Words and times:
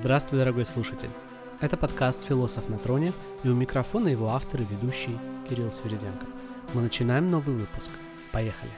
Здравствуй, 0.00 0.38
дорогой 0.38 0.64
слушатель! 0.64 1.10
Это 1.60 1.76
подкаст 1.76 2.22
«Философ 2.22 2.68
на 2.68 2.78
троне» 2.78 3.12
и 3.42 3.48
у 3.48 3.54
микрофона 3.56 4.06
его 4.06 4.28
автор 4.28 4.60
и 4.60 4.64
ведущий 4.64 5.18
Кирилл 5.48 5.72
Свириденко. 5.72 6.24
Мы 6.72 6.82
начинаем 6.82 7.32
новый 7.32 7.56
выпуск. 7.56 7.90
Поехали! 8.30 8.70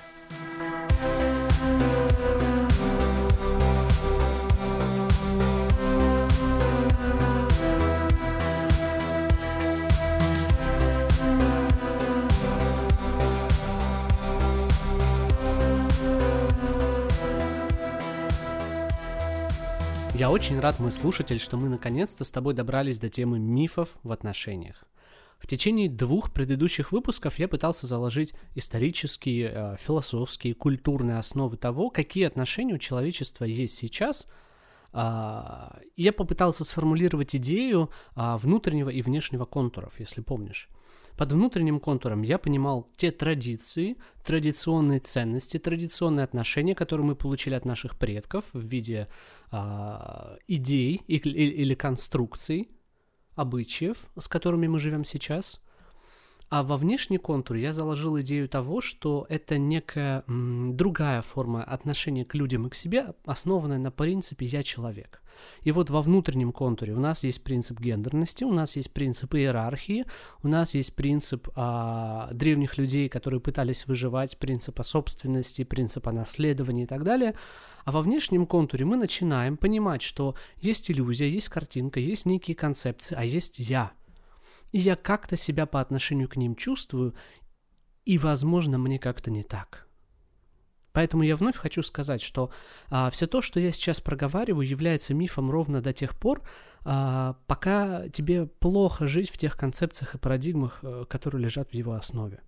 Очень 20.40 20.58
рад, 20.58 20.80
мой 20.80 20.90
слушатель, 20.90 21.38
что 21.38 21.58
мы 21.58 21.68
наконец-то 21.68 22.24
с 22.24 22.30
тобой 22.30 22.54
добрались 22.54 22.98
до 22.98 23.10
темы 23.10 23.38
мифов 23.38 23.90
в 24.02 24.10
отношениях. 24.10 24.84
В 25.38 25.46
течение 25.46 25.90
двух 25.90 26.32
предыдущих 26.32 26.92
выпусков 26.92 27.38
я 27.38 27.46
пытался 27.46 27.86
заложить 27.86 28.32
исторические, 28.54 29.52
э, 29.52 29.76
философские, 29.78 30.54
культурные 30.54 31.18
основы 31.18 31.58
того, 31.58 31.90
какие 31.90 32.24
отношения 32.24 32.72
у 32.72 32.78
человечества 32.78 33.44
есть 33.44 33.74
сейчас. 33.74 34.28
Э, 34.94 35.72
я 35.98 36.12
попытался 36.14 36.64
сформулировать 36.64 37.36
идею 37.36 37.90
э, 38.16 38.36
внутреннего 38.38 38.88
и 38.88 39.02
внешнего 39.02 39.44
контуров, 39.44 40.00
если 40.00 40.22
помнишь. 40.22 40.70
Под 41.20 41.32
внутренним 41.32 41.80
контуром 41.80 42.22
я 42.22 42.38
понимал 42.38 42.88
те 42.96 43.10
традиции, 43.10 43.98
традиционные 44.24 45.00
ценности, 45.00 45.58
традиционные 45.58 46.24
отношения, 46.24 46.74
которые 46.74 47.08
мы 47.08 47.14
получили 47.14 47.52
от 47.52 47.66
наших 47.66 47.98
предков 47.98 48.46
в 48.54 48.60
виде 48.60 49.06
а, 49.50 50.38
идей 50.48 51.02
или, 51.08 51.28
или 51.28 51.74
конструкций, 51.74 52.70
обычаев, 53.34 53.98
с 54.18 54.28
которыми 54.28 54.66
мы 54.66 54.80
живем 54.80 55.04
сейчас. 55.04 55.60
А 56.50 56.64
во 56.64 56.76
внешний 56.76 57.18
контур 57.18 57.56
я 57.56 57.72
заложил 57.72 58.20
идею 58.20 58.48
того, 58.48 58.80
что 58.80 59.24
это 59.28 59.56
некая 59.56 60.24
м, 60.26 60.76
другая 60.76 61.22
форма 61.22 61.62
отношения 61.62 62.24
к 62.24 62.34
людям 62.34 62.66
и 62.66 62.70
к 62.70 62.74
себе, 62.74 63.14
основанная 63.24 63.78
на 63.78 63.92
принципе 63.92 64.46
«я 64.46 64.64
человек». 64.64 65.22
И 65.62 65.70
вот 65.70 65.90
во 65.90 66.02
внутреннем 66.02 66.50
контуре 66.52 66.92
у 66.92 66.98
нас 66.98 67.22
есть 67.22 67.44
принцип 67.44 67.78
гендерности, 67.78 68.42
у 68.42 68.52
нас 68.52 68.74
есть 68.74 68.92
принцип 68.92 69.32
иерархии, 69.36 70.04
у 70.42 70.48
нас 70.48 70.74
есть 70.74 70.96
принцип 70.96 71.48
а, 71.54 72.28
древних 72.32 72.78
людей, 72.78 73.08
которые 73.08 73.40
пытались 73.40 73.86
выживать, 73.86 74.36
принципа 74.36 74.82
собственности, 74.82 75.62
принципа 75.62 76.10
наследования 76.10 76.82
и 76.82 76.86
так 76.86 77.04
далее. 77.04 77.36
А 77.84 77.92
во 77.92 78.02
внешнем 78.02 78.44
контуре 78.44 78.84
мы 78.84 78.96
начинаем 78.96 79.56
понимать, 79.56 80.02
что 80.02 80.34
есть 80.60 80.90
иллюзия, 80.90 81.30
есть 81.30 81.48
картинка, 81.48 82.00
есть 82.00 82.26
некие 82.26 82.56
концепции, 82.56 83.14
а 83.16 83.24
есть 83.24 83.60
я. 83.60 83.92
Я 84.72 84.96
как-то 84.96 85.36
себя 85.36 85.66
по 85.66 85.80
отношению 85.80 86.28
к 86.28 86.36
ним 86.36 86.54
чувствую, 86.54 87.14
и, 88.04 88.18
возможно, 88.18 88.78
мне 88.78 88.98
как-то 88.98 89.30
не 89.30 89.42
так. 89.42 89.86
Поэтому 90.92 91.22
я 91.22 91.36
вновь 91.36 91.56
хочу 91.56 91.82
сказать, 91.82 92.20
что 92.20 92.50
а, 92.88 93.10
все 93.10 93.26
то, 93.26 93.42
что 93.42 93.60
я 93.60 93.70
сейчас 93.70 94.00
проговариваю, 94.00 94.66
является 94.66 95.14
мифом 95.14 95.50
ровно 95.50 95.80
до 95.80 95.92
тех 95.92 96.18
пор, 96.18 96.42
а, 96.84 97.36
пока 97.46 98.08
тебе 98.08 98.46
плохо 98.46 99.06
жить 99.06 99.30
в 99.30 99.38
тех 99.38 99.56
концепциях 99.56 100.14
и 100.14 100.18
парадигмах, 100.18 100.80
а, 100.82 101.04
которые 101.04 101.44
лежат 101.44 101.70
в 101.70 101.74
его 101.74 101.92
основе. 101.92 102.40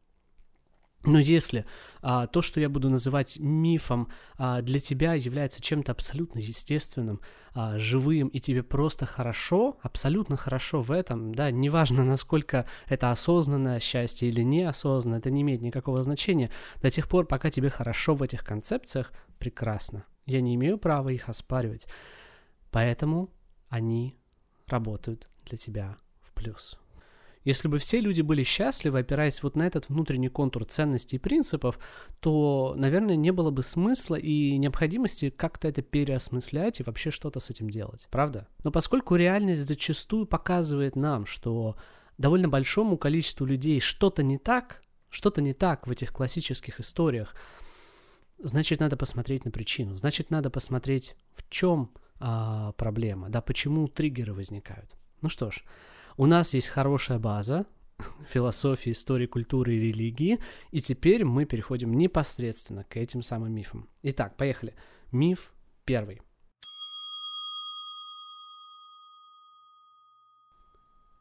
Но 1.04 1.18
если 1.18 1.66
а, 2.00 2.26
то, 2.26 2.42
что 2.42 2.60
я 2.60 2.68
буду 2.68 2.88
называть 2.88 3.38
мифом, 3.38 4.08
а, 4.38 4.62
для 4.62 4.78
тебя 4.78 5.14
является 5.14 5.60
чем-то 5.60 5.92
абсолютно 5.92 6.38
естественным, 6.38 7.20
а, 7.54 7.76
живым, 7.78 8.28
и 8.28 8.38
тебе 8.38 8.62
просто 8.62 9.04
хорошо, 9.04 9.78
абсолютно 9.82 10.36
хорошо 10.36 10.80
в 10.80 10.92
этом, 10.92 11.34
да, 11.34 11.50
неважно, 11.50 12.04
насколько 12.04 12.66
это 12.88 13.10
осознанное 13.10 13.80
счастье 13.80 14.28
или 14.28 14.42
неосознанное, 14.42 15.18
это 15.18 15.30
не 15.30 15.42
имеет 15.42 15.60
никакого 15.60 16.02
значения, 16.02 16.50
до 16.80 16.90
тех 16.90 17.08
пор, 17.08 17.26
пока 17.26 17.50
тебе 17.50 17.68
хорошо 17.68 18.14
в 18.14 18.22
этих 18.22 18.44
концепциях, 18.44 19.12
прекрасно. 19.38 20.04
Я 20.24 20.40
не 20.40 20.54
имею 20.54 20.78
права 20.78 21.08
их 21.08 21.28
оспаривать. 21.28 21.88
Поэтому 22.70 23.30
они 23.68 24.16
работают 24.68 25.28
для 25.44 25.58
тебя 25.58 25.96
в 26.20 26.32
плюс. 26.32 26.78
Если 27.44 27.66
бы 27.68 27.78
все 27.78 28.00
люди 28.00 28.20
были 28.20 28.44
счастливы, 28.44 29.00
опираясь 29.00 29.42
вот 29.42 29.56
на 29.56 29.66
этот 29.66 29.88
внутренний 29.88 30.28
контур 30.28 30.64
ценностей 30.64 31.16
и 31.16 31.18
принципов, 31.18 31.78
то, 32.20 32.74
наверное, 32.76 33.16
не 33.16 33.32
было 33.32 33.50
бы 33.50 33.62
смысла 33.62 34.14
и 34.14 34.56
необходимости 34.58 35.30
как-то 35.30 35.68
это 35.68 35.82
переосмыслять 35.82 36.80
и 36.80 36.82
вообще 36.84 37.10
что-то 37.10 37.40
с 37.40 37.50
этим 37.50 37.68
делать, 37.68 38.06
правда? 38.10 38.46
Но 38.62 38.70
поскольку 38.70 39.16
реальность 39.16 39.66
зачастую 39.66 40.26
показывает 40.26 40.94
нам, 40.94 41.26
что 41.26 41.76
довольно 42.16 42.48
большому 42.48 42.96
количеству 42.96 43.44
людей 43.44 43.80
что-то 43.80 44.22
не 44.22 44.38
так, 44.38 44.82
что-то 45.10 45.42
не 45.42 45.52
так 45.52 45.86
в 45.86 45.90
этих 45.90 46.12
классических 46.12 46.78
историях, 46.78 47.34
значит, 48.38 48.80
надо 48.80 48.96
посмотреть 48.96 49.44
на 49.44 49.50
причину, 49.50 49.96
значит, 49.96 50.30
надо 50.30 50.48
посмотреть, 50.48 51.16
в 51.34 51.48
чем 51.50 51.90
а, 52.20 52.72
проблема, 52.72 53.28
да, 53.30 53.40
почему 53.40 53.88
триггеры 53.88 54.32
возникают. 54.32 54.94
Ну 55.20 55.28
что 55.28 55.50
ж, 55.50 55.64
у 56.16 56.26
нас 56.26 56.54
есть 56.54 56.68
хорошая 56.68 57.18
база 57.18 57.66
философии, 58.28 58.92
истории, 58.92 59.26
культуры 59.26 59.74
и 59.74 59.80
религии, 59.80 60.38
и 60.70 60.80
теперь 60.80 61.24
мы 61.24 61.44
переходим 61.44 61.94
непосредственно 61.94 62.84
к 62.84 62.96
этим 62.96 63.22
самым 63.22 63.52
мифам. 63.52 63.88
Итак, 64.02 64.36
поехали. 64.36 64.74
Миф 65.10 65.52
первый. 65.84 66.20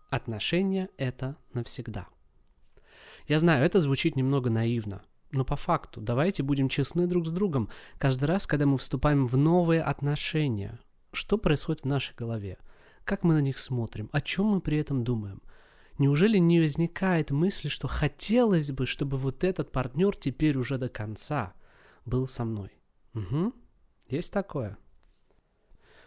Отношения— 0.09 0.89
это 0.97 1.37
навсегда. 1.53 2.07
Я 3.27 3.39
знаю, 3.39 3.63
это 3.63 3.79
звучит 3.79 4.17
немного 4.17 4.49
наивно, 4.49 5.03
но 5.31 5.45
по 5.45 5.55
факту, 5.55 6.01
давайте 6.01 6.43
будем 6.43 6.67
честны 6.67 7.07
друг 7.07 7.27
с 7.27 7.31
другом. 7.31 7.69
Каждый 7.97 8.25
раз, 8.25 8.45
когда 8.45 8.65
мы 8.65 8.77
вступаем 8.77 9.25
в 9.25 9.37
новые 9.37 9.81
отношения, 9.81 10.79
что 11.13 11.37
происходит 11.37 11.83
в 11.83 11.85
нашей 11.85 12.13
голове— 12.15 12.57
как 13.11 13.25
мы 13.25 13.33
на 13.33 13.41
них 13.41 13.57
смотрим? 13.57 14.09
О 14.13 14.21
чем 14.21 14.45
мы 14.45 14.61
при 14.61 14.77
этом 14.77 15.03
думаем? 15.03 15.41
Неужели 15.97 16.37
не 16.37 16.61
возникает 16.61 17.29
мысли, 17.31 17.67
что 17.67 17.89
хотелось 17.89 18.71
бы, 18.71 18.85
чтобы 18.85 19.17
вот 19.17 19.43
этот 19.43 19.69
партнер 19.73 20.15
теперь 20.15 20.57
уже 20.57 20.77
до 20.77 20.87
конца 20.87 21.53
был 22.05 22.25
со 22.25 22.45
мной? 22.45 22.71
Угу. 23.13 23.53
Есть 24.07 24.31
такое. 24.31 24.77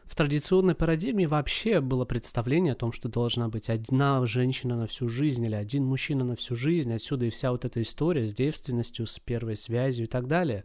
В 0.04 0.16
традиционной 0.16 0.74
парадигме 0.74 1.26
вообще 1.26 1.82
было 1.82 2.06
представление 2.06 2.72
о 2.72 2.76
том, 2.76 2.90
что 2.90 3.10
должна 3.10 3.50
быть 3.50 3.68
одна 3.68 4.24
женщина 4.24 4.74
на 4.74 4.86
всю 4.86 5.06
жизнь 5.06 5.44
или 5.44 5.56
один 5.56 5.84
мужчина 5.84 6.24
на 6.24 6.36
всю 6.36 6.54
жизнь. 6.54 6.90
Отсюда 6.90 7.26
и 7.26 7.30
вся 7.30 7.50
вот 7.50 7.66
эта 7.66 7.82
история 7.82 8.26
с 8.26 8.32
девственностью, 8.32 9.06
с 9.06 9.18
первой 9.18 9.56
связью 9.56 10.06
и 10.06 10.08
так 10.08 10.26
далее. 10.26 10.64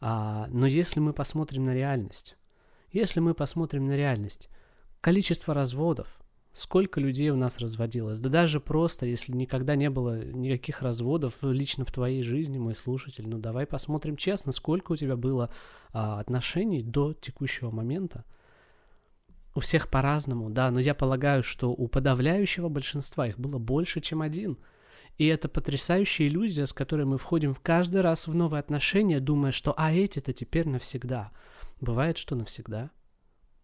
А, 0.00 0.48
но 0.48 0.66
если 0.66 0.98
мы 0.98 1.12
посмотрим 1.12 1.66
на 1.66 1.72
реальность, 1.72 2.36
если 2.90 3.20
мы 3.20 3.32
посмотрим 3.32 3.86
на 3.86 3.96
реальность, 3.96 4.48
количество 5.02 5.52
разводов, 5.52 6.06
сколько 6.52 7.00
людей 7.00 7.28
у 7.30 7.36
нас 7.36 7.58
разводилось. 7.58 8.20
Да 8.20 8.30
даже 8.30 8.60
просто, 8.60 9.04
если 9.04 9.32
никогда 9.32 9.74
не 9.74 9.90
было 9.90 10.24
никаких 10.24 10.80
разводов 10.80 11.38
лично 11.42 11.84
в 11.84 11.92
твоей 11.92 12.22
жизни, 12.22 12.56
мой 12.56 12.74
слушатель, 12.74 13.28
ну 13.28 13.38
давай 13.38 13.66
посмотрим 13.66 14.16
честно, 14.16 14.52
сколько 14.52 14.92
у 14.92 14.96
тебя 14.96 15.16
было 15.16 15.50
а, 15.92 16.20
отношений 16.20 16.82
до 16.82 17.12
текущего 17.12 17.70
момента. 17.70 18.24
У 19.54 19.60
всех 19.60 19.90
по-разному, 19.90 20.48
да, 20.48 20.70
но 20.70 20.80
я 20.80 20.94
полагаю, 20.94 21.42
что 21.42 21.72
у 21.72 21.88
подавляющего 21.88 22.68
большинства 22.68 23.26
их 23.26 23.38
было 23.38 23.58
больше, 23.58 24.00
чем 24.00 24.22
один. 24.22 24.56
И 25.18 25.26
это 25.26 25.48
потрясающая 25.48 26.28
иллюзия, 26.28 26.64
с 26.64 26.72
которой 26.72 27.04
мы 27.04 27.18
входим 27.18 27.52
в 27.52 27.60
каждый 27.60 28.00
раз 28.00 28.28
в 28.28 28.34
новые 28.34 28.60
отношения, 28.60 29.20
думая, 29.20 29.52
что 29.52 29.74
а 29.76 29.92
эти-то 29.92 30.32
теперь 30.32 30.68
навсегда. 30.68 31.32
Бывает, 31.80 32.16
что 32.16 32.34
навсегда, 32.34 32.90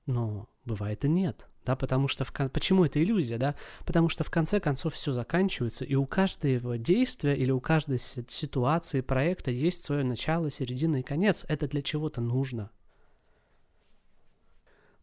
но 0.04 0.48
бывает 0.68 1.04
и 1.04 1.08
нет, 1.08 1.48
да, 1.64 1.74
потому 1.74 2.06
что 2.06 2.24
в 2.24 2.32
кон... 2.32 2.50
почему 2.50 2.84
это 2.84 3.02
иллюзия, 3.02 3.38
да, 3.38 3.56
потому 3.84 4.08
что 4.08 4.22
в 4.22 4.30
конце 4.30 4.60
концов 4.60 4.94
все 4.94 5.10
заканчивается, 5.10 5.84
и 5.84 5.94
у 5.96 6.06
каждого 6.06 6.78
действия 6.78 7.34
или 7.34 7.50
у 7.50 7.60
каждой 7.60 7.98
ситуации, 7.98 9.00
проекта 9.00 9.50
есть 9.50 9.82
свое 9.82 10.04
начало, 10.04 10.50
середина 10.50 10.96
и 10.98 11.02
конец, 11.02 11.44
это 11.48 11.66
для 11.66 11.82
чего-то 11.82 12.20
нужно. 12.20 12.70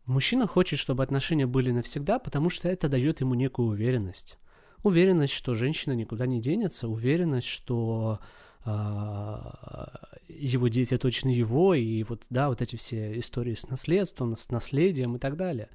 Мужчина 0.05 0.47
хочет, 0.47 0.79
чтобы 0.79 1.03
отношения 1.03 1.47
были 1.47 1.71
навсегда, 1.71 2.19
потому 2.19 2.49
что 2.49 2.69
это 2.69 2.87
дает 2.87 3.21
ему 3.21 3.33
некую 3.33 3.69
уверенность. 3.69 4.37
Уверенность, 4.83 5.33
что 5.33 5.55
женщина 5.55 5.93
никуда 5.93 6.27
не 6.27 6.39
денется, 6.39 6.87
уверенность, 6.87 7.47
что 7.47 8.19
его 8.65 10.67
дети 10.67 10.97
точно 10.97 11.29
его, 11.29 11.73
и 11.73 12.03
вот, 12.03 12.23
да, 12.29 12.49
вот 12.49 12.61
эти 12.61 12.75
все 12.75 13.17
истории 13.19 13.53
с 13.53 13.69
наследством, 13.69 14.35
с 14.35 14.49
наследием 14.49 15.15
и 15.15 15.19
так 15.19 15.37
далее. 15.37 15.69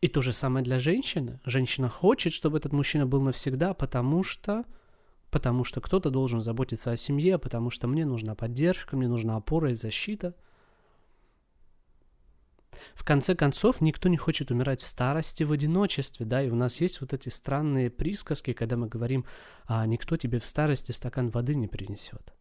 И 0.00 0.08
то 0.08 0.20
же 0.20 0.32
самое 0.32 0.64
для 0.64 0.80
женщины. 0.80 1.40
Женщина 1.44 1.88
хочет, 1.88 2.32
чтобы 2.32 2.58
этот 2.58 2.72
мужчина 2.72 3.06
был 3.06 3.22
навсегда, 3.22 3.74
потому 3.74 4.24
что 4.24 4.64
потому 5.30 5.64
что 5.64 5.80
кто-то 5.80 6.10
должен 6.10 6.42
заботиться 6.42 6.90
о 6.90 6.96
семье, 6.96 7.38
потому 7.38 7.70
что 7.70 7.88
мне 7.88 8.04
нужна 8.04 8.34
поддержка, 8.34 8.96
мне 8.96 9.08
нужна 9.08 9.36
опора 9.36 9.70
и 9.70 9.74
защита. 9.74 10.34
В 12.94 13.04
конце 13.04 13.34
концов, 13.34 13.80
никто 13.80 14.08
не 14.08 14.16
хочет 14.16 14.50
умирать 14.50 14.80
в 14.80 14.86
старости 14.86 15.42
в 15.42 15.52
одиночестве, 15.52 16.26
да, 16.26 16.42
и 16.42 16.50
у 16.50 16.54
нас 16.54 16.80
есть 16.80 17.00
вот 17.00 17.12
эти 17.12 17.28
странные 17.28 17.90
присказки, 17.90 18.52
когда 18.52 18.76
мы 18.76 18.88
говорим, 18.88 19.24
а 19.64 19.86
никто 19.86 20.16
тебе 20.16 20.38
в 20.38 20.46
старости 20.46 20.92
стакан 20.92 21.30
воды 21.30 21.54
не 21.54 21.68
принесет. 21.68 22.34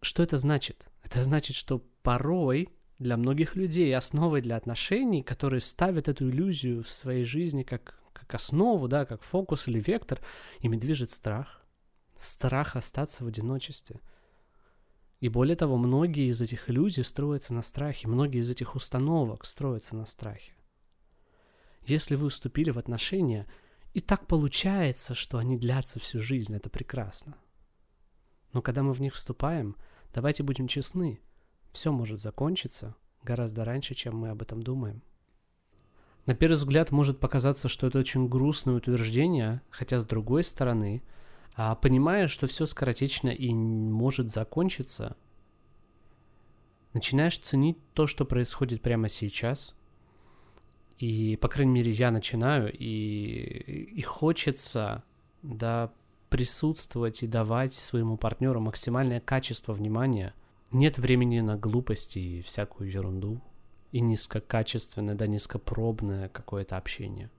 Что 0.00 0.22
это 0.22 0.38
значит? 0.38 0.86
Это 1.02 1.22
значит, 1.22 1.56
что 1.56 1.78
порой 2.02 2.68
для 2.98 3.16
многих 3.16 3.56
людей 3.56 3.94
основой 3.96 4.42
для 4.42 4.56
отношений, 4.56 5.22
которые 5.22 5.60
ставят 5.60 6.08
эту 6.08 6.28
иллюзию 6.28 6.82
в 6.82 6.90
своей 6.90 7.24
жизни 7.24 7.62
как, 7.62 7.98
как 8.12 8.34
основу, 8.34 8.88
да, 8.88 9.04
как 9.04 9.22
фокус 9.22 9.68
или 9.68 9.80
вектор, 9.80 10.20
ими 10.60 10.76
движет 10.76 11.10
страх. 11.10 11.64
Страх 12.16 12.76
остаться 12.76 13.24
в 13.24 13.28
одиночестве– 13.28 14.00
и 15.22 15.28
более 15.28 15.54
того, 15.54 15.76
многие 15.76 16.28
из 16.28 16.42
этих 16.42 16.68
иллюзий 16.68 17.04
строятся 17.04 17.54
на 17.54 17.62
страхе, 17.62 18.08
многие 18.08 18.40
из 18.40 18.50
этих 18.50 18.74
установок 18.74 19.46
строятся 19.46 19.94
на 19.94 20.04
страхе. 20.04 20.52
Если 21.86 22.16
вы 22.16 22.28
вступили 22.28 22.70
в 22.70 22.78
отношения, 22.78 23.46
и 23.94 24.00
так 24.00 24.26
получается, 24.26 25.14
что 25.14 25.38
они 25.38 25.56
длятся 25.56 26.00
всю 26.00 26.18
жизнь, 26.18 26.56
это 26.56 26.70
прекрасно. 26.70 27.36
Но 28.52 28.62
когда 28.62 28.82
мы 28.82 28.92
в 28.92 29.00
них 29.00 29.14
вступаем, 29.14 29.76
давайте 30.12 30.42
будем 30.42 30.66
честны, 30.66 31.20
все 31.70 31.92
может 31.92 32.20
закончиться 32.20 32.96
гораздо 33.22 33.64
раньше, 33.64 33.94
чем 33.94 34.16
мы 34.16 34.30
об 34.30 34.42
этом 34.42 34.60
думаем. 34.60 35.04
На 36.26 36.34
первый 36.34 36.56
взгляд 36.56 36.90
может 36.90 37.20
показаться, 37.20 37.68
что 37.68 37.86
это 37.86 38.00
очень 38.00 38.26
грустное 38.26 38.74
утверждение, 38.74 39.62
хотя 39.70 40.00
с 40.00 40.04
другой 40.04 40.42
стороны– 40.42 41.00
понимая, 41.74 42.28
что 42.28 42.46
все 42.46 42.66
скоротечно 42.66 43.28
и 43.28 43.52
может 43.52 44.30
закончиться, 44.30 45.16
начинаешь 46.92 47.38
ценить 47.38 47.78
то, 47.94 48.06
что 48.06 48.24
происходит 48.24 48.82
прямо 48.82 49.08
сейчас. 49.08 49.74
И, 50.98 51.36
по 51.36 51.48
крайней 51.48 51.72
мере, 51.72 51.90
я 51.90 52.10
начинаю, 52.10 52.72
и, 52.72 52.84
и 53.96 54.02
хочется, 54.02 55.02
да, 55.42 55.92
присутствовать 56.28 57.22
и 57.22 57.26
давать 57.26 57.74
своему 57.74 58.16
партнеру 58.16 58.60
максимальное 58.60 59.20
качество 59.20 59.72
внимания. 59.72 60.32
Нет 60.70 60.96
времени 60.96 61.40
на 61.40 61.58
глупости 61.58 62.18
и 62.18 62.40
всякую 62.40 62.90
ерунду. 62.90 63.42
И 63.90 64.00
низкокачественное, 64.00 65.14
да, 65.14 65.26
низкопробное 65.26 66.30
какое-то 66.30 66.78
общение. 66.78 67.30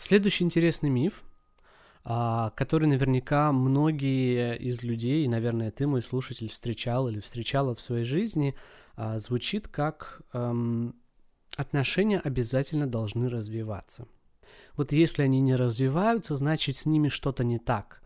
Следующий 0.00 0.44
интересный 0.44 0.88
миф, 0.88 1.22
а, 2.04 2.52
который 2.56 2.88
наверняка 2.88 3.52
многие 3.52 4.56
из 4.56 4.82
людей, 4.82 5.26
и, 5.26 5.28
наверное, 5.28 5.70
ты, 5.70 5.86
мой 5.86 6.00
слушатель, 6.00 6.48
встречал 6.48 7.06
или 7.10 7.20
встречала 7.20 7.74
в 7.74 7.82
своей 7.82 8.06
жизни, 8.06 8.56
а, 8.96 9.18
звучит 9.18 9.68
как 9.68 10.22
эм, 10.32 10.96
отношения 11.54 12.18
обязательно 12.18 12.86
должны 12.86 13.28
развиваться. 13.28 14.08
Вот 14.74 14.92
если 14.92 15.22
они 15.22 15.42
не 15.42 15.54
развиваются, 15.54 16.34
значит 16.34 16.76
с 16.76 16.86
ними 16.86 17.08
что-то 17.08 17.44
не 17.44 17.58
так. 17.58 18.00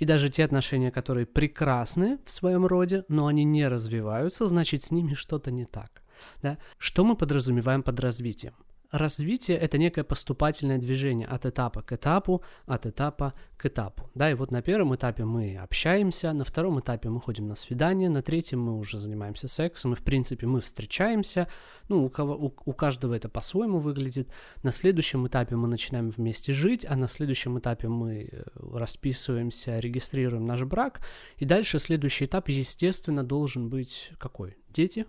И 0.00 0.04
даже 0.04 0.30
те 0.30 0.42
отношения, 0.42 0.90
которые 0.90 1.26
прекрасны 1.26 2.18
в 2.24 2.30
своем 2.32 2.66
роде, 2.66 3.04
но 3.06 3.28
они 3.28 3.44
не 3.44 3.68
развиваются, 3.68 4.48
значит 4.48 4.82
с 4.82 4.90
ними 4.90 5.14
что-то 5.14 5.52
не 5.52 5.64
так. 5.64 6.02
Да? 6.42 6.58
Что 6.76 7.04
мы 7.04 7.14
подразумеваем 7.14 7.84
под 7.84 8.00
развитием? 8.00 8.54
Развитие— 8.90 9.56
это 9.58 9.78
некое 9.78 10.04
поступательное 10.04 10.78
движение 10.78 11.26
от 11.26 11.46
этапа 11.46 11.82
к 11.82 11.92
этапу, 11.92 12.42
от 12.66 12.86
этапа 12.86 13.34
к 13.56 13.66
этапу. 13.66 14.10
Да, 14.14 14.30
и 14.30 14.34
вот 14.34 14.50
на 14.50 14.62
первом 14.62 14.94
этапе 14.94 15.24
мы 15.24 15.56
общаемся, 15.56 16.32
на 16.32 16.44
втором 16.44 16.80
этапе 16.80 17.08
мы 17.08 17.20
ходим 17.20 17.46
на 17.46 17.54
свидание, 17.54 18.08
на 18.08 18.22
третьем 18.22 18.60
мы 18.60 18.76
уже 18.76 18.98
занимаемся 18.98 19.48
сексом, 19.48 19.92
и, 19.92 19.96
в 19.96 20.02
принципе, 20.02 20.46
мы 20.46 20.60
встречаемся, 20.60 21.48
ну, 21.88 22.04
у, 22.04 22.08
кого, 22.08 22.34
у, 22.34 22.54
у 22.64 22.72
каждого 22.72 23.14
это 23.14 23.28
по-своему 23.28 23.78
выглядит. 23.78 24.28
На 24.62 24.72
следующем 24.72 25.26
этапе 25.26 25.56
мы 25.56 25.68
начинаем 25.68 26.08
вместе 26.08 26.52
жить, 26.52 26.86
а 26.88 26.96
на 26.96 27.08
следующем 27.08 27.58
этапе 27.58 27.88
мы 27.88 28.28
э, 28.30 28.42
расписываемся, 28.72 29.78
регистрируем 29.78 30.46
наш 30.46 30.64
брак, 30.64 31.00
и 31.36 31.44
дальше 31.44 31.78
следующий 31.78 32.24
этап, 32.24 32.48
естественно, 32.48 33.22
должен 33.22 33.68
быть 33.68 34.12
какой? 34.18 34.56
Дети? 34.68 35.06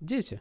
Дети 0.00 0.40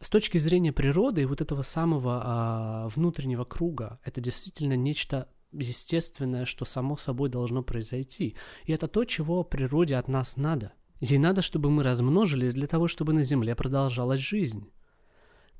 с 0.00 0.10
точки 0.10 0.38
зрения 0.38 0.72
природы 0.72 1.22
и 1.22 1.26
вот 1.26 1.40
этого 1.40 1.62
самого 1.62 2.22
а, 2.24 2.88
внутреннего 2.88 3.44
круга, 3.44 3.98
это 4.04 4.20
действительно 4.20 4.74
нечто 4.74 5.28
естественное, 5.52 6.44
что 6.44 6.64
само 6.64 6.96
собой 6.96 7.28
должно 7.28 7.62
произойти. 7.62 8.36
И 8.64 8.72
это 8.72 8.86
то, 8.86 9.04
чего 9.04 9.42
природе 9.42 9.96
от 9.96 10.08
нас 10.08 10.36
надо. 10.36 10.72
Ей 11.00 11.18
надо, 11.18 11.42
чтобы 11.42 11.70
мы 11.70 11.82
размножились 11.82 12.54
для 12.54 12.66
того, 12.66 12.88
чтобы 12.88 13.12
на 13.12 13.22
Земле 13.22 13.54
продолжалась 13.54 14.20
жизнь. 14.20 14.70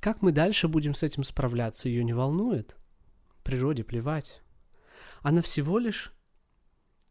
Как 0.01 0.23
мы 0.23 0.33
дальше 0.33 0.69
будем 0.69 0.95
с 0.95 1.03
этим 1.03 1.23
справляться, 1.25 1.89
ее 1.89 2.05
не 2.05 2.13
волнует. 2.13 2.77
Природе 3.43 3.83
плевать. 3.83 4.43
Она 5.23 5.43
всего 5.43 5.79
лишь 5.79 6.13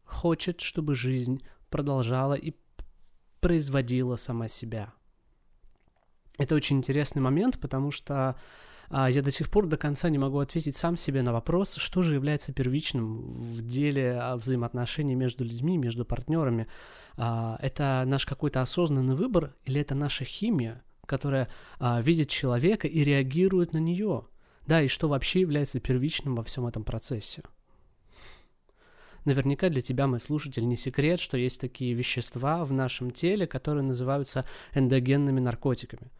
хочет, 0.03 0.61
чтобы 0.61 0.95
жизнь 0.95 1.41
продолжала 1.69 2.33
и 2.33 2.53
производила 3.41 4.15
сама 4.15 4.47
себя. 4.47 4.93
Это 6.37 6.55
очень 6.55 6.77
интересный 6.77 7.21
момент, 7.21 7.59
потому 7.59 7.91
что 7.91 8.35
а, 8.89 9.09
я 9.09 9.21
до 9.21 9.31
сих 9.31 9.49
пор 9.49 9.65
до 9.65 9.77
конца 9.77 10.09
не 10.09 10.17
могу 10.17 10.39
ответить 10.39 10.75
сам 10.75 10.97
себе 10.97 11.21
на 11.21 11.33
вопрос, 11.33 11.75
что 11.75 12.01
же 12.01 12.13
является 12.13 12.53
первичным 12.53 13.31
в 13.31 13.61
деле 13.67 14.17
а, 14.19 14.37
взаимоотношений 14.37 15.15
между 15.15 15.43
людьми, 15.43 15.77
между 15.77 16.05
партнерами. 16.05 16.67
А, 17.17 17.57
это 17.61 18.03
наш 18.05 18.25
какой-то 18.25 18.61
осознанный 18.61 19.15
выбор 19.15 19.55
или 19.65 19.81
это 19.81 19.95
наша 19.95 20.23
химия, 20.25 20.83
которая 21.05 21.47
видит 21.79 22.29
человека 22.29 22.87
и 22.87 23.03
реагирует 23.03 23.73
на 23.73 23.77
нее? 23.77 24.25
Да, 24.65 24.81
и 24.81 24.87
что 24.87 25.07
вообще 25.07 25.41
является 25.41 25.79
первичным 25.79 26.35
во 26.35 26.43
всем 26.43 26.67
этом 26.67 26.83
процессе? 26.83 27.43
Наверняка 29.23 29.69
для 29.69 29.81
тебя, 29.81 30.07
мой 30.07 30.19
слушатель, 30.19 30.67
не 30.67 30.75
секрет, 30.75 31.19
что 31.19 31.37
есть 31.37 31.59
такие 31.59 31.93
вещества 31.93 32.63
в 32.63 32.73
нашем 32.73 33.11
теле, 33.11 33.47
которые 33.47 33.83
называются 33.83 34.45
эндогенными 34.73 35.39
наркотиками– 35.39 36.11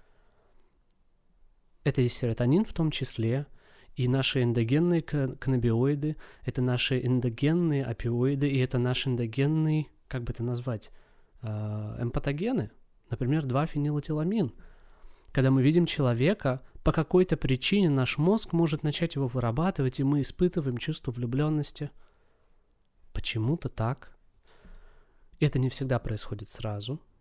это 1.88 2.02
и 2.02 2.10
серотонин 2.10 2.66
в 2.66 2.74
том 2.74 2.92
числе, 2.92 3.48
и 3.96 4.10
наши 4.10 4.44
эндогенные 4.44 5.02
каннабиоиды, 5.02 6.18
это 6.44 6.62
наши 6.62 7.00
эндогенные 7.00 7.86
опиоиды, 7.86 8.50
и 8.50 8.60
это 8.60 8.78
наши 8.78 9.10
эндогенные, 9.10 9.88
как 10.10 10.24
бы 10.24 10.34
это 10.34 10.44
назвать, 10.44 10.92
а, 11.42 11.98
эмпатогены, 12.02 12.72
например, 13.10 13.46
2-фенилэтиламин. 13.46 14.52
Когда 15.32 15.50
мы 15.50 15.64
видим 15.64 15.86
человека, 15.86 16.62
по 16.84 16.92
какой-то 16.92 17.38
причине 17.38 17.90
наш 17.90 18.18
мозг 18.18 18.52
может 18.52 18.84
начать 18.84 19.16
его 19.16 19.28
вырабатывать, 19.28 20.02
и 20.02 20.04
мы 20.04 20.22
испытываем 20.22 20.78
чувство 20.78 21.12
влюбленности. 21.12 21.90
Почему-то 23.14 23.70
так. 23.70 24.18
Это 25.40 25.58
не 25.58 25.70
всегда 25.70 26.00
происходит 26.00 26.50
сразу– 26.50 27.00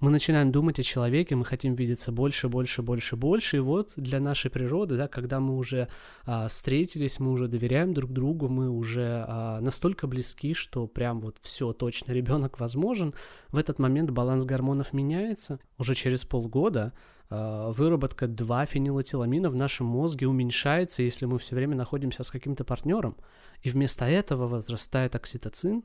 мы 0.00 0.10
начинаем 0.10 0.50
думать 0.50 0.80
о 0.80 0.82
человеке, 0.82 1.36
мы 1.36 1.44
хотим 1.44 1.74
видеться 1.74 2.10
больше, 2.10 2.48
больше, 2.48 2.80
больше, 2.80 3.16
больше. 3.16 3.58
И 3.58 3.60
вот 3.60 3.92
для 3.96 4.18
нашей 4.18 4.50
природы, 4.50 4.96
да, 4.96 5.08
когда 5.08 5.40
мы 5.40 5.56
уже 5.56 5.88
а, 6.24 6.48
встретились, 6.48 7.20
мы 7.20 7.30
уже 7.30 7.48
доверяем 7.48 7.92
друг 7.92 8.10
другу, 8.10 8.48
мы 8.48 8.70
уже 8.70 9.24
а, 9.28 9.60
настолько 9.60 10.06
близки, 10.06 10.54
что 10.54 10.86
прям 10.86 11.20
вот 11.20 11.36
все 11.42 11.74
точно 11.74 12.12
ребенок 12.12 12.60
возможен, 12.60 13.14
в 13.48 13.58
этот 13.58 13.78
момент 13.78 14.10
баланс 14.10 14.44
гормонов 14.44 14.94
меняется. 14.94 15.58
Уже 15.78 15.94
через 15.94 16.24
полгода 16.24 16.94
а, 17.28 17.70
выработка 17.70 18.24
2-фенилэтиламина 18.24 19.50
в 19.50 19.54
нашем 19.54 19.86
мозге 19.86 20.26
уменьшается, 20.26 21.02
если 21.02 21.26
мы 21.26 21.38
все 21.38 21.54
время 21.54 21.76
находимся 21.76 22.22
с 22.22 22.30
каким-то 22.30 22.64
партнером. 22.64 23.16
И 23.62 23.68
вместо 23.68 24.06
этого 24.06 24.48
возрастает 24.48 25.14
окситоцин, 25.14 25.84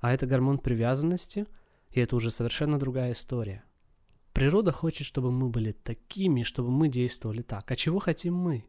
а 0.00 0.14
это 0.14 0.26
гормон 0.26 0.58
привязанности– 0.58 1.46
и 1.90 2.00
это 2.00 2.16
уже 2.16 2.30
совершенно 2.30 2.78
другая 2.78 3.12
история. 3.12 3.64
Природа 4.32 4.72
хочет, 4.72 5.06
чтобы 5.06 5.32
мы 5.32 5.48
были 5.48 5.72
такими, 5.72 6.42
чтобы 6.42 6.70
мы 6.70 6.88
действовали 6.88 7.42
так. 7.42 7.70
А 7.70 7.76
чего 7.76 7.98
хотим 7.98 8.34
мы? 8.34 8.64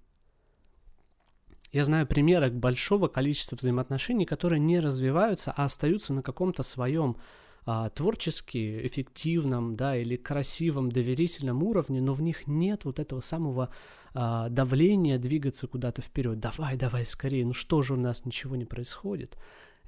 Я 1.71 1.85
знаю 1.85 2.07
примеры 2.07 2.49
большого 2.49 3.07
количества 3.07 3.55
взаимоотношений, 3.55 4.25
которые 4.25 4.59
не 4.59 4.79
развиваются, 4.79 5.53
а 5.55 5.65
остаются 5.65 6.13
на 6.13 6.23
каком-то 6.23 6.63
своем 6.63 7.17
а, 7.65 7.89
творчески 7.89 8.87
эффективном, 8.87 9.75
да, 9.75 9.95
или 9.95 10.15
красивом, 10.15 10.91
доверительном 10.91 11.61
уровне, 11.61 12.01
но 12.01 12.13
в 12.13 12.21
них 12.23 12.47
нет 12.47 12.85
вот 12.85 12.97
этого 12.97 13.19
самого 13.19 13.69
а, 14.15 14.49
давления 14.49 15.19
двигаться 15.19 15.67
куда-то 15.67 16.01
вперед. 16.01 16.39
Давай, 16.39 16.77
давай, 16.77 17.05
скорее, 17.05 17.45
ну 17.45 17.53
что 17.53 17.83
же 17.83 17.93
у 17.93 17.97
нас 17.97 18.25
ничего 18.25 18.55
не 18.55 18.65
происходит? 18.65 19.37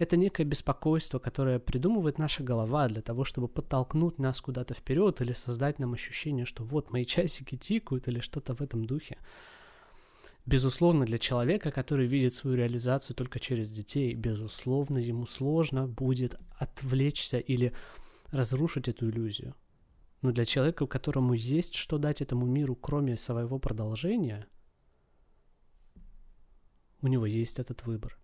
Это 0.01 0.17
некое 0.17 0.45
беспокойство, 0.45 1.19
которое 1.19 1.59
придумывает 1.59 2.17
наша 2.17 2.41
голова 2.41 2.87
для 2.87 3.03
того, 3.03 3.23
чтобы 3.23 3.47
подтолкнуть 3.47 4.17
нас 4.17 4.41
куда-то 4.41 4.73
вперед 4.73 5.21
или 5.21 5.31
создать 5.31 5.77
нам 5.77 5.93
ощущение, 5.93 6.45
что 6.45 6.63
вот 6.63 6.89
мои 6.89 7.05
часики 7.05 7.55
тикают 7.55 8.07
или 8.07 8.19
что-то 8.19 8.55
в 8.55 8.61
этом 8.61 8.85
духе. 8.85 9.19
Безусловно, 10.47 11.05
для 11.05 11.19
человека, 11.19 11.69
который 11.69 12.07
видит 12.07 12.33
свою 12.33 12.57
реализацию 12.57 13.15
только 13.15 13.39
через 13.39 13.69
детей, 13.69 14.15
безусловно, 14.15 14.97
ему 14.97 15.27
сложно 15.27 15.87
будет 15.87 16.33
отвлечься 16.57 17.37
или 17.37 17.71
разрушить 18.31 18.87
эту 18.87 19.07
иллюзию. 19.07 19.53
Но 20.23 20.31
для 20.31 20.45
человека, 20.45 20.87
которому 20.87 21.35
есть 21.35 21.75
что 21.75 21.99
дать 21.99 22.23
этому 22.23 22.47
миру, 22.47 22.75
кроме 22.75 23.17
своего 23.17 23.59
продолжения, 23.59 24.47
у 27.03 27.07
него 27.07 27.27
есть 27.27 27.59
этот 27.59 27.85
выбор. 27.85 28.17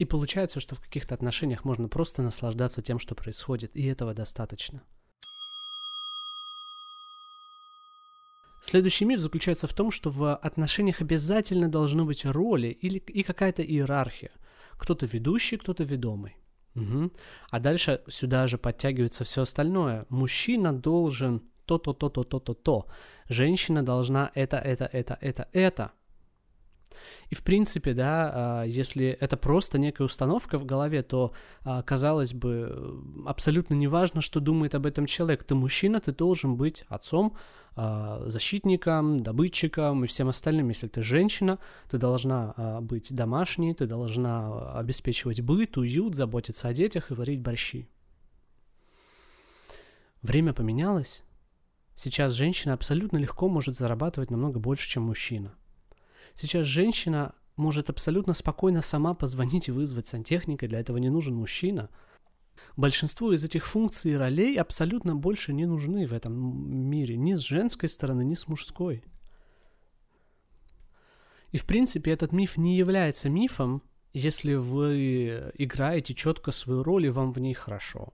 И 0.00 0.06
получается, 0.06 0.60
что 0.60 0.74
в 0.74 0.80
каких-то 0.80 1.14
отношениях 1.14 1.66
можно 1.66 1.86
просто 1.86 2.22
наслаждаться 2.22 2.80
тем, 2.80 2.98
что 2.98 3.14
происходит, 3.14 3.76
и 3.76 3.84
этого 3.84 4.14
достаточно. 4.14 4.82
Следующий 8.62 9.04
миф 9.04 9.20
заключается 9.20 9.66
в 9.66 9.74
том, 9.74 9.90
что 9.90 10.08
в 10.08 10.34
отношениях 10.36 11.02
обязательно 11.02 11.68
должны 11.68 12.04
быть 12.04 12.24
роли 12.24 12.68
или 12.68 12.96
и 12.96 13.22
какая-то 13.22 13.62
иерархия. 13.62 14.30
Кто-то 14.78 15.04
ведущий, 15.04 15.58
кто-то 15.58 15.84
ведомый. 15.84 16.38
Угу. 16.74 17.12
А 17.50 17.60
дальше 17.60 18.02
сюда 18.08 18.46
же 18.46 18.56
подтягивается 18.56 19.24
все 19.24 19.42
остальное. 19.42 20.06
Мужчина 20.08 20.72
должен 20.72 21.42
то-то, 21.66 21.92
то-то, 21.92 22.24
то-то, 22.24 22.54
то. 22.54 22.86
Женщина 23.28 23.82
должна 23.82 24.30
это, 24.34 24.56
это, 24.56 24.86
это, 24.86 25.18
это, 25.20 25.48
это. 25.52 25.92
И 27.28 27.34
в 27.34 27.42
принципе, 27.42 27.94
да, 27.94 28.32
а, 28.32 28.64
если 28.64 29.06
это 29.06 29.36
просто 29.36 29.78
некая 29.78 30.04
установка 30.04 30.58
в 30.58 30.64
голове, 30.64 31.02
то, 31.02 31.32
а, 31.62 31.82
казалось 31.82 32.34
бы, 32.34 33.02
абсолютно 33.26 33.74
неважно, 33.74 34.20
что 34.20 34.40
думает 34.40 34.74
об 34.74 34.86
этом 34.86 35.06
человек. 35.06 35.44
Ты 35.44 35.54
мужчина, 35.54 36.00
ты 36.00 36.12
должен 36.12 36.56
быть 36.56 36.84
отцом, 36.88 37.36
а, 37.76 38.24
защитником, 38.26 39.22
добытчиком 39.22 40.04
и 40.04 40.06
всем 40.06 40.28
остальным. 40.28 40.68
Если 40.68 40.88
ты 40.88 41.02
женщина, 41.02 41.58
ты 41.90 41.98
должна 41.98 42.80
быть 42.82 43.14
домашней, 43.14 43.74
ты 43.74 43.86
должна 43.86 44.72
обеспечивать 44.72 45.40
быт, 45.40 45.76
уют, 45.76 46.14
заботиться 46.14 46.68
о 46.68 46.74
детях 46.74 47.10
и 47.10 47.14
варить 47.14 47.40
борщи. 47.40 47.88
Время 50.22 50.52
поменялось. 50.52 51.22
Сейчас 51.94 52.32
женщина 52.32 52.74
абсолютно 52.74 53.18
легко 53.18 53.48
может 53.48 53.76
зарабатывать 53.76 54.30
намного 54.30 54.58
больше, 54.58 54.88
чем 54.88 55.04
мужчина. 55.04 55.54
Сейчас 56.34 56.66
женщина 56.66 57.34
может 57.56 57.90
абсолютно 57.90 58.34
спокойно 58.34 58.82
сама 58.82 59.14
позвонить 59.14 59.68
и 59.68 59.72
вызвать 59.72 60.06
сантехника, 60.06 60.66
для 60.66 60.80
этого 60.80 60.96
не 60.96 61.10
нужен 61.10 61.34
мужчина. 61.34 61.90
Большинство 62.76 63.32
из 63.32 63.44
этих 63.44 63.66
функций 63.66 64.12
и 64.12 64.16
ролей 64.16 64.56
абсолютно 64.56 65.14
больше 65.14 65.52
не 65.52 65.66
нужны 65.66 66.06
в 66.06 66.12
этом 66.12 66.32
мире, 66.88 67.16
ни 67.16 67.34
с 67.34 67.40
женской 67.40 67.88
стороны, 67.88 68.24
ни 68.24 68.34
с 68.34 68.48
мужской. 68.48 69.04
И 71.52 71.58
в 71.58 71.66
принципе 71.66 72.12
этот 72.12 72.32
миф 72.32 72.56
не 72.56 72.76
является 72.76 73.28
мифом, 73.28 73.82
если 74.12 74.54
вы 74.54 75.52
играете 75.54 76.14
четко 76.14 76.52
свою 76.52 76.82
роль 76.82 77.06
и 77.06 77.10
вам 77.10 77.32
в 77.32 77.38
ней 77.40 77.54
хорошо. 77.54 78.12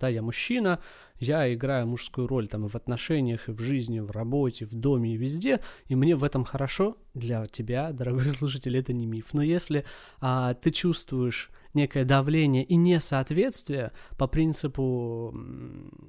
Да, 0.00 0.08
я 0.08 0.22
мужчина, 0.22 0.80
я 1.18 1.52
играю 1.52 1.86
мужскую 1.86 2.26
роль 2.26 2.48
там 2.48 2.64
и 2.64 2.68
в 2.68 2.74
отношениях, 2.74 3.48
и 3.48 3.52
в 3.52 3.60
жизни, 3.60 4.00
в 4.00 4.10
работе, 4.10 4.64
в 4.64 4.74
доме 4.74 5.12
и 5.12 5.16
везде, 5.18 5.60
и 5.88 5.94
мне 5.94 6.16
в 6.16 6.24
этом 6.24 6.44
хорошо. 6.44 6.96
Для 7.12 7.46
тебя, 7.46 7.92
дорогой 7.92 8.24
слушатель, 8.38 8.76
это 8.78 8.94
не 8.94 9.04
миф. 9.04 9.34
Но 9.34 9.42
если 9.42 9.84
а, 10.20 10.54
ты 10.54 10.70
чувствуешь 10.70 11.50
некое 11.74 12.06
давление 12.06 12.64
и 12.64 12.76
несоответствие 12.76 13.92
по 14.16 14.26
принципу 14.26 15.34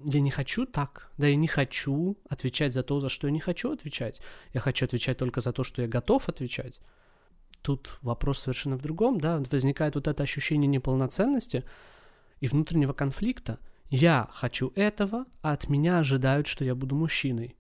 «я 0.06 0.22
не 0.22 0.32
хочу 0.32 0.66
так», 0.66 1.12
да, 1.18 1.28
я 1.28 1.36
не 1.36 1.48
хочу 1.48 2.18
отвечать 2.30 2.72
за 2.72 2.82
то, 2.82 3.02
за 3.02 3.10
что 3.10 3.28
я 3.28 3.34
не 3.34 3.42
хочу 3.42 3.74
отвечать, 3.74 4.22
я 4.54 4.62
хочу 4.62 4.86
отвечать 4.86 5.18
только 5.18 5.42
за 5.42 5.52
то, 5.52 5.64
что 5.64 5.82
я 5.82 5.88
готов 5.90 6.30
отвечать, 6.30 6.80
тут 7.62 8.00
вопрос 8.02 8.40
совершенно 8.40 8.78
в 8.78 8.82
другом, 8.82 9.20
да, 9.20 9.44
возникает 9.52 9.96
вот 9.96 10.08
это 10.08 10.24
ощущение 10.24 10.68
неполноценности 10.68 11.64
и 12.40 12.48
внутреннего 12.48 12.94
конфликта– 12.94 13.60
я 13.92 14.30
хочу 14.32 14.72
этого, 14.76 15.26
а 15.42 15.52
от 15.52 15.68
меня 15.68 16.00
ожидают, 16.00 16.48
что 16.48 16.64
я 16.64 16.76
буду 16.76 16.96
мужчиной. 16.96 17.58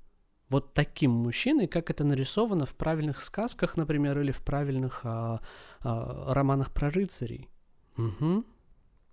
Вот 0.48 0.74
таким 0.74 1.12
мужчиной, 1.12 1.68
как 1.68 1.90
это 1.90 2.06
нарисовано 2.06 2.66
в 2.66 2.74
правильных 2.74 3.22
сказках, 3.22 3.76
например, 3.76 4.20
или 4.20 4.32
в 4.32 4.42
правильных 4.42 5.02
а, 5.04 5.42
а, 5.82 6.34
романах 6.34 6.74
про 6.74 6.90
рыцарей. 6.90 7.50
Угу. 7.98 8.46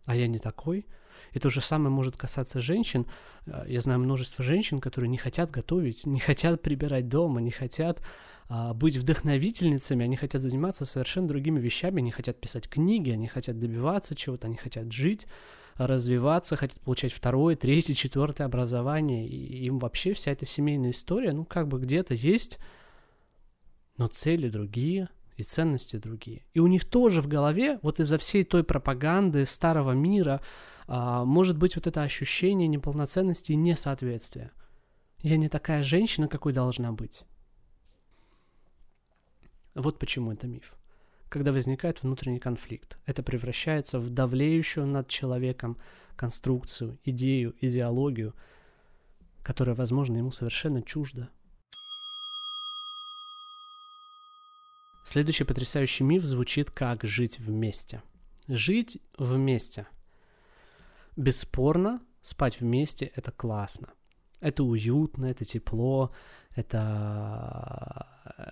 А 0.07 0.15
я 0.15 0.29
не 0.29 0.39
такой. 0.39 0.87
И 1.33 1.41
то 1.41 1.51
же 1.51 1.61
самое 1.61 1.91
может 1.91 2.17
касаться 2.17 2.61
женщин. 2.61 3.07
А, 3.47 3.67
я 3.67 3.81
знаю 3.81 3.99
множество 3.99 4.45
женщин, 4.45 4.81
которые 4.81 5.11
не 5.11 5.19
хотят 5.19 5.51
готовить, 5.51 6.07
не 6.07 6.21
хотят 6.21 6.63
прибирать 6.63 7.09
дома, 7.09 7.41
не 7.41 7.51
хотят 7.51 8.01
а, 8.49 8.75
быть 8.75 8.97
вдохновительницами, 8.97 10.05
они 10.05 10.15
хотят 10.15 10.41
заниматься 10.41 10.85
совершенно 10.85 11.27
другими 11.27 11.59
вещами, 11.59 11.99
они 11.99 12.13
хотят 12.13 12.41
писать 12.41 12.69
книги, 12.69 13.11
они 13.11 13.27
хотят 13.27 13.59
добиваться 13.59 14.15
чего-то, 14.15 14.47
они 14.47 14.57
хотят 14.57 14.93
жить 14.93 15.27
развиваться, 15.79 16.57
хотят 16.57 16.81
получать 16.81 17.13
второе, 17.13 17.57
третье, 17.57 17.95
четвертое 17.95 18.45
образование, 18.45 19.27
и 19.27 19.67
им 19.67 19.79
вообще 19.79 20.13
вся 20.13 20.33
эта 20.33 20.45
семейная 20.45 20.91
история, 20.91 21.33
ну, 21.33 21.45
как 21.45 21.69
бы 21.69 21.79
где-то 21.79 22.15
есть, 22.15 22.59
но 23.97 24.09
цели 24.09 24.49
другие, 24.49 25.09
и 25.39 25.45
ценности 25.45 25.97
другие. 25.97 26.45
И 26.53 26.59
у 26.59 26.67
них 26.67 26.85
тоже 26.85 27.23
в 27.23 27.29
голове, 27.29 27.79
вот 27.83 28.01
из-за 28.01 28.19
всей 28.19 28.43
той 28.43 28.65
пропаганды 28.65 29.47
старого 29.47 29.93
мира, 29.93 30.43
а, 30.89 31.25
может 31.25 31.57
быть 31.57 31.77
вот 31.77 31.87
это 31.87 32.03
ощущение 32.03 32.67
неполноценности 32.67 33.53
и 33.53 33.57
несоответствия. 33.57 34.51
Я 35.21 35.37
не 35.37 35.49
такая 35.49 35.85
женщина, 35.85 36.27
какой 36.27 36.53
должна 36.53 36.93
быть. 36.93 37.23
Вот 39.75 40.01
почему 40.01 40.33
это 40.33 40.49
миф 40.49 40.78
когда 41.29 41.53
возникает 41.53 42.03
внутренний 42.03 42.39
конфликт. 42.39 42.99
Это 43.07 43.23
превращается 43.23 43.99
в 43.99 44.11
давлеющую 44.11 44.87
над 44.87 45.09
человеком 45.09 45.79
конструкцию, 46.17 46.99
идею, 47.05 47.55
идеологию, 47.61 48.35
которая, 49.43 49.77
возможно, 49.77 50.17
ему 50.17 50.31
совершенно 50.31 50.83
чужда. 50.83 51.29
Следующий 55.05 55.45
потрясающий 55.45 56.05
миф 56.05 56.23
звучит 56.23 56.71
как 56.71 57.05
«жить 57.05 57.39
вместе». 57.39 58.03
Жить 58.47 58.99
вместе. 59.19 59.87
Бесспорно, 61.17 62.01
спать 62.23 62.61
вместе– 62.61 63.07
это 63.15 63.31
классно. 63.31 63.93
Это 64.41 64.63
уютно, 64.63 65.27
это 65.27 65.45
тепло, 65.45 66.13
это, 66.55 68.07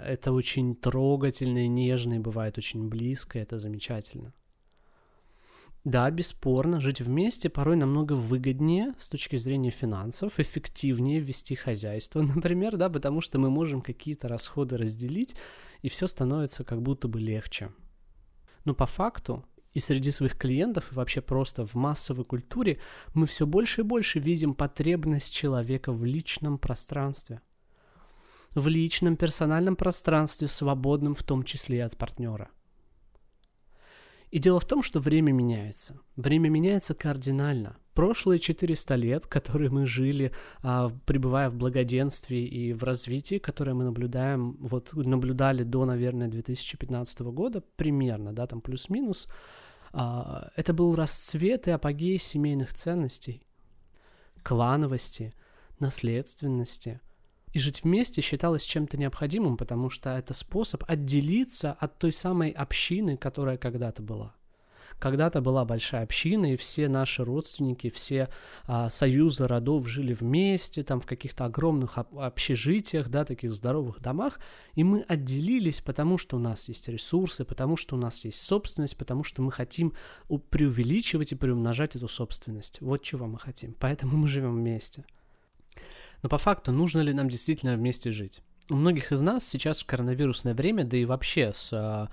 это 0.05 0.33
очень 0.33 0.75
трогательно 0.75 1.65
и 1.65 1.69
нежно, 1.69 2.15
и 2.15 2.19
бывает 2.19 2.59
очень 2.59 2.89
близко, 2.89 3.39
это 3.39 3.59
замечательно. 3.59 4.33
Да, 5.87 6.11
бесспорно, 6.11 6.81
жить 6.81 7.01
вместе 7.01 7.49
порой 7.49 7.77
намного 7.77 8.15
выгоднее 8.15 8.93
с 8.99 9.09
точки 9.09 9.37
зрения 9.37 9.71
финансов, 9.71 10.41
эффективнее 10.41 11.21
вести 11.21 11.55
хозяйство, 11.55 12.23
например, 12.35 12.77
да, 12.77 12.91
потому 12.91 13.21
что 13.21 13.39
мы 13.39 13.51
можем 13.51 13.81
какие-то 13.81 14.27
расходы 14.27 14.77
разделить, 14.77 15.37
и 15.83 15.89
все 15.89 16.09
становится 16.09 16.65
как 16.65 16.83
будто 16.83 17.07
бы 17.07 17.21
легче. 17.21 17.71
Но 18.65 18.75
по 18.75 18.87
факту 18.87 19.45
и 19.77 19.79
среди 19.79 20.11
своих 20.11 20.39
клиентов, 20.39 20.91
и 20.91 20.95
вообще 20.95 21.21
просто 21.21 21.67
в 21.67 21.75
массовой 21.75 22.25
культуре 22.25 22.79
мы 23.13 23.27
все 23.27 23.45
больше 23.45 23.83
и 23.83 23.85
больше 23.85 24.19
видим 24.19 24.55
потребность 24.55 25.35
человека 25.35 25.93
в 25.93 26.03
личном 26.03 26.57
пространстве. 26.57 27.43
В 28.55 28.69
личном 28.69 29.17
персональном 29.17 29.77
пространстве, 29.77 30.49
свободном 30.49 31.15
в 31.15 31.23
том 31.23 31.43
числе 31.43 31.77
и 31.77 31.81
от 31.81 31.95
партнера. 31.99 32.49
И 34.31 34.39
дело 34.39 34.61
в 34.61 34.65
том, 34.65 34.83
что 34.83 34.99
время 34.99 35.33
меняется. 35.33 36.01
Время 36.17 36.49
меняется 36.49 36.95
кардинально. 36.95 37.77
Прошлые 37.93 38.39
400 38.39 38.95
лет, 38.95 39.27
которые 39.27 39.69
мы 39.69 39.87
жили, 39.87 40.33
а, 40.63 40.89
пребывая 41.05 41.51
в 41.51 41.55
благоденствии 41.55 42.47
и 42.47 42.73
в 42.73 42.83
развитии, 42.83 43.37
которое 43.39 43.75
мы 43.75 43.85
наблюдаем, 43.85 44.57
вот 44.59 44.95
наблюдали 44.95 45.65
до, 45.65 45.85
наверное, 45.85 46.29
2015 46.29 47.21
года, 47.31 47.63
примерно, 47.77 48.33
да, 48.33 48.47
там 48.47 48.63
плюс-минус, 48.63 49.29
это 49.97 50.73
был 50.73 50.95
расцвет 50.95 51.69
и 51.69 51.71
апогей 51.71 52.19
семейных 52.19 52.75
ценностей, 52.75 53.43
клановости, 54.43 55.35
наследственности. 55.79 57.01
И 57.53 57.59
жить 57.59 57.85
вместе 57.85 58.21
считалось 58.21 58.65
чем-то 58.65 58.99
необходимым, 58.99 59.57
потому 59.57 59.89
что 59.89 60.11
это 60.11 60.35
способ 60.35 60.85
отделиться 60.87 61.73
от 61.73 61.99
той 61.99 62.13
самой 62.13 62.51
общины, 62.51 63.17
которая 63.17 63.57
когда-то 63.57 64.03
была– 64.03 64.35
когда-то 64.99 65.41
была 65.41 65.65
большая 65.65 66.05
община, 66.05 66.53
и 66.53 66.57
все 66.57 66.89
наши 66.89 67.23
родственники, 67.23 67.91
все 67.91 68.29
а, 68.65 68.89
союзы 68.89 69.47
родов 69.47 69.87
жили 69.87 70.15
вместе, 70.15 70.83
там 70.83 71.01
в 71.01 71.07
каких-то 71.07 71.45
огромных 71.45 71.99
общежитиях, 71.99 73.09
да, 73.09 73.25
таких 73.25 73.53
здоровых 73.53 74.01
домах, 74.01 74.41
и 74.75 74.85
мы 74.85 75.03
отделились, 75.03 75.81
потому 75.81 76.19
что 76.19 76.37
у 76.37 76.41
нас 76.41 76.69
есть 76.69 76.89
ресурсы, 76.89 77.45
потому 77.45 77.77
что 77.77 77.97
у 77.97 77.99
нас 77.99 78.25
есть 78.25 78.41
собственность, 78.43 78.97
потому 78.97 79.25
что 79.25 79.43
мы 79.43 79.53
хотим 79.53 79.93
преувеличивать 80.51 81.33
и 81.33 81.37
приумножать 81.37 81.97
эту 81.97 82.09
собственность. 82.09 82.81
Вот 82.81 83.03
чего 83.03 83.27
мы 83.27 83.39
хотим. 83.39 83.75
Поэтому 83.79 84.17
мы 84.17 84.29
живем 84.29 84.55
вместе. 84.55 85.05
Но 86.23 86.29
по 86.29 86.39
факту, 86.39 86.73
нужно 86.73 87.01
ли 87.01 87.13
нам 87.13 87.29
действительно 87.29 87.77
вместе 87.77 88.11
жить? 88.11 88.43
У 88.69 88.75
многих 88.75 89.13
из 89.13 89.21
нас 89.21 89.47
сейчас 89.47 89.81
в 89.81 89.87
коронавирусное 89.87 90.55
время, 90.55 90.85
да 90.85 90.97
и 90.97 91.05
вообще 91.05 91.53
с 91.55 91.73
а, 91.73 92.09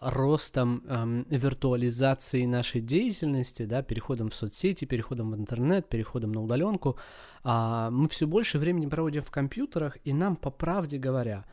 ростом 0.00 0.84
эм, 0.86 1.26
виртуализации 1.30 2.44
нашей 2.46 2.80
деятельности, 2.80 3.64
да, 3.64 3.82
переходом 3.82 4.28
в 4.28 4.34
соцсети, 4.34 4.84
переходом 4.84 5.32
в 5.32 5.36
интернет, 5.36 5.88
переходом 5.88 6.32
на 6.32 6.42
удаленку, 6.42 6.96
а, 7.42 7.90
мы 7.90 8.08
все 8.08 8.26
больше 8.26 8.58
времени 8.58 8.86
проводим 8.86 9.22
в 9.22 9.30
компьютерах, 9.30 9.98
и 10.04 10.12
нам, 10.12 10.36
по 10.36 10.50
правде 10.50 10.98
говоря, 10.98 11.44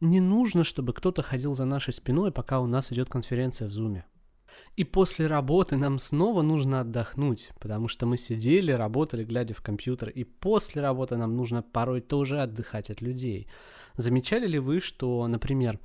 не 0.00 0.20
нужно, 0.20 0.62
чтобы 0.62 0.92
кто-то 0.92 1.22
ходил 1.22 1.54
за 1.54 1.64
нашей 1.64 1.92
спиной, 1.92 2.30
пока 2.30 2.60
у 2.60 2.66
нас 2.66 2.92
идет 2.92 3.08
конференция 3.08 3.66
в 3.66 3.72
Зуме. 3.72 4.04
И 4.76 4.84
после 4.84 5.26
работы 5.26 5.76
нам 5.76 5.98
снова 5.98 6.42
нужно 6.42 6.80
отдохнуть, 6.80 7.50
потому 7.58 7.88
что 7.88 8.06
мы 8.06 8.16
сидели, 8.16 8.72
работали, 8.72 9.24
глядя 9.24 9.54
в 9.54 9.62
компьютер, 9.62 10.10
и 10.10 10.22
после 10.24 10.82
работы 10.82 11.16
нам 11.16 11.34
нужно 11.34 11.62
порой 11.62 12.00
тоже 12.00 12.40
отдыхать 12.40 12.90
от 12.90 13.00
людей. 13.00 13.48
Замечали 13.96 14.46
ли 14.46 14.58
вы, 14.58 14.80
что, 14.80 15.26
например, 15.26 15.80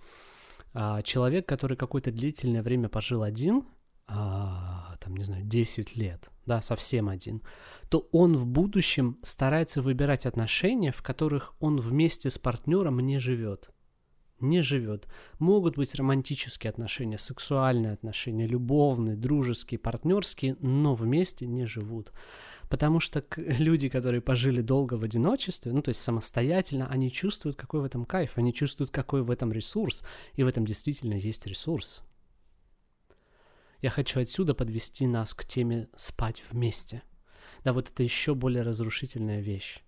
а, 0.73 1.01
человек, 1.01 1.47
который 1.47 1.77
какое-то 1.77 2.11
длительное 2.11 2.63
время 2.63 2.89
пожил 2.89 3.23
один, 3.23 3.65
а, 4.07 4.95
там, 4.99 5.15
не 5.15 5.23
знаю, 5.23 5.43
10 5.43 5.95
лет, 5.95 6.29
да, 6.45 6.61
совсем 6.61 7.09
один, 7.09 7.41
то 7.89 8.07
он 8.11 8.35
в 8.35 8.45
будущем 8.45 9.17
старается 9.21 9.81
выбирать 9.81 10.25
отношения, 10.25 10.91
в 10.91 11.01
которых 11.01 11.53
он 11.59 11.79
вместе 11.79 12.29
с 12.29 12.37
партнером 12.37 12.99
не 12.99 13.19
живет 13.19 13.71
не 14.41 14.61
живет. 14.61 15.07
Могут 15.39 15.77
быть 15.77 15.95
романтические 15.95 16.69
отношения, 16.69 17.17
сексуальные 17.17 17.93
отношения, 17.93 18.47
любовные, 18.47 19.15
дружеские, 19.15 19.79
партнерские, 19.79 20.57
но 20.59 20.95
вместе 20.95 21.47
не 21.47 21.65
живут. 21.65 22.11
Потому 22.71 23.01
что 23.01 23.21
люди, 23.35 23.89
которые 23.89 24.21
пожили 24.21 24.61
долго 24.61 24.93
в 24.93 25.03
одиночестве, 25.03 25.73
ну 25.73 25.81
то 25.81 25.89
есть 25.89 26.01
самостоятельно, 26.01 26.87
они 26.87 27.11
чувствуют, 27.11 27.57
какой 27.57 27.81
в 27.81 27.83
этом 27.83 28.05
кайф, 28.05 28.37
они 28.37 28.53
чувствуют, 28.53 28.91
какой 28.91 29.23
в 29.23 29.29
этом 29.29 29.51
ресурс, 29.51 30.03
и 30.35 30.43
в 30.43 30.47
этом 30.47 30.65
действительно 30.65 31.13
есть 31.13 31.45
ресурс. 31.45 32.01
Я 33.81 33.89
хочу 33.89 34.21
отсюда 34.21 34.53
подвести 34.53 35.05
нас 35.05 35.33
к 35.33 35.43
теме 35.43 35.89
спать 35.97 36.41
вместе. 36.49 37.03
Да, 37.65 37.73
вот 37.73 37.89
это 37.89 38.03
еще 38.03 38.35
более 38.35 38.63
разрушительная 38.63 39.41
вещь 39.41 39.83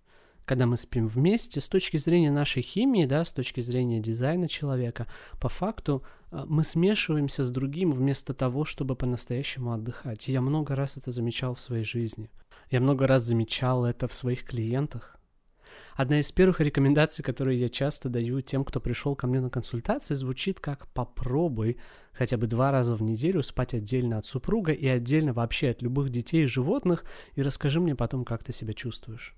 когда 0.45 0.65
мы 0.65 0.77
спим 0.77 1.07
вместе, 1.07 1.61
с 1.61 1.69
точки 1.69 1.97
зрения 1.97 2.31
нашей 2.31 2.61
химии, 2.61 3.05
да, 3.05 3.23
с 3.23 3.31
точки 3.31 3.61
зрения 3.61 3.99
дизайна 3.99 4.47
человека, 4.47 5.07
по 5.39 5.49
факту 5.49 6.03
а, 6.31 6.45
мы 6.47 6.63
смешиваемся 6.63 7.43
с 7.43 7.51
другим 7.51 7.91
вместо 7.91 8.33
того, 8.33 8.65
чтобы 8.65 8.95
по-настоящему 8.95 9.71
отдыхать. 9.71 10.27
Я 10.27 10.41
много 10.41 10.75
раз 10.75 10.97
это 10.97 11.11
замечал 11.11 11.55
в 11.55 11.61
своей 11.61 11.85
жизни. 11.85 12.29
Я 12.69 12.81
много 12.81 13.07
раз 13.07 13.23
замечал 13.23 13.85
это 13.85 14.07
в 14.07 14.13
своих 14.13 14.45
клиентах. 14.45 15.17
Одна 15.95 16.19
из 16.19 16.31
первых 16.31 16.59
рекомендаций, 16.59 17.23
которые 17.23 17.59
я 17.59 17.69
часто 17.69 18.09
даю 18.09 18.41
тем, 18.41 18.65
кто 18.65 18.79
пришел 18.79 19.15
ко 19.15 19.27
мне 19.27 19.39
на 19.39 19.49
консультации, 19.49 20.15
звучит 20.15 20.59
как 20.59 20.87
«попробуй 20.87 21.77
хотя 22.13 22.37
бы 22.37 22.47
два 22.47 22.71
раза 22.71 22.95
в 22.95 23.03
неделю 23.03 23.43
спать 23.43 23.75
отдельно 23.75 24.17
от 24.17 24.25
супруга 24.25 24.71
и 24.71 24.87
отдельно 24.87 25.33
вообще 25.33 25.69
от 25.69 25.81
любых 25.83 26.09
детей 26.09 26.43
и 26.43 26.47
животных, 26.47 27.05
и 27.35 27.43
расскажи 27.43 27.79
мне 27.79 27.95
потом, 27.95 28.25
как 28.25 28.43
ты 28.43 28.53
себя 28.53 28.73
чувствуешь». 28.73 29.35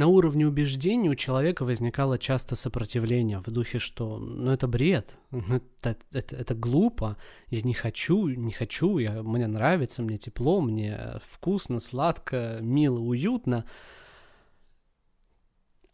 На 0.00 0.06
уровне 0.06 0.46
убеждений 0.46 1.10
у 1.10 1.14
человека 1.14 1.66
возникало 1.66 2.18
часто 2.18 2.56
сопротивление 2.56 3.38
в 3.38 3.50
духе, 3.50 3.78
что 3.78 4.16
ну 4.16 4.50
это 4.50 4.66
бред, 4.66 5.18
ну, 5.30 5.56
это, 5.82 5.94
это, 6.10 6.36
это 6.36 6.54
глупо, 6.54 7.18
я 7.48 7.60
не 7.60 7.74
хочу, 7.74 8.28
не 8.28 8.50
хочу, 8.50 8.96
я, 8.96 9.22
мне 9.22 9.46
нравится, 9.46 10.02
мне 10.02 10.16
тепло, 10.16 10.62
мне 10.62 11.18
вкусно, 11.22 11.80
сладко, 11.80 12.60
мило, 12.62 12.98
уютно. 12.98 13.66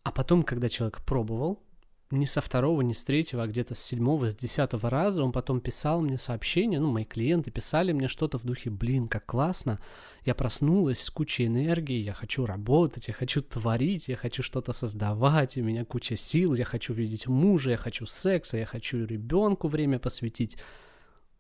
А 0.05 0.13
потом, 0.13 0.45
когда 0.45 0.69
человек 0.69 1.05
пробовал, 1.05 1.66
не 2.11 2.27
со 2.27 2.41
второго, 2.41 2.83
не 2.83 2.95
с 2.95 3.05
третьего, 3.05 3.43
а 3.43 3.47
где-то 3.47 3.75
с 3.75 3.81
седьмого, 3.81 4.31
с 4.31 4.37
десятого 4.37 4.89
раза 4.91 5.25
он 5.25 5.33
потом 5.33 5.61
писал 5.61 6.01
мне 6.01 6.19
сообщения, 6.19 6.79
ну, 6.79 6.93
мои 6.93 7.05
клиенты 7.05 7.51
писали 7.51 7.93
мне 7.93 8.07
что-то 8.07 8.39
в 8.39 8.45
духе, 8.45 8.71
блин, 8.71 9.09
как 9.09 9.27
классно, 9.27 9.81
я 10.25 10.35
проснулась 10.35 11.03
с 11.03 11.11
кучей 11.11 11.47
энергии, 11.47 11.99
я 11.99 12.13
хочу 12.13 12.47
работать, 12.47 13.09
я 13.09 13.15
хочу 13.15 13.43
творить, 13.43 14.09
я 14.09 14.17
хочу 14.17 14.43
что-то 14.43 14.73
создавать, 14.73 15.57
у 15.57 15.63
меня 15.63 15.85
куча 15.85 16.17
сил, 16.17 16.55
я 16.55 16.65
хочу 16.65 16.95
видеть 16.95 17.27
мужа, 17.27 17.71
я 17.71 17.77
хочу 17.77 18.07
секса, 18.07 18.57
я 18.57 18.67
хочу 18.67 19.05
ребенку 19.05 19.67
время 19.67 19.99
посвятить. 19.99 20.57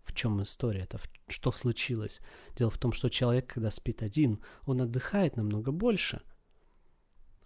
В 0.02 0.14
чем 0.14 0.40
история 0.42 0.82
это? 0.82 1.00
Что 1.26 1.50
случилось? 1.50 2.20
Дело 2.56 2.70
в 2.70 2.78
том, 2.78 2.92
что 2.92 3.08
человек, 3.08 3.52
когда 3.54 3.70
спит 3.70 4.02
один, 4.02 4.40
он 4.64 4.80
отдыхает 4.80 5.36
намного 5.36 5.70
больше– 5.70 6.22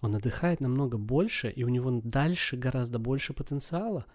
он 0.03 0.15
отдыхает 0.15 0.61
намного 0.61 0.99
больше, 0.99 1.51
и 1.51 1.65
у 1.65 1.69
него 1.69 2.01
дальше 2.03 2.57
гораздо 2.57 2.99
больше 2.99 3.35
потенциала. 3.35 4.07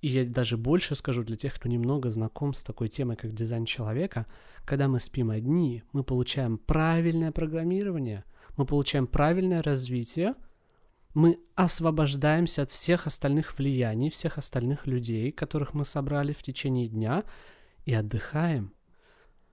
И 0.00 0.08
я 0.08 0.24
даже 0.24 0.56
больше 0.56 0.96
скажу 0.96 1.22
для 1.22 1.36
тех, 1.36 1.54
кто 1.54 1.68
немного 1.68 2.10
знаком 2.10 2.54
с 2.54 2.64
такой 2.64 2.88
темой, 2.88 3.16
как 3.16 3.32
дизайн 3.32 3.64
человека, 3.64 4.26
когда 4.64 4.88
мы 4.88 4.98
спим 4.98 5.30
одни, 5.30 5.84
мы 5.92 6.02
получаем 6.02 6.58
правильное 6.58 7.30
программирование, 7.30 8.24
мы 8.56 8.66
получаем 8.66 9.06
правильное 9.06 9.62
развитие, 9.62 10.34
мы 11.14 11.38
освобождаемся 11.54 12.62
от 12.62 12.72
всех 12.72 13.06
остальных 13.06 13.56
влияний, 13.58 14.10
всех 14.10 14.38
остальных 14.38 14.86
людей, 14.86 15.30
которых 15.30 15.72
мы 15.72 15.84
собрали 15.84 16.32
в 16.32 16.42
течение 16.42 16.88
дня, 16.88 17.24
и 17.84 17.94
отдыхаем– 17.94 18.72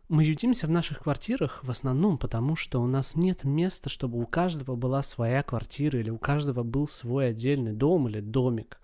мы 0.10 0.24
ютимся 0.24 0.65
в 0.65 0.72
наших 0.72 1.04
квартирах 1.04 1.63
в 1.63 1.69
основном 1.69 2.17
потому, 2.17 2.56
что 2.56 2.82
у 2.82 2.88
нас 2.88 3.15
нет 3.15 3.43
места, 3.43 3.89
чтобы 3.89 4.19
у 4.19 4.26
каждого 4.26 4.76
была 4.76 5.04
своя 5.04 5.43
квартира 5.43 6.00
или 6.00 6.10
у 6.10 6.17
каждого 6.17 6.63
был 6.63 6.88
свой 6.88 7.30
отдельный 7.30 7.74
дом 7.74 8.10
или 8.10 8.19
домик. 8.19 8.82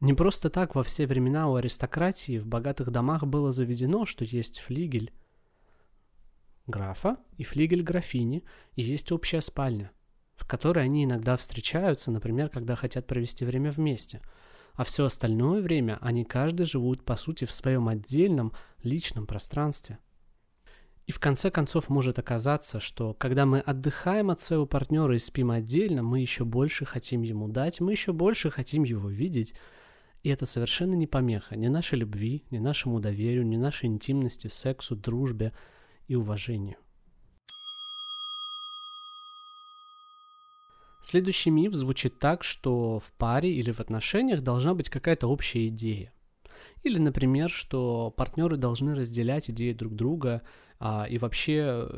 Не 0.00 0.14
просто 0.14 0.48
так 0.48 0.74
во 0.74 0.82
все 0.82 1.06
времена 1.06 1.50
у 1.50 1.56
аристократии 1.56 2.38
в 2.38 2.46
богатых 2.46 2.90
домах 2.90 3.24
было 3.24 3.52
заведено, 3.52 4.06
что 4.06 4.24
есть 4.24 4.58
флигель 4.58 5.12
графа 6.66 7.18
и 7.36 7.44
флигель 7.44 7.82
графини, 7.82 8.44
и 8.74 8.82
есть 8.82 9.12
общая 9.12 9.42
спальня, 9.42 9.90
в 10.34 10.46
которой 10.46 10.84
они 10.84 11.04
иногда 11.04 11.36
встречаются, 11.36 12.10
например, 12.10 12.48
когда 12.48 12.74
хотят 12.74 13.06
провести 13.06 13.44
время 13.44 13.70
вместе– 13.70 14.22
а 14.78 14.84
все 14.84 15.04
остальное 15.04 15.60
время 15.60 15.98
они 16.00 16.24
каждый 16.24 16.64
живут, 16.64 17.04
по 17.04 17.16
сути, 17.16 17.44
в 17.44 17.50
своем 17.50 17.88
отдельном 17.88 18.52
личном 18.84 19.26
пространстве. 19.26 19.98
И 21.06 21.10
в 21.10 21.18
конце 21.18 21.50
концов 21.50 21.88
может 21.88 22.20
оказаться, 22.20 22.78
что 22.78 23.12
когда 23.12 23.44
мы 23.44 23.58
отдыхаем 23.58 24.30
от 24.30 24.40
своего 24.40 24.66
партнера 24.66 25.16
и 25.16 25.18
спим 25.18 25.50
отдельно, 25.50 26.04
мы 26.04 26.20
еще 26.20 26.44
больше 26.44 26.84
хотим 26.84 27.22
ему 27.22 27.48
дать, 27.48 27.80
мы 27.80 27.90
еще 27.90 28.12
больше 28.12 28.52
хотим 28.52 28.84
его 28.84 29.08
видеть. 29.08 29.52
И 30.22 30.28
это 30.28 30.46
совершенно 30.46 30.94
не 30.94 31.08
помеха 31.08 31.56
ни 31.56 31.66
нашей 31.66 31.98
любви, 31.98 32.44
ни 32.52 32.58
нашему 32.58 33.00
доверию, 33.00 33.44
ни 33.44 33.56
нашей 33.56 33.86
интимности, 33.86 34.46
сексу, 34.46 34.94
дружбе 34.94 35.54
и 36.06 36.14
уважению. 36.14 36.76
Следующий 41.00 41.50
миф 41.50 41.74
звучит 41.74 42.18
так, 42.18 42.42
что 42.42 42.98
в 42.98 43.12
паре 43.12 43.52
или 43.52 43.70
в 43.70 43.80
отношениях 43.80 44.42
должна 44.42 44.74
быть 44.74 44.90
какая-то 44.90 45.28
общая 45.28 45.68
идея. 45.68 46.12
Или, 46.82 46.98
например, 46.98 47.50
что 47.50 48.10
партнеры 48.10 48.56
должны 48.56 48.94
разделять 48.94 49.50
идеи 49.50 49.72
друг 49.72 49.94
друга, 49.94 50.42
и 50.80 51.18
вообще 51.18 51.88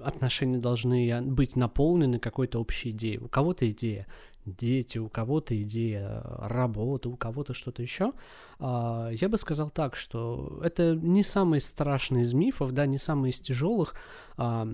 отношения 0.00 0.58
должны 0.58 1.22
быть 1.22 1.56
наполнены 1.56 2.18
какой-то 2.20 2.60
общей 2.60 2.90
идеей. 2.90 3.18
У 3.18 3.28
кого-то 3.28 3.68
идея 3.70 4.06
дети, 4.46 4.98
у 4.98 5.08
кого-то 5.08 5.60
идея 5.62 6.22
работы, 6.38 7.08
у 7.08 7.16
кого-то 7.16 7.52
что-то 7.52 7.82
еще. 7.82 8.12
А, 8.58 9.10
я 9.12 9.28
бы 9.28 9.36
сказал 9.38 9.70
так, 9.70 9.96
что 9.96 10.60
это 10.62 10.94
не 10.94 11.22
самый 11.22 11.60
страшный 11.60 12.22
из 12.22 12.32
мифов, 12.32 12.72
да, 12.72 12.86
не 12.86 12.98
самый 12.98 13.30
из 13.30 13.40
тяжелых. 13.40 13.94
А, 14.36 14.66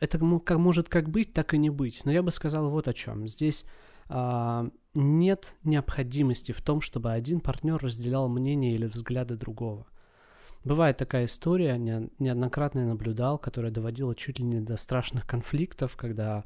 это 0.00 0.18
может 0.24 0.88
как 0.88 1.10
быть, 1.10 1.32
так 1.32 1.54
и 1.54 1.58
не 1.58 1.70
быть. 1.70 2.04
Но 2.04 2.12
я 2.12 2.22
бы 2.22 2.32
сказал 2.32 2.70
вот 2.70 2.88
о 2.88 2.92
чем. 2.92 3.28
Здесь 3.28 3.64
а, 4.08 4.68
нет 4.94 5.54
необходимости 5.62 6.52
в 6.52 6.62
том, 6.62 6.80
чтобы 6.80 7.12
один 7.12 7.40
партнер 7.40 7.76
разделял 7.76 8.28
мнение 8.28 8.74
или 8.74 8.86
взгляды 8.86 9.36
другого. 9.36 9.86
Бывает 10.64 10.98
такая 10.98 11.24
история, 11.24 11.78
неоднократно 11.78 12.80
я 12.80 12.86
наблюдал, 12.86 13.38
которая 13.38 13.72
доводила 13.72 14.14
чуть 14.14 14.38
ли 14.38 14.44
не 14.44 14.60
до 14.60 14.76
страшных 14.76 15.26
конфликтов, 15.26 15.96
когда 15.96 16.44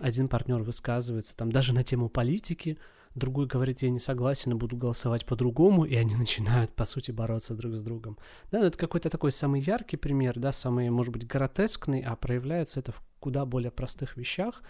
один 0.00 0.28
партнер 0.28 0.62
высказывается 0.62 1.36
там 1.36 1.52
даже 1.52 1.72
на 1.72 1.84
тему 1.84 2.08
политики, 2.08 2.78
другой 3.14 3.46
говорит, 3.46 3.82
я 3.82 3.90
не 3.90 3.98
согласен 3.98 4.52
и 4.52 4.54
буду 4.54 4.76
голосовать 4.76 5.26
по-другому, 5.26 5.84
и 5.84 5.94
они 5.94 6.14
начинают, 6.16 6.72
по 6.74 6.84
сути, 6.84 7.10
бороться 7.10 7.54
друг 7.54 7.74
с 7.74 7.82
другом. 7.82 8.18
Да, 8.50 8.58
но 8.58 8.62
ну, 8.62 8.68
это 8.68 8.78
какой-то 8.78 9.10
такой 9.10 9.32
самый 9.32 9.60
яркий 9.60 9.96
пример, 9.96 10.38
да, 10.38 10.52
самый, 10.52 10.90
может 10.90 11.12
быть, 11.12 11.26
гротескный, 11.26 12.02
а 12.02 12.16
проявляется 12.16 12.80
это 12.80 12.92
в 12.92 13.02
куда 13.18 13.44
более 13.44 13.70
простых 13.70 14.16
вещах. 14.16 14.62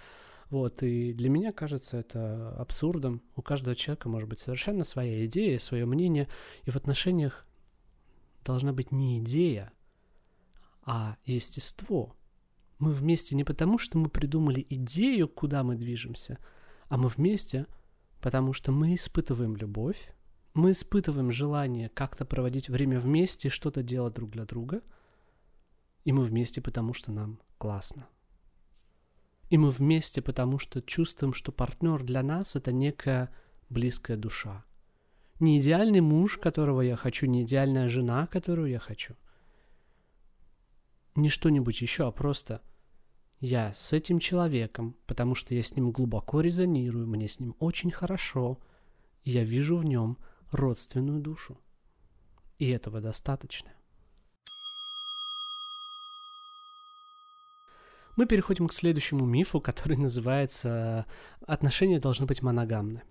Вот, 0.50 0.82
и 0.82 1.12
для 1.12 1.30
меня 1.30 1.52
кажется 1.52 1.98
это 1.98 2.56
абсурдом. 2.58 3.22
У 3.36 3.42
каждого 3.42 3.76
человека 3.76 4.08
может 4.08 4.28
быть 4.28 4.40
совершенно 4.40 4.84
своя 4.84 5.24
идея, 5.26 5.58
свое 5.60 5.86
мнение, 5.86 6.28
и 6.64 6.70
в 6.70 6.76
отношениях 6.76 7.46
должна 8.44 8.72
быть 8.72 8.92
не 8.92 9.18
идея, 9.18 9.72
а 10.82 11.16
естество. 11.24 12.16
Мы 12.78 12.92
вместе 12.92 13.36
не 13.36 13.44
потому, 13.44 13.78
что 13.78 13.98
мы 13.98 14.08
придумали 14.08 14.66
идею, 14.70 15.28
куда 15.28 15.62
мы 15.62 15.76
движемся, 15.76 16.38
а 16.88 16.96
мы 16.96 17.08
вместе, 17.08 17.66
потому 18.20 18.52
что 18.52 18.72
мы 18.72 18.94
испытываем 18.94 19.56
любовь, 19.56 20.14
Мы 20.54 20.72
испытываем 20.72 21.30
желание 21.30 21.88
как-то 21.88 22.24
проводить 22.24 22.68
время 22.68 22.98
вместе, 22.98 23.48
что-то 23.48 23.82
делать 23.82 24.14
друг 24.14 24.30
для 24.30 24.44
друга. 24.44 24.82
И 26.04 26.12
мы 26.12 26.24
вместе, 26.24 26.60
потому 26.60 26.92
что 26.92 27.12
нам 27.12 27.40
классно. 27.58 28.08
И 29.48 29.58
мы 29.58 29.70
вместе, 29.70 30.22
потому 30.22 30.58
что 30.58 30.80
чувствуем, 30.82 31.34
что 31.34 31.52
партнер 31.52 32.02
для 32.02 32.22
нас 32.22 32.56
это 32.56 32.72
некая 32.72 33.34
близкая 33.68 34.16
душа. 34.16 34.64
Не 35.40 35.58
идеальный 35.58 36.02
муж, 36.02 36.36
которого 36.36 36.82
я 36.82 36.96
хочу, 36.96 37.24
не 37.24 37.42
идеальная 37.42 37.88
жена, 37.88 38.26
которую 38.26 38.68
я 38.68 38.78
хочу. 38.78 39.14
Не 41.14 41.30
что-нибудь 41.30 41.80
еще, 41.80 42.06
а 42.06 42.10
просто 42.10 42.60
я 43.40 43.72
с 43.74 43.94
этим 43.94 44.18
человеком, 44.18 44.98
потому 45.06 45.34
что 45.34 45.54
я 45.54 45.62
с 45.62 45.74
ним 45.74 45.92
глубоко 45.92 46.42
резонирую, 46.42 47.06
мне 47.06 47.26
с 47.26 47.40
ним 47.40 47.56
очень 47.58 47.90
хорошо, 47.90 48.58
и 49.24 49.30
я 49.30 49.42
вижу 49.42 49.78
в 49.78 49.84
нем 49.84 50.18
родственную 50.50 51.20
душу. 51.20 51.58
И 52.58 52.68
этого 52.68 53.00
достаточно. 53.00 53.72
Мы 58.16 58.26
переходим 58.26 58.68
к 58.68 58.74
следующему 58.74 59.24
мифу, 59.24 59.62
который 59.62 59.96
называется 59.98 61.06
«Отношения 61.46 61.98
должны 61.98 62.26
быть 62.26 62.42
моногамны» 62.42 63.02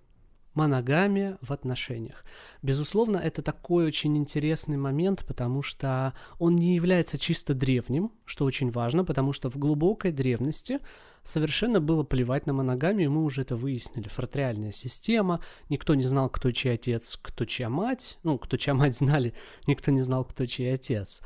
моногамия 0.54 1.38
в 1.40 1.52
отношениях. 1.52 2.24
Безусловно, 2.62 3.16
это 3.16 3.42
такой 3.42 3.86
очень 3.86 4.16
интересный 4.16 4.76
момент, 4.76 5.24
потому 5.26 5.62
что 5.62 6.12
он 6.38 6.56
не 6.56 6.74
является 6.74 7.18
чисто 7.18 7.54
древним, 7.54 8.12
что 8.24 8.44
очень 8.44 8.70
важно, 8.70 9.04
потому 9.04 9.32
что 9.32 9.50
в 9.50 9.56
глубокой 9.56 10.12
древности 10.12 10.80
совершенно 11.22 11.80
было 11.80 12.02
плевать 12.02 12.46
на 12.46 12.52
моногамию, 12.52 13.10
мы 13.10 13.24
уже 13.24 13.42
это 13.42 13.56
выяснили. 13.56 14.08
Фратриальная 14.08 14.72
система, 14.72 15.40
никто 15.68 15.94
не 15.94 16.04
знал, 16.04 16.28
кто 16.28 16.50
чей 16.50 16.74
отец, 16.74 17.18
кто 17.20 17.44
чья 17.44 17.68
мать, 17.68 18.18
ну, 18.22 18.38
кто 18.38 18.56
чья 18.56 18.74
мать 18.74 18.96
знали, 18.96 19.34
никто 19.66 19.90
не 19.90 20.02
знал, 20.02 20.24
кто 20.24 20.46
чей 20.46 20.74
отец. 20.74 21.22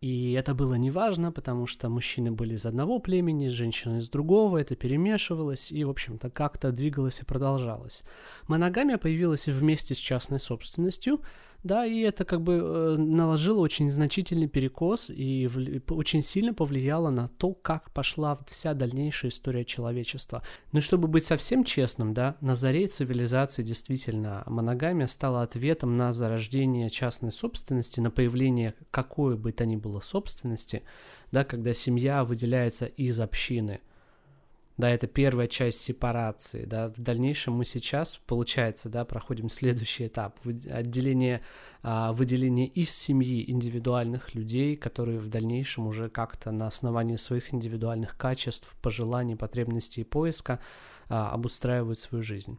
И 0.00 0.32
это 0.32 0.54
было 0.54 0.74
неважно, 0.74 1.32
потому 1.32 1.66
что 1.66 1.88
мужчины 1.88 2.30
были 2.30 2.54
из 2.54 2.66
одного 2.66 2.98
племени, 2.98 3.48
женщины 3.48 3.98
из 3.98 4.10
другого, 4.10 4.58
это 4.58 4.76
перемешивалось 4.76 5.72
и, 5.72 5.84
в 5.84 5.90
общем-то, 5.90 6.28
как-то 6.30 6.70
двигалось 6.70 7.20
и 7.20 7.24
продолжалось. 7.24 8.02
Моногамия 8.46 8.98
появилась 8.98 9.48
вместе 9.48 9.94
с 9.94 9.98
частной 9.98 10.38
собственностью, 10.38 11.22
да, 11.62 11.84
и 11.84 12.00
это 12.00 12.24
как 12.24 12.42
бы 12.42 12.54
э, 12.54 12.96
наложило 12.96 13.60
очень 13.60 13.88
значительный 13.90 14.48
перекос 14.48 15.10
и 15.10 15.46
в, 15.46 15.92
очень 15.92 16.22
сильно 16.22 16.54
повлияло 16.54 17.10
на 17.10 17.28
то, 17.28 17.54
как 17.54 17.90
пошла 17.92 18.38
вся 18.46 18.74
дальнейшая 18.74 19.30
история 19.30 19.64
человечества. 19.64 20.42
Но 20.72 20.80
чтобы 20.80 21.08
быть 21.08 21.24
совсем 21.24 21.64
честным, 21.64 22.14
да, 22.14 22.36
на 22.40 22.54
заре 22.54 22.86
цивилизации 22.86 23.62
действительно 23.62 24.42
моногамия 24.46 25.06
стала 25.06 25.42
ответом 25.42 25.96
на 25.96 26.12
зарождение 26.12 26.90
частной 26.90 27.32
собственности, 27.32 28.00
на 28.00 28.10
появление 28.10 28.74
какой 28.90 29.36
бы 29.36 29.52
то 29.52 29.66
ни 29.66 29.76
было 29.76 30.00
собственности, 30.00 30.82
да, 31.32 31.44
когда 31.44 31.74
семья 31.74 32.24
выделяется 32.24 32.86
из 32.86 33.18
общины– 33.20 33.80
да, 34.78 34.90
это 34.90 35.06
первая 35.06 35.48
часть 35.48 35.80
сепарации, 35.80 36.66
да, 36.66 36.88
в 36.88 37.00
дальнейшем 37.00 37.54
мы 37.54 37.64
сейчас, 37.64 38.20
получается, 38.26 38.90
да, 38.90 39.04
проходим 39.04 39.48
следующий 39.48 40.06
этап, 40.06 40.38
отделение, 40.44 41.40
а, 41.82 42.12
выделение 42.12 42.66
из 42.66 42.90
семьи 42.90 43.50
индивидуальных 43.50 44.34
людей, 44.34 44.76
которые 44.76 45.18
в 45.18 45.28
дальнейшем 45.28 45.86
уже 45.86 46.10
как-то 46.10 46.50
на 46.52 46.66
основании 46.66 47.16
своих 47.16 47.54
индивидуальных 47.54 48.18
качеств, 48.18 48.76
пожеланий, 48.82 49.36
потребностей 49.36 50.02
и 50.02 50.04
поиска 50.04 50.60
а, 51.08 51.30
обустраивают 51.30 51.98
свою 51.98 52.22
жизнь. 52.22 52.58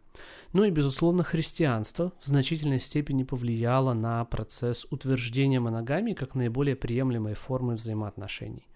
Ну 0.52 0.64
и, 0.64 0.70
безусловно, 0.70 1.22
христианство 1.22 2.12
в 2.20 2.26
значительной 2.26 2.80
степени 2.80 3.22
повлияло 3.22 3.92
на 3.92 4.24
процесс 4.24 4.86
утверждения 4.90 5.60
моногамии 5.60 6.14
как 6.14 6.34
наиболее 6.34 6.74
приемлемой 6.74 7.34
формы 7.34 7.74
взаимоотношений. 7.74 8.67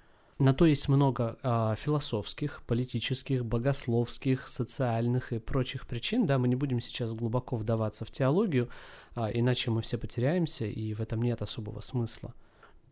На 0.43 0.55
то 0.55 0.67
есть 0.67 0.89
много 0.89 1.39
э, 1.45 1.75
философских, 1.79 2.63
политических, 2.67 3.45
богословских, 3.45 4.49
социальных 4.49 5.33
и 5.33 5.39
прочих 5.39 5.87
причин. 5.87 6.27
Да, 6.27 6.37
мы 6.37 6.49
не 6.49 6.57
будем 6.57 6.81
сейчас 6.81 7.15
глубоко 7.15 7.55
вдаваться 7.55 8.05
в 8.05 8.11
теологию, 8.11 8.69
э, 9.15 9.31
иначе 9.35 9.71
мы 9.71 9.83
все 9.83 9.99
потеряемся, 9.99 10.67
и 10.67 10.95
в 10.95 11.01
этом 11.01 11.23
нет 11.23 11.43
особого 11.43 11.81
смысла. 11.81 12.35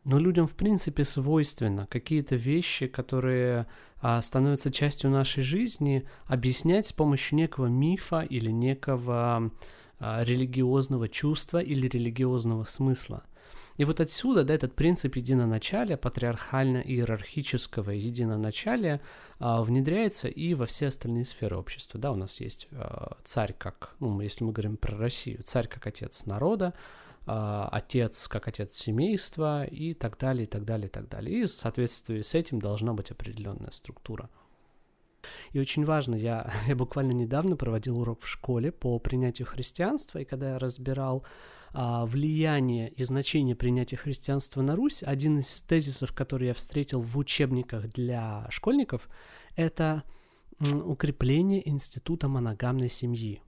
Но 0.04 0.20
людям, 0.20 0.46
в 0.46 0.54
принципе, 0.54 1.02
свойственно 1.02 1.88
какие-то 1.88 2.36
вещи, 2.36 2.86
которые 2.86 3.66
а, 4.00 4.22
становятся 4.22 4.70
частью 4.70 5.10
нашей 5.10 5.42
жизни, 5.42 6.06
объяснять 6.26 6.86
с 6.86 6.92
помощью 6.92 7.36
некого 7.36 7.66
мифа 7.66 8.20
или 8.20 8.52
некого 8.52 9.50
а, 9.98 10.22
религиозного 10.22 11.08
чувства 11.08 11.58
или 11.58 11.88
религиозного 11.88 12.62
смысла. 12.62 13.24
И 13.80 13.84
вот 13.84 13.98
отсюда, 13.98 14.44
да, 14.44 14.52
этот 14.52 14.76
принцип 14.76 15.16
единоначалия, 15.16 15.96
патриархально-иерархического 15.96 17.92
единоначалия 17.92 19.00
а, 19.38 19.62
внедряется 19.62 20.28
и 20.28 20.52
во 20.52 20.66
все 20.66 20.88
остальные 20.88 21.24
сферы 21.24 21.56
общества. 21.56 21.98
Да, 21.98 22.12
у 22.12 22.14
нас 22.14 22.40
есть 22.40 22.68
а, 22.72 23.16
царь 23.24 23.54
как, 23.56 23.94
ну, 23.98 24.20
если 24.20 24.44
мы 24.44 24.52
говорим 24.52 24.76
про 24.76 24.98
Россию, 24.98 25.42
царь 25.44 25.66
как 25.66 25.86
отец 25.86 26.26
народа, 26.26 26.74
а, 27.26 27.70
отец 27.72 28.28
как 28.28 28.48
отец 28.48 28.74
семейства 28.74 29.64
и 29.64 29.94
так 29.94 30.18
далее, 30.18 30.44
и 30.44 30.46
так 30.46 30.66
далее, 30.66 30.88
и 30.88 30.90
так 30.90 31.08
далее. 31.08 31.40
И 31.40 31.44
в 31.44 31.48
соответствии 31.48 32.20
с 32.20 32.34
этим 32.34 32.60
должна 32.60 32.92
быть 32.92 33.10
определенная 33.10 33.70
структура. 33.70 34.28
И 35.52 35.58
очень 35.58 35.86
важно, 35.86 36.16
я, 36.16 36.52
я 36.68 36.76
буквально 36.76 37.12
недавно 37.12 37.56
проводил 37.56 37.98
урок 37.98 38.20
в 38.20 38.28
школе 38.28 38.72
по 38.72 38.98
принятию 38.98 39.48
христианства, 39.48 40.18
и 40.18 40.26
когда 40.26 40.50
я 40.50 40.58
разбирал 40.58 41.24
влияние 41.72 42.90
и 42.90 43.04
значение 43.04 43.54
принятия 43.54 43.96
христианства 43.96 44.62
на 44.62 44.76
Русь, 44.76 45.02
один 45.02 45.38
из 45.38 45.62
тезисов, 45.62 46.12
который 46.12 46.48
я 46.48 46.54
встретил 46.54 47.00
в 47.00 47.16
учебниках 47.18 47.88
для 47.88 48.46
школьников, 48.50 49.09
это 49.56 50.02
укрепление 50.61 51.66
института 51.68 52.28
моногамной 52.28 52.90
семьи. 52.90 53.42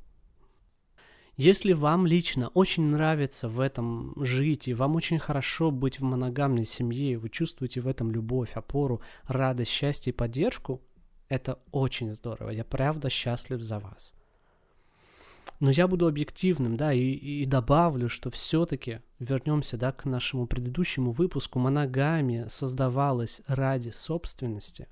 Если 1.37 1.73
вам 1.73 2.07
лично 2.07 2.49
очень 2.49 2.85
нравится 2.85 3.49
в 3.49 3.59
этом 3.59 4.15
жить, 4.23 4.69
и 4.69 4.75
вам 4.75 4.97
очень 4.97 5.19
хорошо 5.19 5.71
быть 5.71 5.99
в 5.99 6.03
моногамной 6.03 6.67
семье, 6.67 7.13
и 7.13 7.17
вы 7.17 7.31
чувствуете 7.31 7.81
в 7.81 7.89
этом 7.89 8.11
любовь, 8.11 8.53
опору, 8.55 9.01
радость, 9.25 9.71
счастье 9.71 10.13
и 10.13 10.17
поддержку, 10.17 10.83
это 11.29 11.59
очень 11.71 12.13
здорово. 12.13 12.51
Я 12.51 12.65
правда 12.65 13.09
счастлив 13.09 13.63
за 13.63 13.79
вас. 13.79 14.13
Но 15.61 15.71
я 15.71 15.87
буду 15.87 16.09
объективным, 16.09 16.77
да, 16.77 16.93
и, 16.93 17.13
и 17.13 17.45
добавлю, 17.45 18.09
что 18.09 18.31
все-таки 18.31 19.01
вернемся, 19.21 19.77
да, 19.77 19.93
к 19.93 20.05
нашему 20.05 20.47
предыдущему 20.47 21.13
выпуску. 21.13 21.61
Моногамия 21.61 22.49
создавалась 22.49 23.43
ради 23.47 23.91
собственности, 23.91 24.89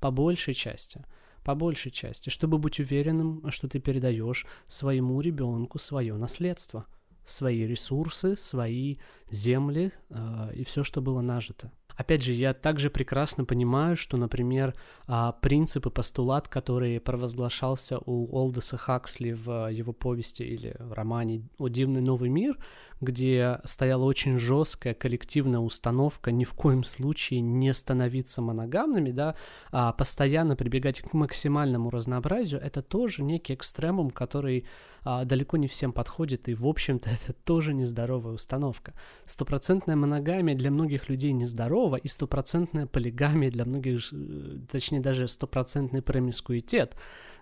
по 0.00 0.12
большей 0.12 0.54
части, 0.54 1.04
по 1.44 1.56
большей 1.56 1.90
части, 1.90 2.30
чтобы 2.30 2.58
быть 2.58 2.78
уверенным, 2.78 3.50
что 3.50 3.68
ты 3.68 3.80
передаешь 3.80 4.46
своему 4.68 5.20
ребенку 5.20 5.80
свое 5.80 6.14
наследство, 6.16 6.86
свои 7.24 7.66
ресурсы, 7.66 8.36
свои 8.36 8.98
земли 9.30 9.92
э, 10.10 10.52
и 10.54 10.64
все, 10.64 10.84
что 10.84 11.00
было 11.00 11.20
нажито. 11.20 11.72
Опять 11.96 12.22
же, 12.22 12.32
я 12.32 12.54
также 12.54 12.90
прекрасно 12.90 13.44
понимаю, 13.44 13.96
что, 13.96 14.16
например, 14.16 14.74
а, 15.06 15.32
принцип 15.32 15.86
и 15.86 15.90
постулат, 15.90 16.48
который 16.48 17.00
провозглашался 17.00 17.98
у 17.98 18.34
Олдеса 18.34 18.76
Хаксли 18.76 19.32
в 19.32 19.68
его 19.70 19.92
повести 19.92 20.42
или 20.42 20.74
романе 20.78 21.48
«О 21.58 21.68
дивный 21.68 22.00
новый 22.00 22.30
мир», 22.30 22.56
где 23.02 23.60
стояла 23.64 24.04
очень 24.04 24.38
жесткая 24.38 24.94
коллективная 24.94 25.58
установка 25.58 26.30
ни 26.30 26.44
в 26.44 26.54
коем 26.54 26.84
случае 26.84 27.40
не 27.40 27.74
становиться 27.74 28.40
моногамными, 28.40 29.10
да, 29.10 29.34
а 29.72 29.92
постоянно 29.92 30.56
прибегать 30.56 31.00
к 31.00 31.12
максимальному 31.12 31.90
разнообразию, 31.90 32.60
это 32.60 32.80
тоже 32.80 33.22
некий 33.22 33.54
экстремум, 33.54 34.10
который 34.10 34.64
а, 35.04 35.24
далеко 35.24 35.56
не 35.56 35.66
всем 35.66 35.92
подходит, 35.92 36.48
и, 36.48 36.54
в 36.54 36.66
общем-то, 36.66 37.10
это 37.24 37.32
тоже 37.32 37.74
нездоровая 37.74 38.34
установка. 38.34 38.94
Стопроцентная 39.24 39.96
моногамия 39.96 40.54
для 40.54 40.70
многих 40.70 41.08
людей 41.08 41.32
нездорова, 41.32 41.96
и 41.96 42.06
стопроцентная 42.06 42.86
полигамия 42.86 43.50
для 43.50 43.64
многих, 43.64 44.12
э, 44.12 44.60
точнее, 44.70 45.00
даже 45.00 45.26
стопроцентный 45.26 46.02
промискуитет 46.02 46.96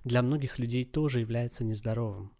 для 0.05 0.23
многих 0.23 0.59
людей 0.59 0.85
тоже 0.85 1.21
является 1.21 1.65
нездоровым. 1.65 2.33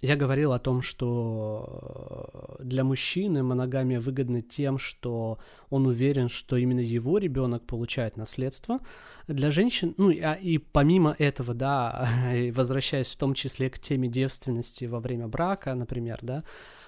Я 0.00 0.14
говорил 0.14 0.52
о 0.52 0.60
том, 0.60 0.80
что 0.80 2.56
э, 2.60 2.62
для 2.62 2.84
мужчины 2.84 3.42
моногамия 3.42 3.98
выгодна 3.98 4.42
тем, 4.42 4.78
что 4.78 5.38
он 5.70 5.86
уверен, 5.86 6.28
что 6.28 6.56
именно 6.56 6.78
его 6.78 7.18
ребенок 7.18 7.66
получает 7.66 8.16
наследство. 8.16 8.78
Для 9.26 9.50
женщин, 9.50 9.94
ну 9.96 10.10
и, 10.10 10.20
а, 10.20 10.34
и 10.34 10.58
помимо 10.58 11.16
этого, 11.18 11.52
да, 11.52 12.08
возвращаясь 12.52 13.08
в 13.08 13.16
том 13.16 13.34
числе 13.34 13.70
к 13.70 13.80
теме 13.80 14.08
девственности 14.08 14.84
во 14.84 15.00
время 15.00 15.26
брака, 15.26 15.74
например, 15.74 16.20
да, 16.22 16.44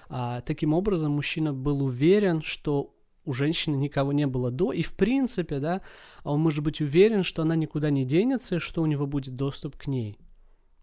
а, 0.07 0.39
таким 0.41 0.73
образом 0.73 1.11
мужчина 1.11 1.53
был 1.53 1.83
уверен, 1.83 2.41
что 2.41 2.95
у 3.25 3.33
женщины 3.33 3.75
никого 3.75 4.13
не 4.13 4.25
было 4.25 4.51
до, 4.51 4.71
и 4.71 4.83
в 4.83 4.93
принципе, 4.93 5.59
да, 5.59 5.81
он 6.23 6.39
может 6.39 6.63
быть 6.63 6.79
уверен, 6.79 7.23
что 7.23 7.41
она 7.41 7.57
никуда 7.57 7.89
не 7.89 8.05
денется, 8.05 8.55
и 8.55 8.59
что 8.59 8.81
у 8.81 8.85
него 8.85 9.05
будет 9.05 9.35
доступ 9.35 9.75
к 9.75 9.87
ней. 9.87 10.17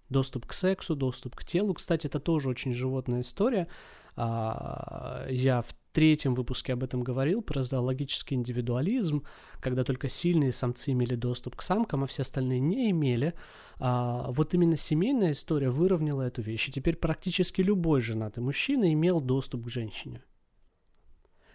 Доступ 0.08 0.46
к 0.46 0.52
сексу, 0.52 0.96
доступ 0.96 1.36
к 1.36 1.44
телу. 1.44 1.74
Кстати, 1.74 2.06
это 2.06 2.18
тоже 2.18 2.48
очень 2.48 2.72
животная 2.72 3.20
история. 3.20 3.68
А, 4.16 5.26
я 5.30 5.62
в 5.62 5.74
третьем 5.92 6.34
выпуске 6.34 6.72
об 6.72 6.82
этом 6.82 7.02
говорил, 7.02 7.42
про 7.42 7.62
зоологический 7.62 8.36
индивидуализм, 8.36 9.22
когда 9.60 9.84
только 9.84 10.08
сильные 10.08 10.52
самцы 10.52 10.92
имели 10.92 11.14
доступ 11.14 11.56
к 11.56 11.62
самкам, 11.62 12.04
а 12.04 12.06
все 12.06 12.22
остальные 12.22 12.60
не 12.60 12.90
имели. 12.90 13.34
А, 13.78 14.30
вот 14.30 14.54
именно 14.54 14.76
семейная 14.76 15.32
история 15.32 15.70
выровняла 15.70 16.22
эту 16.22 16.42
вещь, 16.42 16.68
и 16.68 16.72
теперь 16.72 16.96
практически 16.96 17.60
любой 17.60 18.00
женатый 18.00 18.42
мужчина 18.42 18.92
имел 18.92 19.20
доступ 19.20 19.66
к 19.66 19.70
женщине. 19.70 20.22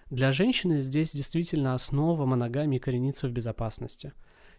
Для 0.09 0.31
женщины 0.31 0.79
здесь 0.81 1.13
действительно 1.13 1.73
основа 1.73 2.25
моногамии 2.25 2.77
коренится 2.77 3.27
в 3.27 3.31
безопасности. 3.31 4.13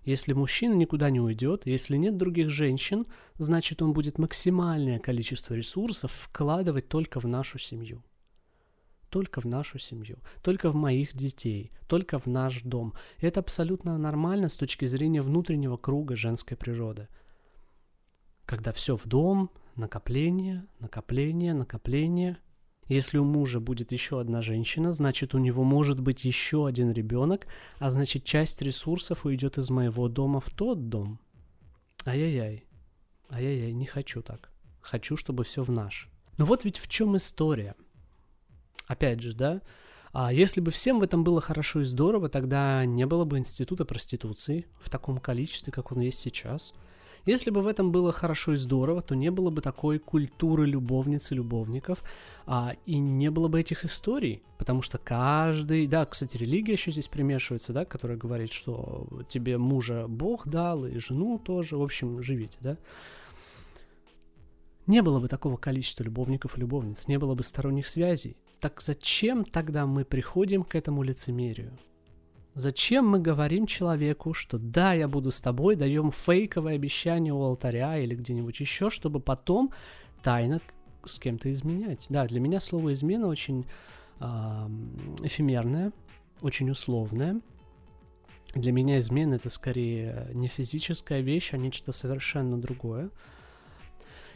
Если 0.05 0.35
мужчина 0.35 0.75
никуда 0.75 1.09
не 1.09 1.21
уйдет, 1.21 1.67
если 1.67 1.97
нет 1.97 2.17
других 2.19 2.51
женщин, 2.51 3.07
значит 3.39 3.81
он 3.81 3.93
будет 3.93 4.19
максимальное 4.19 4.99
количество 4.99 5.55
ресурсов 5.55 6.13
вкладывать 6.13 6.89
только 6.89 7.21
в 7.21 7.27
нашу 7.27 7.59
семью. 7.59 8.05
Только 9.09 9.41
в 9.41 9.47
нашу 9.47 9.79
семью, 9.79 10.19
только 10.43 10.71
в 10.71 10.75
моих 10.75 11.15
детей, 11.15 11.71
только 11.89 12.19
в 12.19 12.27
наш 12.27 12.63
дом. 12.63 12.95
И 13.19 13.27
это 13.27 13.41
абсолютно 13.41 13.97
нормально 13.97 14.49
с 14.49 14.57
точки 14.57 14.85
зрения 14.85 15.23
внутреннего 15.23 15.77
круга 15.77 16.17
женской 16.17 16.57
природы. 16.57 17.09
Когда 18.45 18.73
все 18.73 18.97
в 18.97 19.07
дом, 19.07 19.51
накопление, 19.77 20.67
накопление, 20.81 21.55
накопление– 21.55 22.37
если 22.89 23.19
у 23.19 23.25
мужа 23.25 23.61
будет 23.61 23.93
еще 23.93 24.21
одна 24.21 24.43
женщина, 24.43 24.93
значит 24.93 25.35
у 25.35 25.39
него 25.39 25.65
может 25.65 26.01
быть 26.01 26.25
еще 26.25 26.67
один 26.67 26.93
ребенок, 26.93 27.47
а 27.79 27.91
значит 27.91 28.25
часть 28.25 28.61
ресурсов 28.63 29.25
уйдет 29.25 29.59
из 29.59 29.71
моего 29.71 30.09
дома 30.09 30.41
в 30.41 30.51
тот 30.51 30.89
дом. 30.89 31.19
Ай-яй-яй. 32.07 32.65
Ай-яй-яй, 33.31 33.73
не 33.73 33.87
хочу 33.87 34.23
так. 34.23 34.51
Хочу, 34.81 35.17
чтобы 35.17 35.45
все 35.45 35.63
в 35.63 35.71
наш. 35.71 36.11
Но 36.37 36.45
вот 36.45 36.65
ведь 36.65 36.79
в 36.79 36.89
чем 36.89 37.17
история. 37.17 37.75
Опять 38.87 39.21
же, 39.21 39.33
да, 39.33 39.63
а 40.13 40.33
если 40.33 40.61
бы 40.61 40.71
всем 40.71 41.01
в 41.01 41.03
этом 41.03 41.25
было 41.25 41.41
хорошо 41.41 41.81
и 41.81 41.85
здорово, 41.85 42.29
тогда 42.29 42.85
не 42.85 43.07
было 43.07 43.25
бы 43.25 43.39
института 43.39 43.85
проституции 43.85 44.67
в 44.81 44.91
таком 44.91 45.19
количестве, 45.19 45.73
как 45.73 45.91
он 45.93 46.01
есть 46.01 46.19
сейчас– 46.19 46.73
если 47.27 47.51
бы 47.51 47.63
в 47.63 47.67
этом 47.67 47.91
было 47.91 48.13
хорошо 48.13 48.53
и 48.53 48.57
здорово, 48.57 49.01
то 49.01 49.15
не 49.15 49.31
было 49.31 49.51
бы 49.51 49.63
такой 49.63 49.99
культуры 49.99 50.67
любовниц 50.67 51.33
и 51.33 51.35
любовников, 51.35 52.03
а, 52.47 52.75
и 52.85 52.99
не 52.99 53.31
было 53.31 53.49
бы 53.49 53.61
этих 53.61 53.85
историй, 53.85 54.43
потому 54.59 54.83
что 54.83 54.99
каждый... 54.99 55.87
Да, 55.87 56.05
кстати, 56.05 56.37
религия 56.37 56.73
еще 56.73 56.91
здесь 56.91 57.09
примешивается, 57.09 57.73
да, 57.73 57.85
которая 57.85 58.19
говорит, 58.19 58.53
что 58.53 59.07
тебе 59.29 59.57
мужа 59.57 60.07
Бог 60.07 60.47
дал, 60.47 60.85
и 60.85 60.99
жену 60.99 61.39
тоже, 61.39 61.77
в 61.79 61.83
общем, 61.83 62.23
живите, 62.23 62.59
да. 62.61 62.77
Не 64.87 65.01
было 65.01 65.19
бы 65.19 65.29
такого 65.29 65.57
количества 65.57 66.05
любовников 66.05 66.59
и 66.59 66.61
любовниц, 66.61 67.09
не 67.09 67.19
было 67.19 67.35
бы 67.35 67.43
сторонних 67.43 67.87
связей. 67.87 68.37
Так 68.61 68.83
зачем 68.83 69.45
тогда 69.45 69.87
мы 69.87 70.05
приходим 70.05 70.63
к 70.63 70.75
этому 70.75 71.03
лицемерию? 71.03 71.79
Зачем 72.55 73.09
мы 73.09 73.19
говорим 73.19 73.67
человеку, 73.67 74.33
что 74.33 74.59
да, 74.59 74.93
я 74.93 75.09
буду 75.09 75.33
с 75.33 75.41
тобой, 75.41 75.75
даем 75.75 76.13
фейковое 76.13 76.77
обещание 76.77 77.33
у 77.33 77.43
алтаря 77.43 77.99
или 77.99 78.15
где-нибудь 78.15 78.61
еще, 78.61 78.91
чтобы 78.91 79.19
потом 79.19 79.73
тайно 80.23 80.61
с 81.05 81.19
кем-то 81.19 81.53
изменять? 81.53 82.07
Да, 82.11 82.27
для 82.27 82.39
меня 82.39 82.61
слово 82.61 82.93
измена 82.93 83.27
очень 83.27 83.67
э, 84.21 84.25
эфемерное, 85.23 85.93
очень 86.43 86.71
условное. 86.71 87.41
Для 88.55 88.71
меня 88.71 89.01
измена 89.01 89.35
это 89.35 89.51
скорее 89.51 90.31
не 90.33 90.47
физическая 90.47 91.23
вещь, 91.23 91.55
а 91.55 91.57
нечто 91.57 91.91
совершенно 91.91 92.57
другое. 92.57 93.11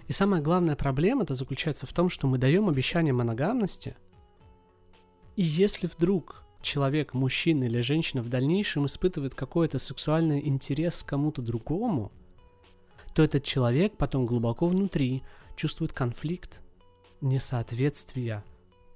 И 0.08 0.12
самая 0.12 0.42
главная 0.42 0.74
проблема 0.74 1.22
это 1.22 1.34
заключается 1.34 1.86
в 1.86 1.92
том, 1.92 2.08
что 2.08 2.26
мы 2.26 2.38
даем 2.38 2.68
обещание 2.68 3.12
моногамности, 3.12 3.96
и 5.36 5.42
если 5.42 5.86
вдруг 5.86 6.47
человек, 6.60 7.14
мужчина 7.14 7.64
или 7.64 7.80
женщина 7.80 8.22
в 8.22 8.28
дальнейшем 8.28 8.86
испытывает 8.86 9.34
какой-то 9.34 9.78
сексуальный 9.78 10.46
интерес 10.46 11.02
к 11.02 11.08
кому-то 11.08 11.42
другому, 11.42 12.12
то 13.14 13.22
этот 13.22 13.44
человек 13.44 13.96
потом 13.96 14.26
глубоко 14.26 14.66
внутри 14.68 15.22
чувствует 15.56 15.92
конфликт, 15.92 16.60
несоответствия 17.20 18.44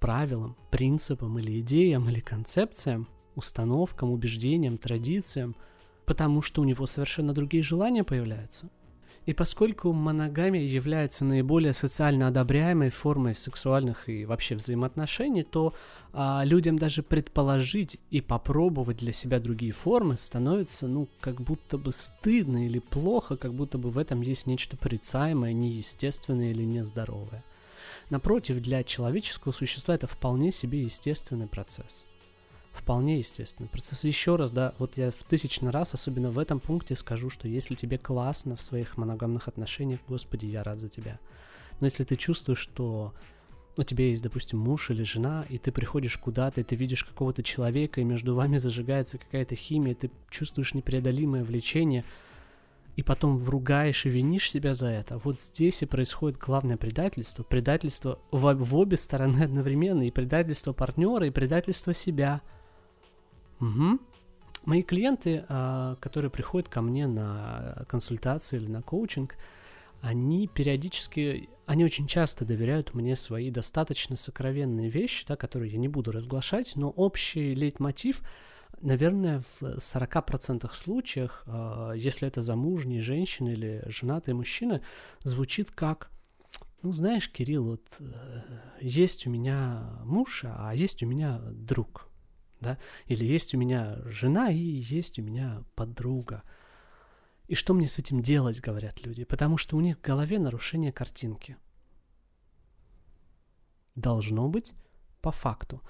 правилам, 0.01 0.57
принципам 0.71 1.39
или 1.39 1.61
идеям 1.61 2.09
или 2.09 2.21
концепциям, 2.21 3.09
установкам, 3.35 4.11
убеждениям, 4.11 4.79
традициям, 4.79 5.57
потому 6.05 6.43
что 6.43 6.61
у 6.61 6.65
него 6.65 6.87
совершенно 6.87 7.33
другие 7.33 7.63
желания 7.63 8.05
появляются– 8.05 8.69
и 9.25 9.35
поскольку 9.35 9.93
моногамия 9.93 10.63
является 10.63 11.25
наиболее 11.25 11.73
социально 11.73 12.29
одобряемой 12.29 12.91
формой 12.91 13.35
сексуальных 13.37 14.09
и 14.09 14.25
вообще 14.25 14.57
взаимоотношений, 14.57 15.45
то 15.45 15.75
а, 16.13 16.43
людям 16.45 16.77
даже 16.77 17.05
предположить 17.05 17.99
и 18.11 18.21
попробовать 18.21 18.97
для 18.97 19.13
себя 19.13 19.39
другие 19.39 19.73
формы 19.73 20.17
становится, 20.17 20.89
ну, 20.89 21.09
как 21.21 21.41
будто 21.41 21.79
бы 21.79 21.93
стыдно 21.93 22.67
или 22.67 22.81
плохо, 22.81 23.37
как 23.37 23.55
будто 23.55 23.79
бы 23.79 23.91
в 23.91 23.99
этом 23.99 24.23
есть 24.23 24.47
нечто 24.47 24.77
порицаемое, 24.77 25.53
неестественное 25.53 26.51
или 26.51 26.65
нездоровое. 26.65 27.45
Напротив, 28.11 28.61
для 28.61 28.83
человеческого 28.83 29.53
существа 29.53 29.95
это 29.95 30.09
вполне 30.09 30.51
себе 30.51 30.83
естественный 30.83 31.47
процесс 31.47 32.05
вполне 32.73 33.19
естественный 33.19 33.69
процесс. 33.69 34.05
Еще 34.05 34.37
раз, 34.37 34.51
да, 34.51 34.75
вот 34.79 34.97
я 34.97 35.11
в 35.11 35.23
тысячный 35.25 35.71
раз, 35.71 35.95
особенно 35.95 36.31
в 36.31 36.39
этом 36.39 36.59
пункте, 36.59 36.97
скажу, 36.97 37.29
что 37.31 37.47
если 37.47 37.75
тебе 37.75 37.99
классно 37.99 38.57
в 38.57 38.63
своих 38.63 38.97
моногамных 38.97 39.47
отношениях, 39.49 40.01
господи, 40.09 40.47
я 40.47 40.65
рад 40.65 40.79
за 40.79 40.89
тебя. 40.89 41.21
Но 41.81 41.87
если 41.87 42.05
ты 42.05 42.17
чувствуешь, 42.17 42.59
что 42.59 43.13
у 43.77 43.83
тебя 43.83 44.07
есть, 44.07 44.23
допустим, 44.23 44.59
муж 44.59 44.91
или 44.91 45.03
жена, 45.03 45.45
и 45.49 45.59
ты 45.59 45.71
приходишь 45.71 46.17
куда-то, 46.17 46.61
и 46.61 46.65
ты 46.65 46.75
видишь 46.77 47.05
какого-то 47.05 47.43
человека, 47.43 48.01
и 48.01 48.05
между 48.05 48.35
вами 48.35 48.59
зажигается 48.59 49.19
какая-то 49.19 49.55
химия, 49.55 49.95
ты 49.95 50.11
чувствуешь 50.31 50.75
непреодолимое 50.75 51.45
влечение, 51.45 52.05
и 52.97 53.03
потом 53.03 53.39
вругаешь 53.39 54.05
и 54.05 54.11
винишь 54.11 54.51
себя 54.51 54.75
за 54.75 54.89
это. 54.89 55.17
Вот 55.17 55.41
здесь 55.41 55.83
и 55.83 55.87
происходит 55.87 56.39
главное 56.39 56.77
предательство. 56.77 57.43
Предательство 57.43 58.19
в, 58.31 58.55
в 58.55 58.77
обе 58.77 58.99
стороны 58.99 59.43
одновременно. 59.45 60.07
И 60.07 60.11
предательство 60.11 60.75
партнера, 60.75 61.27
и 61.27 61.31
предательство 61.31 61.93
себя– 61.93 62.41
Угу. 63.63 64.01
Мои 64.65 64.83
клиенты, 64.83 65.45
а, 65.49 65.97
которые 66.01 66.31
приходят 66.31 66.69
ко 66.69 66.83
мне 66.83 67.07
на 67.07 67.85
консультации 67.89 68.57
или 68.57 68.69
на 68.69 68.83
коучинг, 68.83 69.37
они 70.01 70.49
периодически, 70.49 71.49
они 71.67 71.85
очень 71.85 72.09
часто 72.09 72.45
доверяют 72.45 72.93
мне 72.93 73.15
свои 73.15 73.51
достаточно 73.51 74.17
сокровенные 74.17 74.89
вещи, 74.89 75.25
да, 75.27 75.37
которые 75.37 75.73
я 75.73 75.79
не 75.79 75.89
буду 75.89 76.11
разглашать, 76.11 76.75
но 76.75 76.91
общий 76.91 77.55
лейтмотив, 77.55 78.23
наверное, 78.81 79.43
в 79.61 79.79
40% 79.79 80.75
случаях, 80.75 81.45
а, 81.47 81.93
если 81.93 82.27
это 82.27 82.43
замужние 82.43 83.01
женщины 83.01 83.51
или 83.51 83.85
женатые 83.87 84.35
мужчины, 84.35 84.83
звучит 85.23 85.71
как 85.71 86.11
ну, 86.83 86.91
знаешь, 86.91 87.31
Кирилл, 87.31 87.65
вот 87.65 87.85
э, 88.01 88.43
есть 88.81 89.29
у 89.29 89.31
меня 89.31 90.01
муж, 90.05 90.45
а 90.45 90.75
есть 90.75 91.05
у 91.05 91.07
меня 91.07 91.39
друг 91.53 92.12
да, 92.63 92.79
или 93.07 93.25
есть 93.25 93.55
у 93.55 93.59
меня 93.59 93.99
жена 94.05 94.51
и 94.51 94.57
есть 94.57 95.19
у 95.19 95.23
меня 95.23 95.65
подруга. 95.75 96.43
И 97.49 97.55
что 97.55 97.75
мне 97.75 97.89
с 97.89 97.99
этим 97.99 98.23
делать, 98.23 98.61
говорят 98.61 99.05
люди, 99.05 99.25
потому 99.25 99.59
что 99.59 99.77
у 99.77 99.81
них 99.81 99.99
в 99.99 100.01
голове 100.01 100.39
нарушение 100.39 100.93
картинки. 100.93 101.59
Должно 103.95 104.49
быть 104.49 104.73
по 105.21 105.33
факту. 105.33 105.83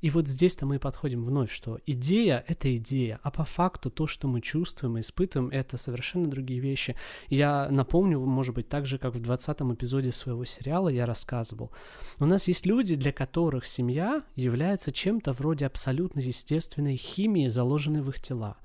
И 0.00 0.08
вот 0.10 0.28
здесь-то 0.28 0.66
мы 0.66 0.78
подходим 0.78 1.22
вновь, 1.22 1.50
что 1.50 1.78
идея— 1.86 2.44
это 2.48 2.74
идея, 2.76 3.20
а 3.22 3.30
по 3.30 3.44
факту 3.44 3.90
то, 3.90 4.06
что 4.06 4.28
мы 4.28 4.40
чувствуем 4.40 4.96
и 4.96 5.00
испытываем, 5.00 5.50
это 5.50 5.76
совершенно 5.76 6.28
другие 6.28 6.60
вещи. 6.60 6.96
Я 7.28 7.68
напомню, 7.70 8.18
может 8.20 8.54
быть, 8.54 8.68
так 8.68 8.86
же, 8.86 8.98
как 8.98 9.14
в 9.14 9.20
20 9.20 9.60
эпизоде 9.60 10.12
своего 10.12 10.44
сериала 10.44 10.88
я 10.88 11.04
рассказывал. 11.06 11.70
У 12.18 12.26
нас 12.26 12.48
есть 12.48 12.64
люди, 12.64 12.94
для 12.96 13.12
которых 13.12 13.66
семья 13.66 14.24
является 14.36 14.90
чем-то 14.92 15.32
вроде 15.32 15.66
абсолютно 15.66 16.20
естественной 16.20 16.96
химии, 16.96 17.48
заложенной 17.48 18.00
в 18.00 18.08
их 18.08 18.20
тела. 18.20 18.56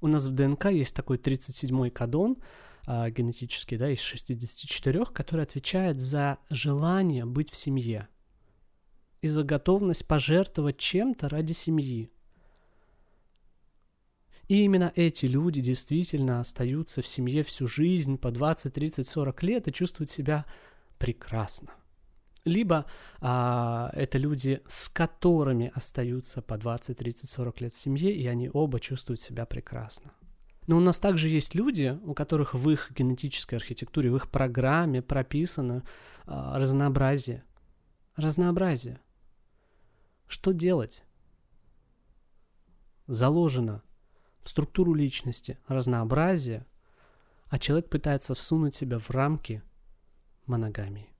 У 0.00 0.08
нас 0.08 0.26
в 0.26 0.34
ДНК 0.34 0.66
есть 0.66 0.94
такой 0.94 1.16
37-й 1.16 1.90
кадон, 1.90 2.36
а, 2.86 3.08
генетический, 3.10 3.76
да, 3.76 3.88
из 3.88 4.00
64, 4.00 5.06
который 5.06 5.44
отвечает 5.44 6.00
за 6.00 6.38
желание 6.50 7.24
быть 7.24 7.50
в 7.50 7.56
семье 7.56 8.08
и 9.22 9.28
за 9.28 9.44
готовность 9.44 10.06
пожертвовать 10.06 10.76
чем-то 10.76 11.28
ради 11.28 11.52
семьи. 11.52 12.10
И 14.48 14.64
именно 14.64 14.92
эти 14.96 15.26
люди 15.26 15.60
действительно 15.60 16.40
остаются 16.40 17.00
в 17.00 17.06
семье 17.06 17.42
всю 17.42 17.66
жизнь, 17.68 18.18
по 18.18 18.30
20, 18.30 18.74
30, 18.74 19.06
40 19.06 19.42
лет 19.44 19.68
и 19.68 19.72
чувствуют 19.72 20.10
себя 20.10 20.44
прекрасно. 20.98 21.70
Либо 22.44 22.86
а, 23.20 23.90
это 23.94 24.18
люди, 24.18 24.60
с 24.66 24.88
которыми 24.88 25.70
остаются 25.72 26.42
по 26.42 26.58
20, 26.58 26.98
30, 26.98 27.30
40 27.30 27.60
лет 27.60 27.74
в 27.74 27.78
семье, 27.78 28.12
и 28.12 28.26
они 28.26 28.50
оба 28.52 28.80
чувствуют 28.80 29.20
себя 29.20 29.46
прекрасно. 29.46 30.12
Но 30.66 30.76
у 30.76 30.80
нас 30.80 30.98
также 30.98 31.28
есть 31.28 31.54
люди, 31.54 31.98
у 32.04 32.14
которых 32.14 32.54
в 32.54 32.68
их 32.68 32.90
генетической 32.92 33.54
архитектуре, 33.54 34.10
в 34.10 34.16
их 34.16 34.28
программе 34.28 35.02
прописано 35.02 35.84
а, 36.26 36.58
разнообразие. 36.58 37.44
Разнообразие. 38.16 39.00
Что 40.32 40.52
делать? 40.52 41.04
Заложено 43.06 43.82
в 44.40 44.48
структуру 44.48 44.94
личности 44.94 45.58
разнообразие, 45.68 46.64
а 47.48 47.58
человек 47.58 47.90
пытается 47.90 48.34
всунуть 48.34 48.74
себя 48.74 48.98
в 48.98 49.10
рамки 49.10 49.62
моногамии. 50.46 51.12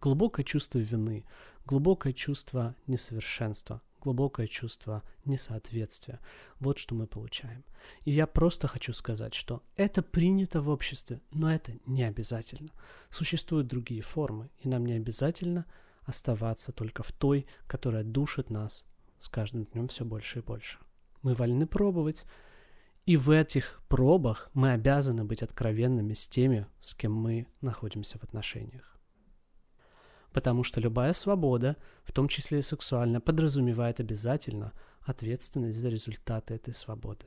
Глубокое 0.00 0.42
чувство 0.42 0.78
вины, 0.78 1.26
глубокое 1.66 2.14
чувство 2.14 2.74
несовершенства, 2.86 3.82
глубокое 4.00 4.46
чувство 4.46 5.02
несоответствия. 5.26 6.18
Вот 6.60 6.78
что 6.78 6.94
мы 6.94 7.06
получаем. 7.06 7.62
И 8.06 8.10
я 8.10 8.26
просто 8.26 8.68
хочу 8.68 8.94
сказать, 8.94 9.34
что 9.34 9.62
это 9.76 10.00
принято 10.02 10.62
в 10.62 10.70
обществе, 10.70 11.20
но 11.30 11.52
это 11.52 11.74
не 11.84 12.04
обязательно. 12.04 12.70
Существуют 13.10 13.66
другие 13.66 14.00
формы, 14.00 14.48
и 14.60 14.68
нам 14.68 14.86
не 14.86 14.94
обязательно 14.94 15.66
оставаться 16.08 16.72
только 16.72 17.02
в 17.02 17.12
той, 17.12 17.46
которая 17.66 18.04
душит 18.04 18.50
нас 18.50 18.84
с 19.18 19.28
каждым 19.28 19.64
днем 19.64 19.88
все 19.88 20.04
больше 20.04 20.40
и 20.40 20.42
больше. 20.42 20.78
Мы 21.22 21.34
вольны 21.34 21.66
пробовать, 21.66 22.24
и 23.06 23.16
в 23.16 23.30
этих 23.30 23.80
пробах 23.88 24.50
мы 24.54 24.72
обязаны 24.72 25.24
быть 25.24 25.42
откровенными 25.42 26.14
с 26.14 26.28
теми, 26.28 26.66
с 26.80 26.94
кем 26.94 27.12
мы 27.12 27.46
находимся 27.60 28.18
в 28.18 28.24
отношениях 28.24 28.98
потому 30.32 30.62
что 30.62 30.80
любая 30.80 31.12
свобода, 31.12 31.76
в 32.04 32.12
том 32.12 32.28
числе 32.28 32.60
и 32.60 32.62
сексуальная, 32.62 33.20
подразумевает 33.20 34.00
обязательно 34.00 34.72
ответственность 35.00 35.78
за 35.78 35.88
результаты 35.88 36.54
этой 36.54 36.74
свободы. 36.74 37.26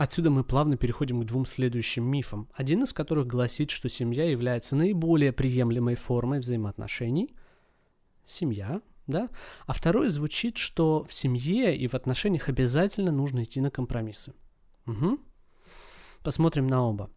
Отсюда 0.00 0.30
мы 0.30 0.44
плавно 0.44 0.78
переходим 0.78 1.20
к 1.20 1.26
двум 1.26 1.44
следующим 1.44 2.04
мифам, 2.04 2.48
один 2.54 2.84
из 2.84 2.94
которых 2.94 3.26
гласит, 3.26 3.70
что 3.70 3.90
семья 3.90 4.24
является 4.24 4.74
наиболее 4.74 5.30
приемлемой 5.30 5.94
формой 5.94 6.38
взаимоотношений. 6.38 7.34
Семья, 8.24 8.80
да? 9.06 9.28
А 9.66 9.74
второй 9.74 10.08
звучит, 10.08 10.56
что 10.56 11.04
в 11.04 11.12
семье 11.12 11.76
и 11.76 11.86
в 11.86 11.92
отношениях 11.92 12.48
обязательно 12.48 13.12
нужно 13.12 13.42
идти 13.42 13.60
на 13.60 13.70
компромиссы. 13.70 14.32
Угу. 14.86 15.20
Посмотрим 16.22 16.66
на 16.66 16.82
оба. 16.82 17.10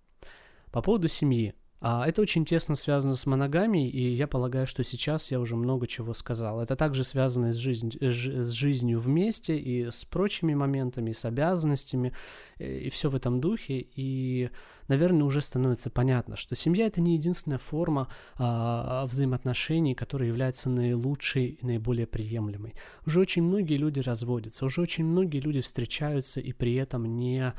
По 0.73 0.81
поводу 0.81 1.07
семьи. 1.07 1.55
А 1.85 2.07
это 2.07 2.21
очень 2.21 2.45
тесно 2.45 2.77
связано 2.77 3.13
с 3.13 3.25
моногамией, 3.25 3.89
и 3.89 4.13
я 4.13 4.25
полагаю, 4.25 4.65
что 4.65 4.85
сейчас 4.85 5.31
я 5.31 5.39
уже 5.41 5.57
много 5.57 5.85
чего 5.85 6.13
сказал. 6.13 6.61
Это 6.61 6.77
также 6.77 7.03
связано 7.03 7.51
с, 7.51 7.57
жизнь, 7.57 7.91
с 7.99 8.51
жизнью 8.51 9.01
вместе 9.01 9.57
и 9.59 9.91
с 9.91 10.05
прочими 10.05 10.53
моментами, 10.53 11.11
с 11.11 11.25
обязанностями, 11.25 12.13
и 12.57 12.89
все 12.89 13.09
в 13.09 13.15
этом 13.15 13.41
духе. 13.41 13.85
И, 13.97 14.49
наверное, 14.87 15.25
уже 15.25 15.41
становится 15.41 15.89
понятно, 15.89 16.37
что 16.37 16.55
семья 16.55 16.85
это 16.85 17.01
не 17.01 17.15
единственная 17.15 17.57
форма 17.57 18.07
а, 18.37 19.05
взаимоотношений, 19.05 19.93
которая 19.93 20.29
является 20.29 20.69
наилучшей 20.69 21.47
и 21.47 21.65
наиболее 21.65 22.07
приемлемой. 22.07 22.75
Уже 23.05 23.19
очень 23.19 23.43
многие 23.43 23.75
люди 23.75 23.99
разводятся, 23.99 24.63
уже 24.63 24.79
очень 24.79 25.03
многие 25.03 25.41
люди 25.41 25.59
встречаются 25.59 26.39
и 26.39 26.53
при 26.53 26.75
этом 26.75 27.17
не 27.17 27.53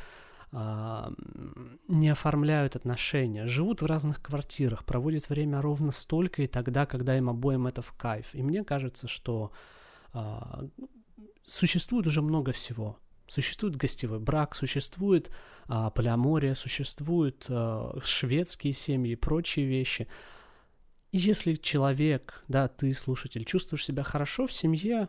не 0.56 2.08
оформляют 2.10 2.76
отношения, 2.76 3.46
живут 3.46 3.82
в 3.82 3.86
разных 3.86 4.22
квартирах, 4.22 4.84
проводят 4.84 5.28
время 5.28 5.60
ровно 5.60 5.90
столько 5.90 6.42
и 6.42 6.46
тогда, 6.46 6.86
когда 6.86 7.16
им 7.16 7.28
обоим 7.28 7.66
это 7.66 7.82
в 7.82 7.92
кайф. 7.92 8.34
И 8.34 8.42
мне 8.42 8.62
кажется, 8.62 9.08
что 9.08 9.50
а, 10.12 10.64
существует 11.44 12.06
уже 12.06 12.22
много 12.22 12.52
всего. 12.52 12.98
Существует 13.26 13.74
гостевой 13.74 14.20
брак, 14.20 14.54
существует 14.54 15.30
а, 15.66 15.90
полиамория, 15.90 16.54
существуют 16.54 17.46
а, 17.48 17.98
шведские 18.04 18.74
семьи 18.74 19.12
и 19.12 19.16
прочие 19.16 19.66
вещи. 19.66 20.06
И 21.10 21.18
если 21.18 21.54
человек, 21.54 22.44
да, 22.46 22.68
ты, 22.68 22.92
слушатель, 22.94 23.44
чувствуешь 23.44 23.84
себя 23.84 24.04
хорошо 24.04 24.46
в 24.46 24.52
семье, 24.52 25.08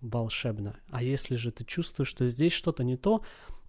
волшебно. 0.00 0.78
А 0.90 1.02
если 1.02 1.36
же 1.36 1.50
ты 1.50 1.64
чувствуешь, 1.64 2.08
что 2.08 2.26
здесь 2.26 2.52
что-то 2.52 2.84
не 2.84 2.96
то, 2.96 3.22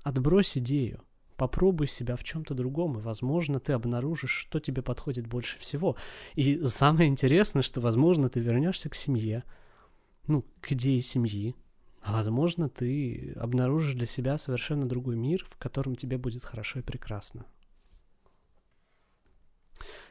Отбрось 0.03 0.57
идею. 0.57 1.01
Попробуй 1.35 1.87
себя 1.87 2.15
в 2.15 2.23
чем-то 2.23 2.53
другом, 2.53 2.97
и, 2.97 3.01
возможно, 3.01 3.59
ты 3.59 3.73
обнаружишь, 3.73 4.31
что 4.31 4.59
тебе 4.59 4.81
подходит 4.81 5.25
больше 5.25 5.57
всего. 5.57 5.95
И 6.35 6.59
самое 6.65 7.09
интересное, 7.09 7.61
что, 7.61 7.79
возможно, 7.79 8.27
ты 8.27 8.41
вернешься 8.41 8.89
к 8.89 8.95
семье, 8.95 9.43
ну, 10.27 10.45
к 10.59 10.73
идее 10.73 10.99
семьи, 10.99 11.55
а, 12.01 12.13
возможно, 12.13 12.69
ты 12.69 13.33
обнаружишь 13.37 13.95
для 13.95 14.05
себя 14.05 14.37
совершенно 14.37 14.87
другой 14.87 15.15
мир, 15.15 15.45
в 15.47 15.57
котором 15.57 15.95
тебе 15.95 16.17
будет 16.17 16.43
хорошо 16.43 16.79
и 16.79 16.83
прекрасно. 16.83 17.45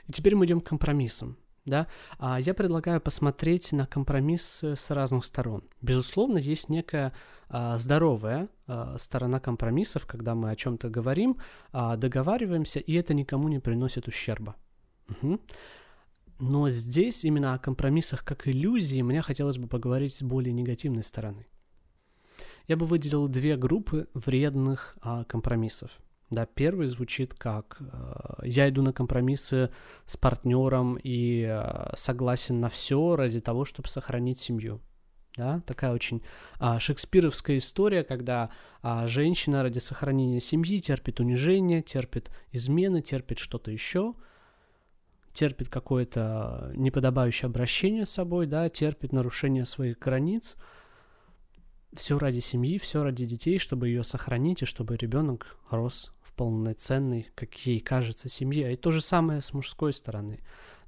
И 0.07 0.13
теперь 0.13 0.35
мы 0.35 0.47
идем 0.47 0.61
к 0.61 0.67
компромиссам 0.67 1.37
да, 1.69 1.87
а 2.19 2.41
я 2.41 2.55
предлагаю 2.55 3.01
посмотреть 3.01 3.73
на 3.73 3.87
компромисс 3.87 4.63
с 4.63 4.91
разных 4.91 5.25
сторон. 5.25 5.65
Безусловно, 5.81 6.39
есть 6.39 6.69
некая 6.69 7.13
а, 7.49 7.79
здоровая 7.79 8.49
а, 8.67 8.97
сторона 8.99 9.41
компромиссов, 9.41 10.07
когда 10.07 10.35
мы 10.35 10.51
о 10.51 10.57
чем-то 10.57 10.89
говорим, 10.89 11.39
а, 11.73 11.97
договариваемся, 11.97 12.81
и 12.81 12.95
это 12.95 13.15
никому 13.15 13.49
не 13.49 13.59
приносит 13.59 14.09
ущерба. 14.09 14.57
Угу. 15.09 15.41
Но 16.41 16.71
здесь 16.71 17.25
именно 17.25 17.55
о 17.55 17.59
компромиссах 17.59 18.25
как 18.25 18.47
иллюзии 18.47 19.03
мне 19.03 19.23
хотелось 19.23 19.59
бы 19.59 19.67
поговорить 19.67 20.15
с 20.15 20.23
более 20.23 20.53
негативной 20.53 21.03
стороны. 21.03 21.47
Я 22.67 22.77
бы 22.77 22.87
выделил 22.87 23.29
две 23.29 23.57
группы 23.57 24.09
вредных 24.15 24.97
а, 25.01 25.25
компромиссов– 25.25 25.91
да, 26.31 26.45
первый 26.45 26.87
звучит 26.89 27.33
как 27.33 27.79
э, 27.81 28.47
я 28.47 28.69
иду 28.69 28.83
на 28.83 28.93
компромиссы 28.93 29.71
с 30.05 30.17
партнером 30.17 30.99
и 31.03 31.47
э, 31.49 31.91
согласен 31.97 32.61
на 32.61 32.69
все 32.69 33.17
ради 33.17 33.41
того, 33.41 33.65
чтобы 33.65 33.89
сохранить 33.89 34.39
семью. 34.39 34.81
Да, 35.37 35.63
такая 35.67 35.93
очень 35.93 36.21
а, 36.59 36.81
шекспировская 36.81 37.59
история, 37.59 38.03
когда 38.03 38.51
а, 38.83 39.07
женщина 39.07 39.63
ради 39.63 39.79
сохранения 39.79 40.41
семьи 40.41 40.81
терпит 40.81 41.21
унижение, 41.21 41.81
терпит 41.81 42.33
измены, 42.51 43.03
терпит 43.03 43.39
что-то 43.39 43.71
еще, 43.71 44.15
терпит 45.33 45.69
какое-то 45.69 46.73
неподобающее 46.75 47.47
обращение 47.47 48.05
с 48.05 48.11
собой, 48.11 48.47
да, 48.47 48.69
терпит 48.69 49.13
нарушение 49.13 49.65
своих 49.65 50.01
границ. 50.01 50.57
Все 51.95 52.19
ради 52.19 52.41
семьи, 52.41 52.77
все 52.77 53.05
ради 53.05 53.25
детей, 53.25 53.59
чтобы 53.59 53.87
ее 53.87 54.03
сохранить 54.03 54.63
и 54.63 54.67
чтобы 54.67 54.97
ребенок 54.97 55.57
рос 55.71 56.13
полноценной, 56.39 57.29
как 57.35 57.55
ей 57.67 57.81
кажется, 57.81 58.29
семье. 58.29 58.73
И 58.73 58.77
то 58.77 58.91
же 58.93 59.01
самое 59.01 59.41
с 59.41 59.53
мужской 59.53 59.93
стороны. 59.93 60.41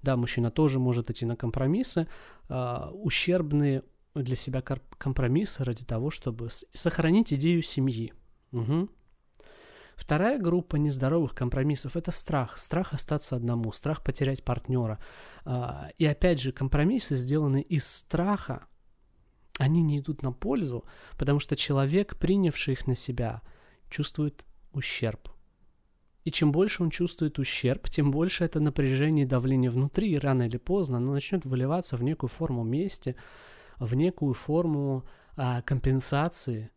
Да, 0.03 0.17
мужчина 0.17 0.51
тоже 0.51 0.79
может 0.79 1.11
идти 1.11 1.27
на 1.27 1.37
компромиссы, 1.37 2.07
э, 2.49 2.89
ущербные 2.93 3.83
для 4.15 4.37
себя 4.37 4.63
компромиссы 4.63 5.65
ради 5.65 5.85
того, 5.85 6.11
чтобы 6.11 6.49
сохранить 6.73 7.33
идею 7.33 7.63
семьи. 7.63 8.13
Угу. 8.53 8.89
Вторая 9.97 10.39
группа 10.39 10.77
нездоровых 10.77 11.35
компромиссов– 11.35 11.97
это 11.97 12.11
страх. 12.11 12.57
Страх 12.57 12.95
остаться 12.95 13.37
одному, 13.37 13.73
страх 13.73 14.03
потерять 14.03 14.43
партнера. 14.43 14.99
А, 15.45 15.91
и 15.99 16.07
опять 16.07 16.41
же, 16.41 16.53
компромиссы, 16.53 17.17
сделаны 17.17 17.61
из 17.61 17.87
страха, 17.87 18.67
они 19.59 19.83
не 19.83 19.99
идут 19.99 20.23
на 20.23 20.33
пользу, 20.33 20.85
потому 21.19 21.39
что 21.39 21.55
человек, 21.55 22.17
принявший 22.17 22.73
их 22.73 22.87
на 22.87 22.95
себя, 22.95 23.43
чувствует 23.91 24.47
ущерб. 24.73 25.29
И 26.25 26.31
чем 26.31 26.53
больше 26.53 26.83
он 26.83 26.91
чувствует 26.91 27.39
ущерб, 27.39 27.89
тем 27.89 28.11
больше 28.11 28.45
это 28.45 28.61
напряжение 28.61 29.25
и 29.25 29.29
давление 29.29 29.71
внутри, 29.71 30.13
и 30.13 30.19
рано 30.19 30.43
или 30.43 30.59
поздно 30.59 30.99
оно 30.99 31.13
начнет 31.13 31.45
выливаться 31.45 31.97
в 31.97 32.03
некую 32.03 32.29
форму 32.29 32.63
мести, 32.63 33.17
в 33.79 33.95
некую 33.95 34.35
форму 34.35 35.05
а, 35.37 35.63
компенсации. 35.63 36.71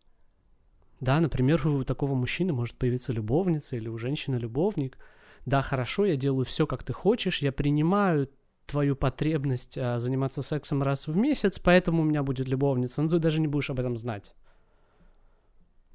Да, 1.02 1.20
например, 1.20 1.68
у 1.68 1.84
такого 1.84 2.16
мужчины 2.16 2.54
может 2.54 2.78
появиться 2.78 3.12
любовница 3.12 3.76
или 3.76 3.90
у 3.90 3.98
женщины 3.98 4.38
любовник. 4.38 4.98
Да, 5.46 5.62
хорошо, 5.62 6.06
я 6.06 6.16
делаю 6.16 6.46
все, 6.46 6.66
как 6.66 6.84
ты 6.84 6.94
хочешь, 6.94 7.42
я 7.42 7.52
принимаю 7.52 8.30
твою 8.66 8.96
потребность 8.96 9.78
а, 9.78 10.00
заниматься 10.00 10.42
сексом 10.42 10.82
раз 10.82 11.08
в 11.08 11.18
месяц, 11.18 11.60
поэтому 11.60 12.02
у 12.02 12.06
меня 12.06 12.24
будет 12.24 12.48
любовница, 12.48 13.02
но 13.02 13.10
ты 13.10 13.20
даже 13.20 13.42
не 13.42 13.48
будешь 13.48 13.70
об 13.70 13.82
этом 13.82 13.98
знать. 13.98 14.34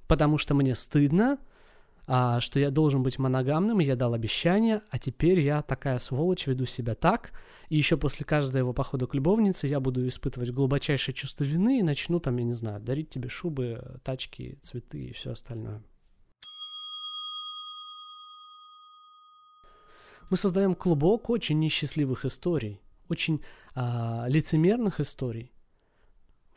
Потому 0.06 0.36
что 0.36 0.54
мне 0.54 0.74
стыдно, 0.74 1.38
а, 2.10 2.40
что 2.40 2.58
я 2.58 2.70
должен 2.70 3.02
быть 3.02 3.18
моногамным, 3.18 3.80
и 3.80 3.84
я 3.84 3.94
дал 3.94 4.14
обещание, 4.14 4.80
а 4.90 4.98
теперь 4.98 5.40
я 5.40 5.60
такая 5.60 5.98
сволочь, 5.98 6.46
веду 6.46 6.64
себя 6.64 6.94
так, 6.94 7.32
и 7.68 7.76
еще 7.76 7.98
после 7.98 8.24
каждого 8.24 8.56
его 8.56 8.72
похода 8.72 9.06
к 9.06 9.14
любовнице 9.14 9.66
я 9.66 9.78
буду 9.78 10.08
испытывать 10.08 10.50
глубочайшее 10.50 11.14
чувство 11.14 11.44
вины 11.44 11.80
и 11.80 11.82
начну 11.82 12.18
там, 12.18 12.38
я 12.38 12.44
не 12.44 12.54
знаю, 12.54 12.80
дарить 12.80 13.10
тебе 13.10 13.28
шубы, 13.28 14.00
тачки, 14.04 14.58
цветы 14.62 15.04
и 15.04 15.12
все 15.12 15.32
остальное. 15.32 15.82
Мы 20.30 20.38
создаем 20.38 20.74
клубок 20.74 21.28
очень 21.28 21.58
несчастливых 21.58 22.24
историй, 22.24 22.80
очень 23.10 23.42
а, 23.74 24.24
лицемерных 24.28 25.00
историй, 25.00 25.52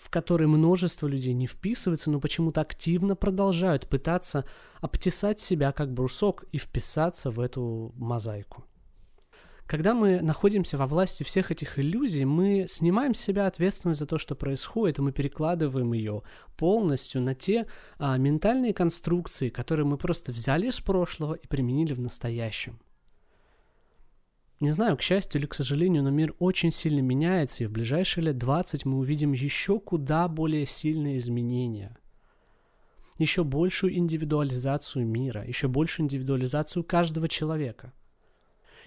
в 0.02 0.10
который 0.10 0.47
множество 0.47 1.06
людей 1.06 1.34
не 1.34 1.45
вписываются, 1.45 2.10
но 2.10 2.20
почему-то 2.20 2.62
активно 2.62 3.16
продолжают 3.16 3.88
пытаться 3.88 4.45
обтесать 4.80 5.39
себя 5.39 5.72
как 5.72 5.93
брусок 5.93 6.43
и 6.52 6.58
вписаться 6.58 7.30
в 7.30 7.39
эту 7.39 7.93
мозаику. 7.95 8.66
Когда 9.68 9.93
мы 9.93 10.20
находимся 10.20 10.78
во 10.78 10.88
власти 10.88 11.24
всех 11.24 11.52
этих 11.52 11.80
иллюзий, 11.80 12.26
мы 12.26 12.66
снимаем 12.68 13.14
с 13.14 13.22
себя 13.22 13.47
ответственность 13.47 13.99
за 13.99 14.06
то, 14.06 14.18
что 14.18 14.36
происходит, 14.36 14.97
и 14.97 15.02
мы 15.02 15.12
перекладываем 15.12 15.93
ее 15.93 16.24
полностью 16.58 17.22
на 17.22 17.36
те 17.36 17.68
а, 17.97 18.18
ментальные 18.18 18.74
конструкции, 18.74 19.49
которые 19.49 19.86
мы 19.86 19.97
просто 19.97 20.32
взяли 20.32 20.68
из 20.68 20.82
прошлого 20.82 21.36
и 21.36 21.47
применили 21.47 21.93
в 21.93 22.02
настоящем. 22.02 22.80
Не 24.62 24.70
знаю, 24.70 24.95
к 24.95 25.01
счастью 25.01 25.41
или 25.41 25.47
к 25.47 25.55
сожалению, 25.55 26.03
но 26.03 26.12
мир 26.12 26.36
очень 26.38 26.70
сильно 26.70 26.99
меняется, 26.99 27.64
и 27.64 27.68
в 27.68 27.72
ближайшие 27.72 28.26
лет 28.26 28.38
20 28.38 28.86
мы 28.86 28.99
увидим 28.99 29.32
еще 29.32 29.80
куда 29.80 30.28
более 30.28 30.68
сильные 30.68 31.18
изменения. 31.18 31.97
Еще 33.18 33.43
большую 33.43 33.97
индивидуализацию 33.97 35.07
мира, 35.07 35.43
еще 35.43 35.68
большую 35.68 36.05
индивидуализацию 36.05 36.84
каждого 36.84 37.28
человека. 37.28 37.91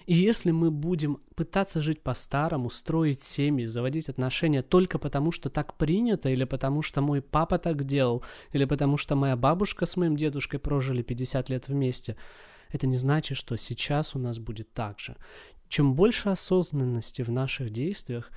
И 0.05 0.13
если 0.13 0.51
мы 0.51 0.71
будем 0.71 1.19
пытаться 1.35 1.81
жить 1.81 2.01
по-старому, 2.01 2.69
строить 2.69 3.21
семьи, 3.21 3.65
заводить 3.65 4.07
отношения 4.07 4.61
только 4.61 4.97
потому, 4.97 5.33
что 5.33 5.49
так 5.49 5.73
принято, 5.73 6.29
или 6.29 6.45
потому 6.45 6.83
что 6.83 7.01
мой 7.01 7.21
папа 7.21 7.57
так 7.57 7.83
делал, 7.83 8.23
или 8.53 8.63
потому 8.63 8.95
что 8.95 9.17
моя 9.17 9.35
бабушка 9.35 9.85
с 9.85 9.97
моим 9.97 10.15
дедушкой 10.15 10.61
прожили 10.61 11.01
50 11.01 11.49
лет 11.49 11.67
вместе, 11.67 12.15
это 12.71 12.87
не 12.87 12.97
значит, 12.97 13.37
что 13.37 13.55
сейчас 13.57 14.15
у 14.15 14.19
нас 14.19 14.39
будет 14.39 14.71
так 14.73 14.99
же. 14.99 15.15
Чем 15.67 15.95
больше 15.95 16.29
осознанности 16.29 17.21
в 17.21 17.29
наших 17.29 17.71
действиях, 17.71 18.31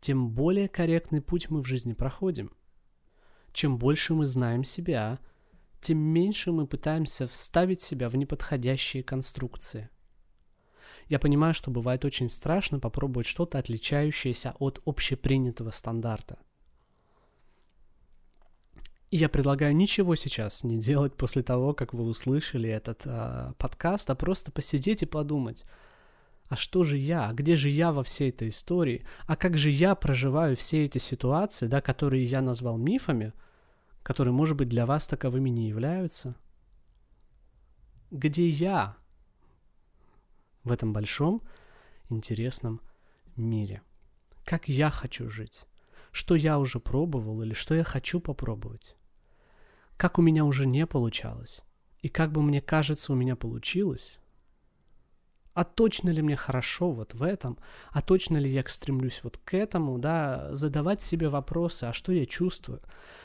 тем 0.00 0.30
более 0.30 0.68
корректный 0.68 1.20
путь 1.20 1.48
мы 1.48 1.62
в 1.62 1.66
жизни 1.66 1.92
проходим. 1.92 2.50
Чем 3.52 3.78
больше 3.78 4.14
мы 4.14 4.26
знаем 4.26 4.64
себя, 4.64 5.20
тем 5.80 5.98
меньше 5.98 6.52
мы 6.52 6.66
пытаемся 6.66 7.26
вставить 7.26 7.80
себя 7.80 8.08
в 8.08 8.16
неподходящие 8.16 9.02
конструкции. 9.02 9.90
Я 11.08 11.18
понимаю, 11.18 11.52
что 11.54 11.70
бывает 11.70 12.04
очень 12.04 12.30
страшно 12.30 12.78
попробовать 12.80 13.26
что-то 13.26 13.58
отличающееся 13.58 14.54
от 14.58 14.80
общепринятого 14.86 15.70
стандарта. 15.70 16.38
И 19.10 19.18
я 19.18 19.28
предлагаю 19.28 19.76
ничего 19.76 20.16
сейчас 20.16 20.64
не 20.64 20.78
делать 20.78 21.14
после 21.16 21.42
того, 21.42 21.74
как 21.74 21.92
вы 21.92 22.04
услышали 22.04 22.70
этот 22.70 23.02
э, 23.04 23.52
подкаст, 23.58 24.08
а 24.08 24.14
просто 24.14 24.50
посидеть 24.50 25.02
и 25.02 25.06
подумать– 25.06 25.64
а 26.52 26.54
что 26.54 26.84
же 26.84 26.98
я, 26.98 27.30
а 27.30 27.32
где 27.32 27.56
же 27.56 27.70
я 27.70 27.92
во 27.92 28.04
всей 28.04 28.28
этой 28.28 28.50
истории, 28.50 29.06
а 29.26 29.36
как 29.36 29.56
же 29.56 29.70
я 29.70 29.94
проживаю 29.94 30.54
все 30.54 30.84
эти 30.84 30.98
ситуации, 30.98 31.66
да, 31.66 31.80
которые 31.80 32.24
я 32.24 32.42
назвал 32.42 32.76
мифами, 32.76 33.32
которые, 34.02 34.34
может 34.34 34.58
быть, 34.58 34.68
для 34.68 34.84
вас 34.84 35.08
таковыми 35.08 35.48
не 35.48 35.66
являются. 35.70 36.36
Где 38.10 38.50
я 38.50 38.98
в 40.62 40.72
этом 40.72 40.92
большом, 40.92 41.40
интересном 42.10 42.82
мире? 43.34 43.80
Как 44.44 44.68
я 44.68 44.90
хочу 44.90 45.30
жить? 45.30 45.64
Что 46.10 46.34
я 46.34 46.58
уже 46.58 46.80
пробовал 46.80 47.40
или 47.40 47.54
что 47.54 47.74
я 47.74 47.82
хочу 47.82 48.20
попробовать? 48.20 48.94
Как 49.96 50.18
у 50.18 50.22
меня 50.22 50.44
уже 50.44 50.66
не 50.66 50.86
получалось? 50.86 51.62
И 52.02 52.10
как 52.10 52.30
бы 52.30 52.42
мне 52.42 52.60
кажется, 52.60 53.14
у 53.14 53.16
меня 53.16 53.36
получилось, 53.36 54.18
а 55.54 55.64
точно 55.64 56.10
ли 56.10 56.22
мне 56.22 56.36
хорошо 56.36 56.90
вот 56.90 57.14
в 57.14 57.22
этом, 57.22 57.58
а 57.90 58.00
точно 58.00 58.38
ли 58.38 58.50
я 58.50 58.64
стремлюсь 58.66 59.20
вот 59.22 59.38
к 59.38 59.54
этому, 59.54 59.98
да, 59.98 60.54
задавать 60.54 61.02
себе 61.02 61.28
вопросы, 61.28 61.84
а 61.84 61.92
что 61.92 62.12
я 62.12 62.26
чувствую 62.26 62.80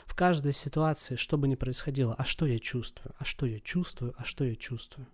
в 0.06 0.14
каждой 0.14 0.52
ситуации, 0.52 1.16
что 1.16 1.38
бы 1.38 1.48
ни 1.48 1.54
происходило, 1.54 2.14
а 2.18 2.24
что 2.24 2.46
я 2.46 2.58
чувствую, 2.58 3.14
а 3.18 3.24
что 3.24 3.46
я 3.46 3.60
чувствую, 3.60 4.14
а 4.16 4.24
что 4.24 4.44
я 4.44 4.56
чувствую. 4.56 5.06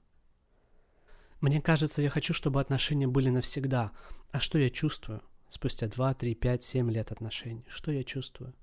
Мне 1.40 1.60
кажется, 1.60 2.02
я 2.02 2.10
хочу, 2.10 2.32
чтобы 2.32 2.60
отношения 2.60 3.06
были 3.06 3.28
навсегда, 3.28 3.92
а 4.30 4.40
что 4.40 4.58
я 4.58 4.70
чувствую 4.70 5.22
спустя 5.50 5.86
2, 5.86 6.14
3, 6.14 6.34
5, 6.34 6.62
7 6.62 6.90
лет 6.90 7.12
отношений, 7.12 7.64
что 7.68 7.92
я 7.92 8.02
чувствую? 8.02 8.54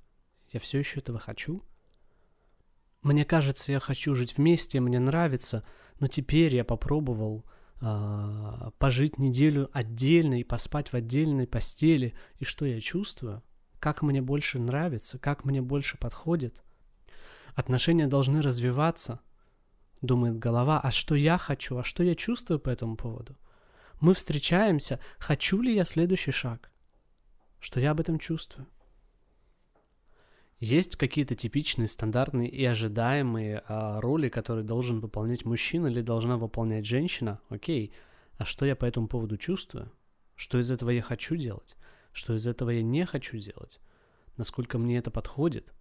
Я 0.51 0.59
все 0.59 0.79
еще 0.79 0.99
этого 0.99 1.19
хочу? 1.19 1.63
Мне 3.01 3.25
кажется, 3.25 3.71
я 3.71 3.79
хочу 3.79 4.13
жить 4.13 4.37
вместе, 4.37 4.79
мне 4.79 4.99
нравится, 4.99 5.63
но 5.99 6.07
теперь 6.07 6.53
я 6.55 6.63
попробовал 6.63 7.45
пожить 8.77 9.17
неделю 9.17 9.69
отдельно 9.73 10.39
и 10.39 10.43
поспать 10.43 10.89
в 10.89 10.93
отдельной 10.93 11.47
постели, 11.47 12.13
и 12.37 12.45
что 12.45 12.65
я 12.65 12.79
чувствую, 12.79 13.43
как 13.79 14.03
мне 14.03 14.21
больше 14.21 14.59
нравится, 14.59 15.17
как 15.17 15.45
мне 15.45 15.61
больше 15.61 15.97
подходит. 15.97 16.61
Отношения 17.55 18.07
должны 18.07 18.41
развиваться, 18.41 19.19
думает 20.01 20.37
голова, 20.37 20.79
а 20.79 20.91
что 20.91 21.15
я 21.15 21.37
хочу, 21.37 21.77
а 21.77 21.83
что 21.83 22.03
я 22.03 22.13
чувствую 22.13 22.59
по 22.59 22.69
этому 22.69 22.95
поводу. 22.95 23.35
Мы 23.99 24.13
встречаемся, 24.13 24.99
хочу 25.17 25.61
ли 25.61 25.73
я 25.73 25.83
следующий 25.83 26.31
шаг, 26.31 26.71
что 27.59 27.79
я 27.79 27.91
об 27.91 27.99
этом 27.99 28.19
чувствую. 28.19 28.67
Есть 30.61 30.95
какие-то 30.95 31.33
типичные, 31.33 31.87
стандартные 31.87 32.47
и 32.47 32.63
ожидаемые 32.63 33.63
а, 33.67 33.99
роли, 33.99 34.29
которые 34.29 34.63
должен 34.63 34.99
выполнять 34.99 35.43
мужчина 35.43 35.87
или 35.87 36.01
должна 36.01 36.37
выполнять 36.37 36.85
женщина. 36.85 37.41
Окей, 37.49 37.91
а 38.37 38.45
что 38.45 38.67
я 38.67 38.75
по 38.75 38.85
этому 38.85 39.07
поводу 39.07 39.37
чувствую? 39.37 39.91
Что 40.35 40.59
из 40.59 40.69
этого 40.69 40.91
я 40.91 41.01
хочу 41.01 41.35
делать? 41.35 41.75
Что 42.11 42.35
из 42.35 42.45
этого 42.45 42.69
я 42.69 42.83
не 42.83 43.07
хочу 43.07 43.39
делать? 43.39 43.79
Насколько 44.37 44.77
мне 44.77 44.99
это 44.99 45.09
подходит? 45.09 45.73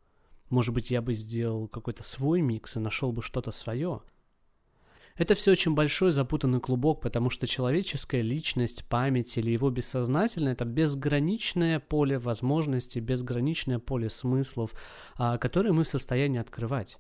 Может 0.49 0.75
быть, 0.75 0.91
я 0.91 1.03
бы 1.03 1.13
сделал 1.13 1.69
какой-то 1.69 2.03
свой 2.03 2.41
микс 2.41 2.79
и 2.79 2.81
нашел 2.81 3.13
бы 3.13 3.21
что-то 3.21 3.51
свое. 3.51 4.01
Это 5.21 5.35
все 5.35 5.51
очень 5.51 5.75
большой 5.75 6.13
запутанный 6.13 6.61
клубок, 6.61 7.03
потому 7.03 7.29
что 7.29 7.47
человеческая 7.47 8.23
личность, 8.23 8.87
память 8.89 9.37
или 9.37 9.51
его 9.51 9.69
бессознательное– 9.69 10.53
это 10.55 10.65
безграничное 10.65 11.79
поле 11.79 12.19
возможностей, 12.19 13.01
безграничное 13.01 13.79
поле 13.79 14.09
смыслов, 14.09 14.73
а, 15.17 15.37
которые 15.37 15.75
мы 15.75 15.85
в 15.85 15.89
состоянии 15.89 16.41
открывать. 16.41 16.97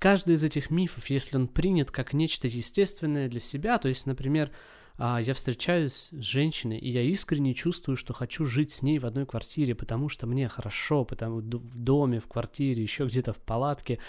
Каждый 0.00 0.34
из 0.34 0.42
этих 0.42 0.70
мифов, 0.70 1.08
если 1.08 1.36
он 1.36 1.46
принят 1.46 1.92
как 1.92 2.14
нечто 2.14 2.48
естественное 2.48 3.28
для 3.28 3.38
себя, 3.38 3.78
то 3.78 3.86
есть, 3.86 4.06
например, 4.06 4.50
а, 4.98 5.20
я 5.20 5.32
встречаюсь 5.32 5.92
с 5.92 6.20
женщиной, 6.20 6.78
и 6.78 6.90
я 6.90 7.02
искренне 7.02 7.54
чувствую, 7.54 7.96
что 7.96 8.12
хочу 8.12 8.44
жить 8.44 8.72
с 8.72 8.82
ней 8.82 8.98
в 8.98 9.06
одной 9.06 9.24
квартире, 9.24 9.76
потому 9.76 10.08
что 10.08 10.26
мне 10.26 10.48
хорошо, 10.48 11.04
потому 11.04 11.36
в 11.36 11.78
доме, 11.78 12.18
в 12.18 12.26
квартире, 12.26 12.82
еще 12.82 13.06
где-то 13.06 13.32
в 13.32 13.38
палатке 13.38 14.00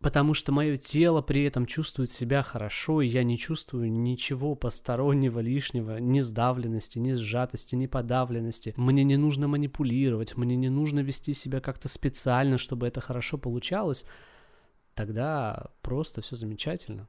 потому 0.00 0.34
что 0.34 0.52
мое 0.52 0.76
тело 0.76 1.22
при 1.22 1.44
этом 1.44 1.66
чувствует 1.66 2.10
себя 2.10 2.42
хорошо, 2.42 3.00
и 3.02 3.08
я 3.08 3.22
не 3.24 3.38
чувствую 3.38 3.90
ничего 3.90 4.54
постороннего, 4.54 5.40
лишнего, 5.40 5.98
ни 5.98 6.20
сдавленности, 6.20 6.98
ни 6.98 7.12
сжатости, 7.12 7.74
ни 7.74 7.86
подавленности. 7.86 8.74
Мне 8.76 9.04
не 9.04 9.16
нужно 9.16 9.48
манипулировать, 9.48 10.36
мне 10.36 10.56
не 10.56 10.68
нужно 10.68 11.00
вести 11.00 11.32
себя 11.32 11.60
как-то 11.60 11.88
специально, 11.88 12.58
чтобы 12.58 12.86
это 12.86 13.00
хорошо 13.00 13.38
получалось. 13.38 14.04
Тогда 14.94 15.66
просто 15.82 16.22
все 16.22 16.36
замечательно 16.36 17.08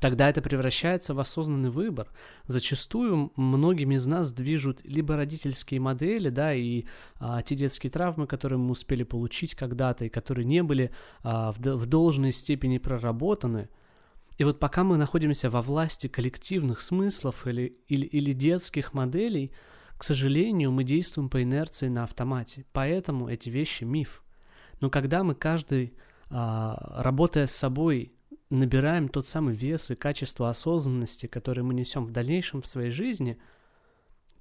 тогда 0.00 0.28
это 0.28 0.42
превращается 0.42 1.14
в 1.14 1.20
осознанный 1.20 1.70
выбор. 1.70 2.08
Зачастую 2.46 3.32
многими 3.36 3.94
из 3.94 4.06
нас 4.06 4.32
движут 4.32 4.80
либо 4.84 5.16
родительские 5.16 5.80
модели, 5.80 6.28
да, 6.28 6.54
и 6.54 6.84
а, 7.16 7.42
те 7.42 7.54
детские 7.54 7.90
травмы, 7.90 8.26
которые 8.26 8.58
мы 8.58 8.70
успели 8.70 9.02
получить 9.02 9.54
когда-то 9.54 10.04
и 10.04 10.08
которые 10.08 10.44
не 10.44 10.62
были 10.62 10.90
а, 11.22 11.52
в, 11.52 11.58
в 11.58 11.86
должной 11.86 12.32
степени 12.32 12.78
проработаны. 12.78 13.68
И 14.36 14.44
вот 14.44 14.60
пока 14.60 14.84
мы 14.84 14.96
находимся 14.96 15.50
во 15.50 15.62
власти 15.62 16.06
коллективных 16.06 16.80
смыслов 16.80 17.46
или, 17.46 17.76
или, 17.88 18.06
или 18.06 18.32
детских 18.32 18.94
моделей, 18.94 19.52
к 19.96 20.04
сожалению, 20.04 20.70
мы 20.70 20.84
действуем 20.84 21.28
по 21.28 21.42
инерции 21.42 21.88
на 21.88 22.04
автомате. 22.04 22.64
Поэтому 22.72 23.28
эти 23.28 23.48
вещи 23.48 23.82
миф. 23.82 24.22
Но 24.80 24.90
когда 24.90 25.24
мы 25.24 25.34
каждый, 25.34 25.94
а, 26.30 27.02
работая 27.02 27.46
с 27.46 27.52
собой, 27.52 28.12
набираем 28.50 29.08
тот 29.08 29.26
самый 29.26 29.54
вес 29.54 29.90
и 29.90 29.94
качество 29.94 30.48
осознанности, 30.48 31.26
который 31.26 31.62
мы 31.62 31.74
несем 31.74 32.04
в 32.04 32.10
дальнейшем 32.10 32.62
в 32.62 32.66
своей 32.66 32.90
жизни, 32.90 33.38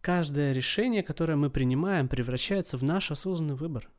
каждое 0.01 0.53
решение, 0.53 1.03
которое 1.03 1.36
мы 1.36 1.49
принимаем, 1.49 2.08
превращается 2.08 2.78
в 2.78 2.84
наш 2.84 3.12
осознанный 3.12 3.55
выбор. 3.55 3.89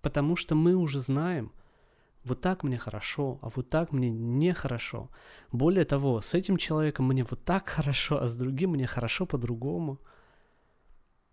Потому 0.00 0.34
что 0.34 0.54
мы 0.56 0.74
уже 0.74 0.98
знаем, 0.98 1.52
вот 2.24 2.40
так 2.40 2.64
мне 2.64 2.78
хорошо, 2.78 3.38
а 3.42 3.48
вот 3.54 3.70
так 3.70 3.92
мне 3.92 4.10
нехорошо. 4.10 5.10
Более 5.52 5.84
того, 5.84 6.20
с 6.20 6.34
этим 6.34 6.56
человеком 6.56 7.06
мне 7.06 7.24
вот 7.24 7.44
так 7.44 7.68
хорошо, 7.68 8.20
а 8.20 8.26
с 8.26 8.36
другим 8.36 8.70
мне 8.70 8.86
хорошо 8.86 9.26
по-другому. 9.26 10.00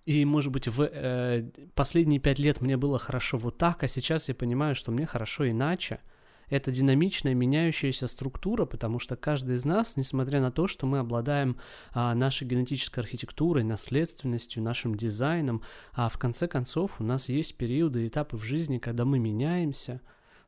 И, 0.05 0.25
может 0.25 0.51
быть, 0.51 0.67
в 0.67 0.81
э, 0.81 1.51
последние 1.75 2.19
пять 2.19 2.39
лет 2.39 2.61
мне 2.61 2.77
было 2.77 2.97
хорошо 2.97 3.37
вот 3.37 3.57
так, 3.57 3.83
а 3.83 3.87
сейчас 3.87 4.27
я 4.27 4.35
понимаю, 4.35 4.75
что 4.75 4.91
мне 4.91 5.07
хорошо 5.07 5.49
иначе– 5.49 5.99
Это 6.49 6.71
динамичная, 6.71 7.33
меняющаяся 7.33 8.07
структура, 8.07 8.65
потому 8.65 8.99
что 8.99 9.15
каждый 9.15 9.55
из 9.55 9.65
нас, 9.65 9.97
несмотря 9.97 10.41
на 10.41 10.51
то, 10.51 10.67
что 10.67 10.87
мы 10.87 10.99
обладаем 10.99 11.57
а, 11.91 12.15
нашей 12.15 12.47
генетической 12.47 13.01
архитектурой, 13.01 13.63
наследственностью, 13.63 14.63
нашим 14.63 14.95
дизайном, 14.95 15.61
а 15.93 16.09
в 16.09 16.17
конце 16.17 16.47
концов 16.47 16.99
у 16.99 17.03
нас 17.03 17.29
есть 17.29 17.57
периоды, 17.57 18.07
этапы 18.07 18.37
в 18.37 18.43
жизни, 18.43 18.79
когда 18.79 19.05
мы 19.05 19.19
меняемся, 19.19 20.01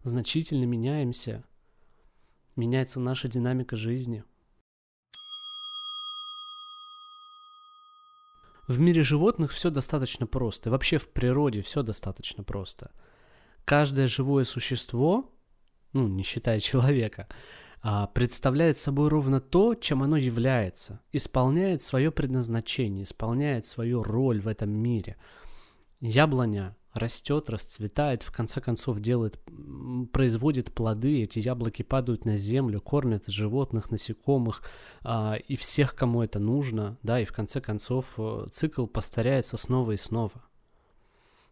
значительно 0.03 0.65
меняемся, 0.65 1.43
меняется 2.55 2.99
наша 2.99 3.27
динамика 3.27 3.75
жизни. 3.75 4.23
В 8.67 8.79
мире 8.79 9.03
животных 9.03 9.51
все 9.51 9.69
достаточно 9.69 10.25
просто. 10.25 10.69
И 10.69 10.71
вообще 10.71 10.97
в 10.97 11.09
природе 11.09 11.61
все 11.61 11.83
достаточно 11.83 12.43
просто. 12.43 12.91
Каждое 13.65 14.07
живое 14.07 14.45
существо, 14.45 15.29
ну, 15.93 16.07
не 16.07 16.23
считая 16.23 16.59
человека, 16.59 17.27
а, 17.83 18.07
представляет 18.07 18.77
собой 18.77 19.09
ровно 19.09 19.39
то, 19.39 19.75
чем 19.75 20.03
оно 20.03 20.15
является, 20.17 21.01
исполняет 21.11 21.81
свое 21.81 22.11
предназначение, 22.11 23.03
исполняет 23.03 23.65
свою 23.65 24.03
роль 24.03 24.39
в 24.39 24.47
этом 24.47 24.69
мире. 24.69 25.17
Яблоня 25.99 26.75
растет, 26.93 27.49
расцветает, 27.49 28.21
в 28.23 28.31
конце 28.31 28.61
концов 28.61 28.99
делает, 28.99 29.39
производит 30.11 30.73
плоды, 30.73 31.23
эти 31.23 31.39
яблоки 31.39 31.81
падают 31.81 32.25
на 32.25 32.37
землю, 32.37 32.81
кормят 32.81 33.27
животных, 33.27 33.91
насекомых 33.91 34.63
а, 35.01 35.35
и 35.35 35.55
всех, 35.55 35.95
кому 35.95 36.21
это 36.21 36.39
нужно, 36.39 36.97
да, 37.01 37.19
и 37.19 37.25
в 37.25 37.31
конце 37.31 37.61
концов 37.61 38.13
э, 38.17 38.45
цикл 38.51 38.85
повторяется 38.85 39.57
снова 39.57 39.93
и 39.93 39.97
снова. 39.97 40.43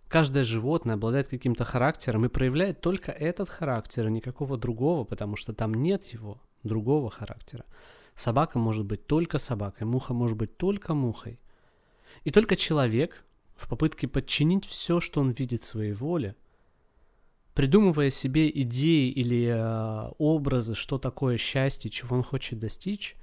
Каждое 0.09 0.43
животное 0.43 0.95
обладает 0.95 1.27
каким-то 1.27 1.63
характером 1.63 2.25
и 2.25 2.29
проявляет 2.29 2.81
только 2.81 3.11
этот 3.11 3.47
характер, 3.47 4.07
а 4.07 4.09
никакого 4.09 4.57
другого, 4.57 5.03
потому 5.03 5.35
что 5.35 5.53
там 5.53 5.71
нет 5.71 6.03
его 6.05 6.41
другого 6.63 7.11
характера. 7.11 7.63
Собака 8.15 8.57
может 8.57 8.87
быть 8.87 9.05
только 9.05 9.37
собакой, 9.37 9.85
муха 9.85 10.15
может 10.15 10.35
быть 10.35 10.57
только 10.57 10.95
мухой. 10.95 11.39
И 12.23 12.31
только 12.31 12.55
человек 12.55 13.23
в 13.55 13.69
попытке 13.69 14.07
подчинить 14.07 14.65
все, 14.65 14.99
что 14.99 15.21
он 15.21 15.29
видит 15.29 15.61
своей 15.61 15.93
воле, 15.93 16.35
придумывая 17.53 18.09
себе 18.09 18.49
идеи 18.49 19.11
или 19.11 19.45
э, 19.45 20.11
образы, 20.17 20.73
что 20.73 20.97
такое 20.97 21.37
счастье, 21.37 21.91
чего 21.91 22.15
он 22.15 22.23
хочет 22.23 22.57
достичь, 22.57 23.15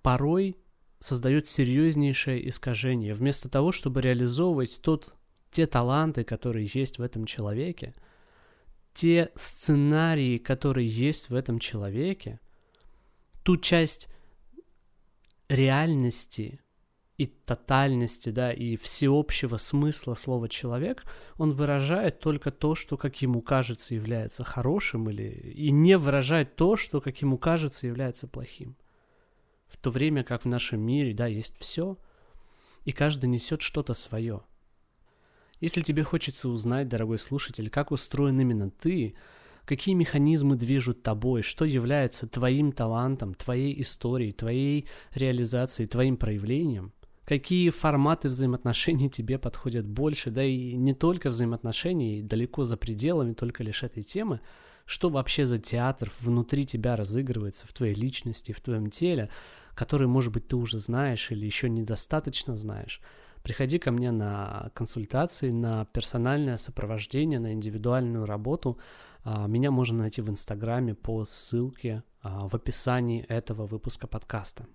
порой 0.00 0.56
создает 1.00 1.46
серьезнейшее 1.46 2.48
искажение. 2.48 3.12
Вместо 3.12 3.50
того, 3.50 3.72
чтобы 3.72 4.00
реализовывать 4.00 4.80
тот, 4.80 5.12
те 5.56 5.66
таланты, 5.66 6.22
которые 6.22 6.68
есть 6.70 6.98
в 6.98 7.02
этом 7.02 7.24
человеке, 7.24 7.94
те 8.92 9.30
сценарии, 9.36 10.36
которые 10.36 10.86
есть 10.86 11.30
в 11.30 11.34
этом 11.34 11.58
человеке, 11.58 12.40
ту 13.42 13.56
часть 13.56 14.10
реальности, 15.48 16.60
и 17.16 17.24
тотальности, 17.24 18.28
да, 18.28 18.52
и 18.52 18.76
всеобщего 18.76 19.56
смысла 19.56 20.12
слова 20.12 20.46
«человек», 20.46 21.04
он 21.38 21.52
выражает 21.52 22.20
только 22.20 22.50
то, 22.50 22.74
что, 22.74 22.98
как 22.98 23.22
ему 23.22 23.40
кажется, 23.40 23.94
является 23.94 24.44
хорошим, 24.44 25.08
или 25.08 25.54
и 25.56 25.70
не 25.70 25.96
выражает 25.96 26.56
то, 26.56 26.76
что, 26.76 27.00
как 27.00 27.22
ему 27.22 27.38
кажется, 27.38 27.86
является 27.86 28.28
плохим. 28.28 28.76
В 29.68 29.78
то 29.78 29.90
время 29.90 30.22
как 30.22 30.44
в 30.44 30.48
нашем 30.48 30.82
мире, 30.82 31.14
да, 31.14 31.26
есть 31.26 31.56
все, 31.58 31.96
и 32.84 32.92
каждый 32.92 33.30
несет 33.30 33.62
что-то 33.62 33.94
свое. 33.94 34.42
Если 35.60 35.82
тебе 35.82 36.02
хочется 36.02 36.48
узнать, 36.48 36.88
дорогой 36.88 37.18
слушатель, 37.18 37.70
как 37.70 37.90
устроен 37.90 38.38
именно 38.38 38.70
ты, 38.70 39.14
какие 39.64 39.94
механизмы 39.94 40.56
движут 40.56 41.02
тобой, 41.02 41.42
что 41.42 41.64
является 41.64 42.26
твоим 42.26 42.72
талантом, 42.72 43.34
твоей 43.34 43.80
историей, 43.80 44.32
твоей 44.32 44.86
реализацией, 45.14 45.88
твоим 45.88 46.18
проявлением, 46.18 46.92
какие 47.24 47.70
форматы 47.70 48.28
взаимоотношений 48.28 49.08
тебе 49.08 49.38
подходят 49.38 49.86
больше, 49.86 50.30
да 50.30 50.44
и 50.44 50.74
не 50.76 50.92
только 50.92 51.30
взаимоотношений, 51.30 52.22
далеко 52.22 52.64
за 52.64 52.76
пределами 52.76 53.32
только 53.32 53.64
лишь 53.64 53.82
этой 53.82 54.02
темы, 54.02 54.40
что 54.84 55.08
вообще 55.08 55.46
за 55.46 55.58
театр 55.58 56.12
внутри 56.20 56.66
тебя 56.66 56.96
разыгрывается 56.96 57.66
в 57.66 57.72
твоей 57.72 57.94
личности, 57.94 58.52
в 58.52 58.60
твоем 58.60 58.90
теле, 58.90 59.30
который, 59.74 60.06
может 60.06 60.32
быть, 60.32 60.48
ты 60.48 60.56
уже 60.56 60.78
знаешь 60.78 61.30
или 61.30 61.44
еще 61.44 61.68
недостаточно 61.68 62.56
знаешь. 62.56 63.00
Приходи 63.46 63.78
ко 63.78 63.92
мне 63.92 64.10
на 64.10 64.72
консультации, 64.74 65.52
на 65.52 65.84
персональное 65.84 66.56
сопровождение, 66.56 67.38
на 67.38 67.52
индивидуальную 67.52 68.26
работу. 68.26 68.76
А, 69.22 69.46
меня 69.46 69.70
можно 69.70 69.98
найти 69.98 70.20
в 70.20 70.28
Инстаграме 70.28 70.96
по 70.96 71.24
ссылке 71.24 72.02
а, 72.22 72.48
в 72.48 72.56
описании 72.56 73.24
этого 73.28 73.66
выпуска 73.66 74.08
подкаста. 74.08 74.66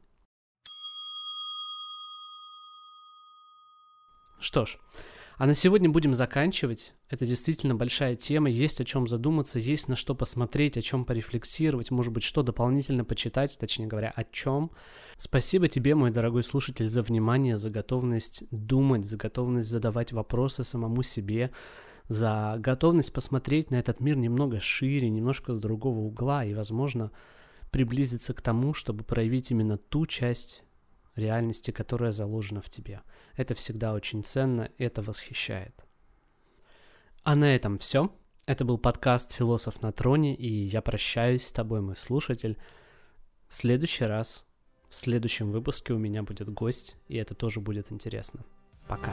Что 4.39 4.65
ж, 4.65 4.77
а 5.41 5.47
на 5.47 5.55
сегодня 5.55 5.89
будем 5.89 6.13
заканчивать. 6.13 6.93
Это 7.09 7.25
действительно 7.25 7.73
большая 7.73 8.15
тема, 8.15 8.47
есть 8.47 8.79
о 8.79 8.83
чем 8.83 9.07
задуматься, 9.07 9.57
есть 9.57 9.87
на 9.87 9.95
что 9.95 10.13
посмотреть, 10.13 10.77
о 10.77 10.83
чем 10.83 11.03
порефлексировать, 11.03 11.89
может 11.89 12.13
быть, 12.13 12.21
что 12.21 12.43
дополнительно 12.43 13.03
почитать, 13.03 13.57
точнее 13.57 13.87
говоря, 13.87 14.13
о 14.15 14.23
чем. 14.23 14.69
Спасибо 15.17 15.67
тебе, 15.67 15.95
мой 15.95 16.11
дорогой 16.11 16.43
слушатель, 16.43 16.87
за 16.87 17.01
внимание, 17.01 17.57
за 17.57 17.71
готовность 17.71 18.43
думать, 18.51 19.03
за 19.03 19.17
готовность 19.17 19.67
задавать 19.67 20.11
вопросы 20.11 20.63
самому 20.63 21.01
себе, 21.01 21.49
за 22.07 22.57
готовность 22.59 23.11
посмотреть 23.11 23.71
на 23.71 23.77
этот 23.77 23.99
мир 23.99 24.17
немного 24.17 24.59
шире, 24.59 25.09
немножко 25.09 25.55
с 25.55 25.59
другого 25.59 26.01
угла 26.01 26.45
и, 26.45 26.53
возможно, 26.53 27.09
приблизиться 27.71 28.35
к 28.35 28.43
тому, 28.43 28.75
чтобы 28.75 29.03
проявить 29.03 29.49
именно 29.49 29.79
ту 29.79 30.05
часть 30.05 30.63
реальности, 31.21 31.71
которая 31.71 32.11
заложена 32.11 32.61
в 32.61 32.69
тебе. 32.69 33.01
Это 33.37 33.55
всегда 33.55 33.93
очень 33.93 34.23
ценно, 34.23 34.69
это 34.77 35.01
восхищает. 35.01 35.85
А 37.23 37.35
на 37.35 37.55
этом 37.55 37.77
все. 37.77 38.13
Это 38.47 38.65
был 38.65 38.77
подкаст 38.77 39.31
«Философ 39.33 39.81
на 39.81 39.91
троне», 39.91 40.35
и 40.35 40.47
я 40.47 40.81
прощаюсь 40.81 41.45
с 41.45 41.53
тобой, 41.53 41.81
мой 41.81 41.95
слушатель. 41.95 42.57
В 43.47 43.53
следующий 43.53 44.05
раз, 44.05 44.45
в 44.89 44.95
следующем 44.95 45.51
выпуске 45.51 45.93
у 45.93 45.97
меня 45.97 46.23
будет 46.23 46.49
гость, 46.49 46.97
и 47.07 47.17
это 47.17 47.35
тоже 47.35 47.59
будет 47.59 47.91
интересно. 47.91 48.43
Пока. 48.87 49.11